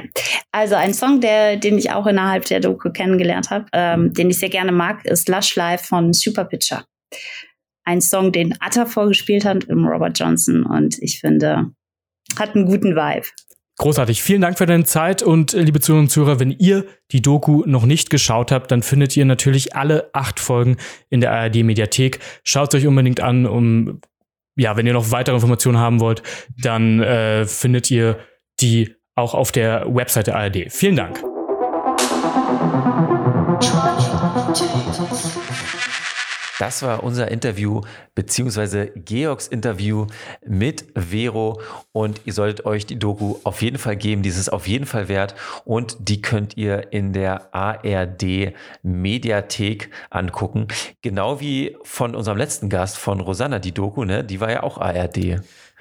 also 0.52 0.76
ein 0.76 0.94
Song, 0.94 1.22
der, 1.22 1.56
den 1.56 1.78
ich 1.78 1.92
auch 1.92 2.08
innerhalb 2.08 2.46
der 2.46 2.60
Doku 2.60 2.92
kennengelernt 2.92 3.50
habe, 3.50 3.66
ähm, 3.72 4.14
den 4.14 4.30
ich 4.30 4.40
sehr 4.40 4.50
gerne 4.50 4.72
mag, 4.72 5.06
ist 5.06 5.30
Lush 5.30 5.56
Life 5.56 5.86
von 5.86 6.12
Super 6.14 6.46
Pitcher. 6.46 6.86
Ein 7.86 8.02
Song, 8.02 8.32
den 8.32 8.56
Atta 8.60 8.86
vorgespielt 8.86 9.46
hat 9.46 9.64
im 9.66 9.86
Robert 9.86 10.20
Johnson 10.20 10.64
und 10.64 11.00
ich 11.00 11.20
finde, 11.20 11.72
hat 12.38 12.56
einen 12.56 12.66
guten 12.66 12.96
Vibe. 12.96 13.26
Großartig. 13.80 14.22
Vielen 14.22 14.42
Dank 14.42 14.58
für 14.58 14.66
deine 14.66 14.84
Zeit 14.84 15.24
und 15.24 15.54
äh, 15.54 15.62
liebe 15.62 15.80
Zuhörer 15.80 16.02
und 16.02 16.10
Zuhörer, 16.10 16.40
wenn 16.42 16.52
ihr 16.52 16.86
die 17.14 17.22
Doku 17.22 17.64
noch 17.66 17.86
nicht 17.86 18.10
geschaut 18.10 18.52
habt, 18.52 18.72
dann 18.72 18.84
findet 18.84 19.16
ihr 19.16 19.24
natürlich 19.24 19.74
alle 19.74 20.10
acht 20.12 20.42
Folgen 20.42 20.76
in 21.10 21.22
der 21.22 21.32
ARD 21.32 21.64
Mediathek. 21.64 22.20
Schaut 22.44 22.74
es 22.74 22.82
euch 22.82 22.88
unbedingt 22.88 23.22
an, 23.22 23.46
um 23.46 24.02
ja, 24.58 24.76
wenn 24.76 24.86
ihr 24.86 24.92
noch 24.92 25.12
weitere 25.12 25.36
Informationen 25.36 25.78
haben 25.78 26.02
wollt, 26.02 26.24
dann 26.62 27.00
äh, 27.02 27.46
findet 27.46 27.90
ihr 27.90 28.20
die 28.60 28.96
auch 29.16 29.34
auf 29.34 29.54
der 29.54 29.86
Website 29.88 30.28
der 30.28 30.36
ARD. 30.36 30.66
Vielen 30.70 30.98
Dank. 30.98 31.24
Das 36.60 36.84
war 36.84 37.04
unser 37.04 37.32
Interview, 37.32 37.80
beziehungsweise 38.16 38.88
Georgs 38.88 39.48
Interview 39.48 40.08
mit 40.46 40.88
Vero. 40.94 41.62
Und 41.94 42.20
ihr 42.26 42.34
solltet 42.34 42.66
euch 42.66 42.86
die 42.86 43.00
Doku 43.00 43.38
auf 43.46 43.62
jeden 43.62 43.78
Fall 43.78 43.96
geben. 43.96 44.24
Die 44.24 44.30
ist 44.30 44.52
auf 44.52 44.68
jeden 44.68 44.86
Fall 44.86 45.08
wert. 45.08 45.36
Und 45.64 45.96
die 46.02 46.22
könnt 46.22 46.58
ihr 46.58 46.92
in 46.92 47.14
der 47.14 47.56
ARD 47.56 48.54
Mediathek 48.84 49.90
angucken. 50.10 50.68
Genau 51.02 51.40
wie 51.40 51.78
von 51.84 52.14
unserem 52.14 52.38
letzten 52.38 52.68
Gast, 52.68 52.98
von 52.98 53.22
Rosanna, 53.22 53.60
die 53.60 53.74
Doku, 53.74 54.04
ne? 54.04 54.26
Die 54.26 54.42
war 54.42 54.52
ja 54.52 54.64
auch 54.64 54.80
ARD. 54.80 55.40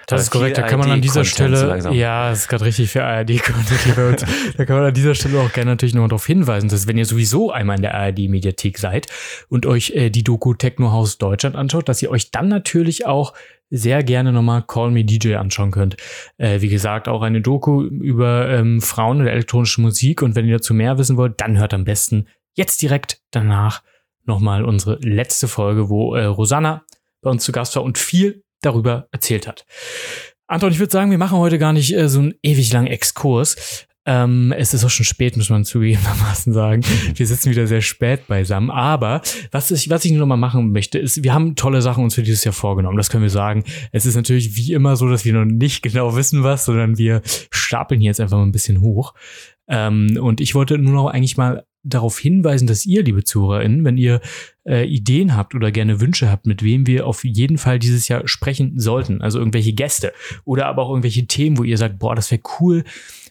Das 0.09 0.23
ist 0.23 0.31
korrekt, 0.31 0.57
da 0.57 0.63
kann 0.63 0.79
man 0.81 0.91
an 0.91 1.03
dieser 1.03 1.25
Stelle, 1.25 1.93
ja, 1.93 2.31
das 2.31 2.41
ist 2.41 2.49
gerade 2.49 2.65
richtig 2.65 2.91
für 2.91 3.05
ARD-Content, 3.05 4.25
da 4.57 4.65
kann 4.65 4.77
man 4.77 4.87
an 4.87 4.95
dieser 4.95 5.15
Stelle 5.15 5.39
auch 5.41 5.53
gerne 5.53 5.73
natürlich 5.73 5.95
noch 5.95 6.09
darauf 6.09 6.27
hinweisen, 6.27 6.69
dass 6.71 6.87
wenn 6.87 6.97
ihr 6.97 7.05
sowieso 7.05 7.51
einmal 7.53 7.77
in 7.77 7.83
der 7.83 7.95
ARD-Mediathek 7.95 8.79
seid 8.79 9.07
und 9.49 9.67
euch 9.67 9.91
äh, 9.91 10.09
die 10.09 10.25
Doku 10.25 10.55
Techno 10.55 10.93
House 10.93 11.19
Deutschland 11.19 11.57
anschaut, 11.57 11.89
dass 11.91 12.01
ihr 12.03 12.11
euch 12.11 12.31
dann 12.31 12.49
natürlich 12.49 13.07
auch 13.07 13.35
sehr 13.71 14.03
gerne 14.03 14.33
nochmal 14.33 14.63
Call 14.67 14.91
Me 14.91 15.05
DJ 15.05 15.35
anschauen 15.35 15.71
könnt. 15.71 15.97
Äh, 16.39 16.61
wie 16.63 16.69
gesagt, 16.69 17.09
auch 17.09 17.23
eine 17.23 17.41
Doku 17.41 17.83
über 17.83 18.49
ähm, 18.49 18.81
Frauen 18.81 19.21
und 19.21 19.27
elektronische 19.27 19.81
Musik. 19.81 20.23
Und 20.23 20.35
wenn 20.35 20.47
ihr 20.47 20.57
dazu 20.57 20.73
mehr 20.75 20.99
wissen 20.99 21.17
wollt, 21.17 21.41
dann 21.41 21.59
hört 21.59 21.75
am 21.75 21.85
besten 21.85 22.29
jetzt 22.55 22.81
direkt 22.81 23.21
danach 23.31 23.83
nochmal 24.25 24.65
unsere 24.65 24.99
letzte 25.03 25.49
Folge, 25.49 25.89
wo 25.91 26.15
äh, 26.15 26.25
Rosanna 26.25 26.85
bei 27.21 27.31
uns 27.31 27.45
zu 27.45 27.53
Gast 27.53 27.77
war 27.77 27.83
und 27.83 27.99
viel 27.99 28.43
darüber 28.61 29.09
erzählt 29.13 29.47
hat. 29.47 29.65
Anton, 30.47 30.73
ich 30.73 30.79
würde 30.79 30.93
sagen, 30.93 31.11
wir 31.11 31.19
machen 31.19 31.39
heute 31.39 31.59
gar 31.59 31.73
nicht 31.73 31.95
äh, 31.95 32.09
so 32.09 32.21
einen 32.21 32.35
ewig 32.43 32.73
langen 32.73 32.87
Exkurs. 32.87 33.87
Ähm, 34.09 34.55
es 34.57 34.73
ist 34.73 34.85
auch 34.87 34.91
schon 34.91 35.05
spät, 35.05 35.37
muss 35.37 35.51
man 35.51 35.67
zugegebenermaßen 35.67 36.55
sagen. 36.55 36.83
Wir 37.15 37.27
sitzen 37.27 37.51
wieder 37.51 37.67
sehr 37.67 37.83
spät 37.83 38.27
beisammen. 38.27 38.71
Aber 38.71 39.21
was 39.51 39.71
ich, 39.71 39.91
was 39.91 40.03
ich 40.07 40.13
nur 40.13 40.21
noch 40.21 40.27
mal 40.27 40.39
machen 40.39 40.73
möchte, 40.73 40.99
ist, 40.99 41.23
wir 41.23 41.35
haben 41.35 41.57
tolle 41.57 41.83
Sachen 41.83 42.05
uns 42.05 42.15
für 42.15 42.23
dieses 42.23 42.43
Jahr 42.43 42.55
vorgenommen. 42.55 42.97
Das 42.97 43.11
können 43.11 43.23
wir 43.23 43.29
sagen. 43.29 43.65
Es 43.93 44.07
ist 44.07 44.15
natürlich 44.15 44.57
wie 44.57 44.73
immer 44.73 44.97
so, 44.97 45.11
dass 45.11 45.27
wir 45.27 45.35
noch 45.35 45.45
nicht 45.45 45.83
genau 45.83 46.17
wissen, 46.17 46.43
was, 46.43 46.65
sondern 46.65 46.97
wir 46.97 47.21
stapeln 47.51 48.01
hier 48.01 48.09
jetzt 48.09 48.21
einfach 48.21 48.39
mal 48.39 48.45
ein 48.45 48.53
bisschen 48.53 48.81
hoch. 48.81 49.13
Ähm, 49.69 50.19
und 50.19 50.41
ich 50.41 50.55
wollte 50.55 50.79
nur 50.79 50.95
noch 50.95 51.09
eigentlich 51.09 51.37
mal 51.37 51.67
darauf 51.83 52.19
hinweisen, 52.19 52.67
dass 52.67 52.87
ihr, 52.87 53.03
liebe 53.03 53.25
ZuhörerInnen, 53.25 53.85
wenn 53.85 53.97
ihr 53.97 54.21
äh, 54.67 54.87
Ideen 54.87 55.37
habt 55.37 55.55
oder 55.55 55.71
gerne 55.71 56.01
Wünsche 56.01 56.31
habt, 56.31 56.47
mit 56.47 56.63
wem 56.63 56.87
wir 56.87 57.07
auf 57.07 57.25
jeden 57.25 57.59
Fall 57.59 57.79
dieses 57.79 58.09
Jahr 58.09 58.27
sprechen 58.27 58.79
sollten, 58.79 59.23
also 59.23 59.39
irgendwelche 59.39 59.73
Gäste 59.73 60.13
oder 60.45 60.67
aber 60.67 60.83
auch 60.83 60.91
irgendwelche 60.91 61.27
Themen, 61.27 61.59
wo 61.59 61.65
ihr 61.65 61.79
sagt, 61.79 61.99
boah, 61.99 62.15
das 62.15 62.31
wäre 62.31 62.43
cool, 62.61 62.85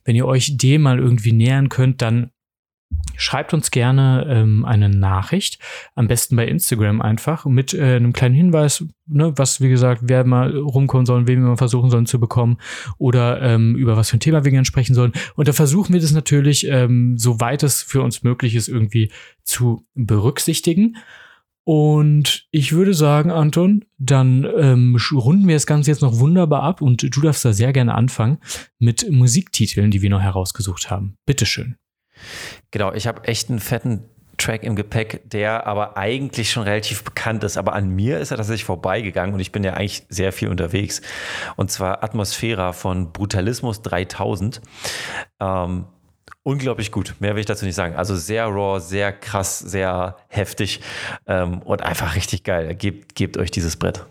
wenn 0.06 0.16
ihr 0.16 0.26
euch 0.26 0.58
dem 0.58 0.84
mal 0.84 1.00
irgendwie 1.00 1.34
nähern 1.34 1.70
könnt, 1.70 2.02
dann 2.02 2.32
Schreibt 3.16 3.53
uns 3.53 3.72
gerne 3.72 4.28
ähm, 4.30 4.66
eine 4.66 4.89
Nachricht, 4.89 5.60
am 5.95 6.08
besten 6.08 6.36
bei 6.36 6.47
Instagram 6.47 7.01
einfach, 7.01 7.45
mit 7.45 7.74
äh, 7.74 7.95
einem 7.95 8.14
kleinen 8.14 8.36
Hinweis, 8.36 8.86
ne, 9.08 9.34
was, 9.36 9.62
wie 9.62 9.70
gesagt, 9.70 10.03
wer 10.05 10.24
mal 10.24 10.55
rumkommen 10.55 11.05
sollen, 11.05 11.28
wen 11.28 11.41
wir 11.41 11.49
mal 11.49 11.58
versuchen 11.58 11.89
sollen 11.89 12.05
zu 12.05 12.20
bekommen 12.20 12.58
oder 12.97 13.41
ähm, 13.41 13.76
über 13.76 13.97
was 13.97 14.10
für 14.10 14.18
ein 14.18 14.22
Thema 14.22 14.43
wir 14.43 14.51
gerne 14.51 14.66
sprechen 14.66 14.93
sollen. 14.93 15.14
Und 15.36 15.47
da 15.47 15.53
versuchen 15.53 15.93
wir 15.93 16.01
das 16.01 16.12
natürlich, 16.12 16.68
ähm, 16.68 17.18
soweit 17.18 17.64
es 17.64 17.82
für 17.82 18.01
uns 18.01 18.24
möglich 18.24 18.55
ist, 18.55 18.68
irgendwie 18.68 19.12
zu 19.43 19.86
berücksichtigen. 19.95 20.97
Und 21.64 22.47
ich 22.51 22.72
würde 22.72 22.93
sagen, 22.93 23.30
Anton, 23.30 23.84
dann 23.97 24.47
ähm, 24.58 24.97
runden 25.12 25.49
wir 25.49 25.55
das 25.55 25.68
Ganze 25.68 25.91
jetzt 25.91 26.01
noch 26.01 26.18
wunderbar 26.18 26.64
ab 26.64 26.82
und 26.82 27.03
du 27.03 27.22
darfst 27.22 27.43
da 27.43 27.51
sehr 27.51 27.74
gerne 27.74 27.93
anfangen 27.93 28.38
mit 28.80 29.12
Musiktiteln, 29.12 29.91
die 29.91 30.01
wir 30.01 30.10
noch 30.10 30.22
herausgesucht 30.22 30.89
haben. 30.89 31.18
Bitteschön. 31.26 31.76
Genau, 32.72 32.93
ich 32.93 33.07
habe 33.07 33.24
echt 33.26 33.49
einen 33.49 33.59
fetten 33.59 34.03
Track 34.38 34.63
im 34.63 34.76
Gepäck, 34.76 35.22
der 35.30 35.65
aber 35.65 35.97
eigentlich 35.97 36.51
schon 36.51 36.63
relativ 36.63 37.03
bekannt 37.03 37.43
ist. 37.43 37.57
Aber 37.57 37.74
an 37.74 37.89
mir 37.89 38.20
ist 38.20 38.32
er 38.32 38.38
tatsächlich 38.38 38.65
vorbeigegangen 38.65 39.34
und 39.34 39.39
ich 39.39 39.51
bin 39.51 39.63
ja 39.63 39.74
eigentlich 39.74 40.03
sehr 40.09 40.32
viel 40.32 40.49
unterwegs. 40.49 41.01
Und 41.55 41.72
zwar 41.72 42.03
Atmosphära 42.03 42.72
von 42.72 43.11
Brutalismus 43.11 43.82
3000. 43.82 44.61
Ähm, 45.39 45.86
unglaublich 46.43 46.91
gut. 46.91 47.15
Mehr 47.20 47.34
will 47.34 47.39
ich 47.39 47.45
dazu 47.47 47.65
nicht 47.65 47.76
sagen. 47.76 47.95
Also 47.95 48.15
sehr 48.15 48.45
raw, 48.45 48.80
sehr 48.80 49.11
krass, 49.11 49.59
sehr 49.59 50.18
heftig 50.28 50.82
ähm, 51.26 51.61
und 51.63 51.82
einfach 51.82 52.15
richtig 52.15 52.43
geil. 52.43 52.76
Gebt, 52.76 53.15
gebt 53.15 53.38
euch 53.38 53.51
dieses 53.51 53.76
Brett. 53.76 54.05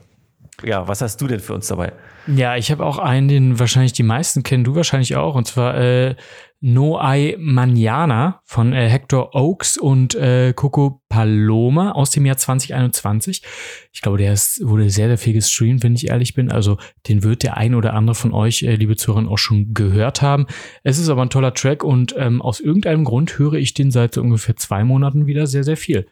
Ja, 0.64 0.88
was 0.88 1.02
hast 1.02 1.20
du 1.20 1.26
denn 1.26 1.40
für 1.40 1.54
uns 1.54 1.66
dabei? 1.66 1.92
Ja, 2.26 2.56
ich 2.56 2.70
habe 2.70 2.84
auch 2.84 2.98
einen, 2.98 3.28
den 3.28 3.58
wahrscheinlich 3.58 3.92
die 3.92 4.02
meisten 4.02 4.42
kennen, 4.42 4.64
du 4.64 4.74
wahrscheinlich 4.74 5.14
auch, 5.14 5.34
und 5.34 5.46
zwar 5.46 5.76
äh, 5.76 6.16
No 6.68 6.98
Ay 6.98 7.36
Manana 7.38 8.40
von 8.42 8.72
äh, 8.72 8.88
Hector 8.88 9.36
Oaks 9.36 9.78
und 9.78 10.16
äh, 10.16 10.52
Coco 10.52 11.00
Paloma 11.08 11.92
aus 11.92 12.10
dem 12.10 12.26
Jahr 12.26 12.38
2021. 12.38 13.40
Ich 13.92 14.02
glaube, 14.02 14.18
der 14.18 14.32
ist, 14.32 14.66
wurde 14.66 14.90
sehr, 14.90 15.06
sehr 15.06 15.16
viel 15.16 15.34
gestreamt, 15.34 15.84
wenn 15.84 15.94
ich 15.94 16.08
ehrlich 16.08 16.34
bin. 16.34 16.50
Also 16.50 16.76
den 17.06 17.22
wird 17.22 17.44
der 17.44 17.56
ein 17.56 17.76
oder 17.76 17.94
andere 17.94 18.16
von 18.16 18.32
euch, 18.32 18.64
äh, 18.64 18.74
liebe 18.74 18.96
Zuhörer, 18.96 19.30
auch 19.30 19.38
schon 19.38 19.74
gehört 19.74 20.22
haben. 20.22 20.46
Es 20.82 20.98
ist 20.98 21.08
aber 21.08 21.22
ein 21.22 21.30
toller 21.30 21.54
Track 21.54 21.84
und 21.84 22.16
ähm, 22.18 22.42
aus 22.42 22.58
irgendeinem 22.58 23.04
Grund 23.04 23.38
höre 23.38 23.54
ich 23.54 23.72
den 23.72 23.92
seit 23.92 24.14
so 24.14 24.20
ungefähr 24.20 24.56
zwei 24.56 24.82
Monaten 24.82 25.26
wieder 25.26 25.46
sehr, 25.46 25.62
sehr 25.62 25.76
viel. 25.76 26.08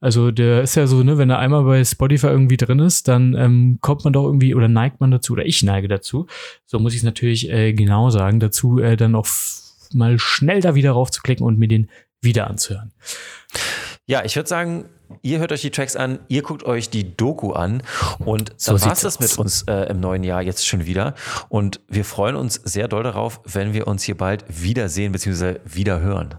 Also 0.00 0.30
der 0.30 0.62
ist 0.62 0.76
ja 0.76 0.86
so, 0.86 1.02
ne, 1.02 1.18
wenn 1.18 1.30
er 1.30 1.40
einmal 1.40 1.64
bei 1.64 1.84
Spotify 1.84 2.28
irgendwie 2.28 2.58
drin 2.58 2.78
ist, 2.78 3.08
dann 3.08 3.34
ähm, 3.34 3.78
kommt 3.80 4.04
man 4.04 4.12
doch 4.12 4.26
irgendwie 4.26 4.54
oder 4.54 4.68
neigt 4.68 5.00
man 5.00 5.10
dazu, 5.10 5.32
oder 5.32 5.46
ich 5.46 5.64
neige 5.64 5.88
dazu, 5.88 6.28
so 6.64 6.78
muss 6.78 6.92
ich 6.92 6.98
es 6.98 7.04
natürlich 7.04 7.50
äh, 7.50 7.72
genau 7.72 8.10
sagen, 8.10 8.38
dazu 8.38 8.78
äh, 8.78 8.96
dann 8.96 9.16
auch 9.16 9.26
mal 9.94 10.18
schnell 10.18 10.60
da 10.60 10.74
wieder 10.74 10.92
raufzuklicken 10.92 11.44
und 11.44 11.58
mir 11.58 11.68
den 11.68 11.90
wieder 12.20 12.48
anzuhören. 12.48 12.92
Ja, 14.06 14.24
ich 14.24 14.36
würde 14.36 14.48
sagen, 14.48 14.88
ihr 15.22 15.38
hört 15.38 15.52
euch 15.52 15.62
die 15.62 15.70
Tracks 15.70 15.96
an, 15.96 16.20
ihr 16.28 16.42
guckt 16.42 16.64
euch 16.64 16.90
die 16.90 17.16
Doku 17.16 17.52
an 17.52 17.82
und 18.18 18.52
so 18.56 18.72
dann 18.72 18.82
war 18.82 18.92
es 18.92 19.00
das 19.00 19.18
mit 19.20 19.36
uns 19.38 19.62
äh, 19.62 19.90
im 19.90 20.00
neuen 20.00 20.22
Jahr 20.22 20.42
jetzt 20.42 20.66
schon 20.66 20.86
wieder. 20.86 21.14
Und 21.48 21.80
wir 21.88 22.04
freuen 22.04 22.36
uns 22.36 22.54
sehr 22.54 22.88
doll 22.88 23.02
darauf, 23.02 23.40
wenn 23.44 23.72
wir 23.72 23.86
uns 23.86 24.04
hier 24.04 24.16
bald 24.16 24.44
wiedersehen 24.48 25.12
bzw. 25.12 25.56
wieder 25.64 26.00
hören. 26.00 26.34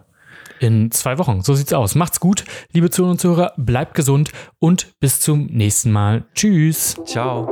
In 0.60 0.91
zwei 0.91 1.18
Wochen. 1.18 1.41
So 1.41 1.54
sieht's 1.54 1.74
aus. 1.74 1.93
Macht's 1.95 2.20
gut, 2.20 2.45
liebe 2.72 2.89
Zuhörer 2.89 3.12
und 3.12 3.22
Zuhörer. 3.22 3.54
Bleibt 3.58 3.93
gesund 3.93 4.32
und 4.60 5.00
bis 5.00 5.20
zum 5.20 5.48
nächsten 5.48 5.91
Mal. 5.91 6.26
Tschüss. 6.34 6.95
Ciao. 7.06 7.48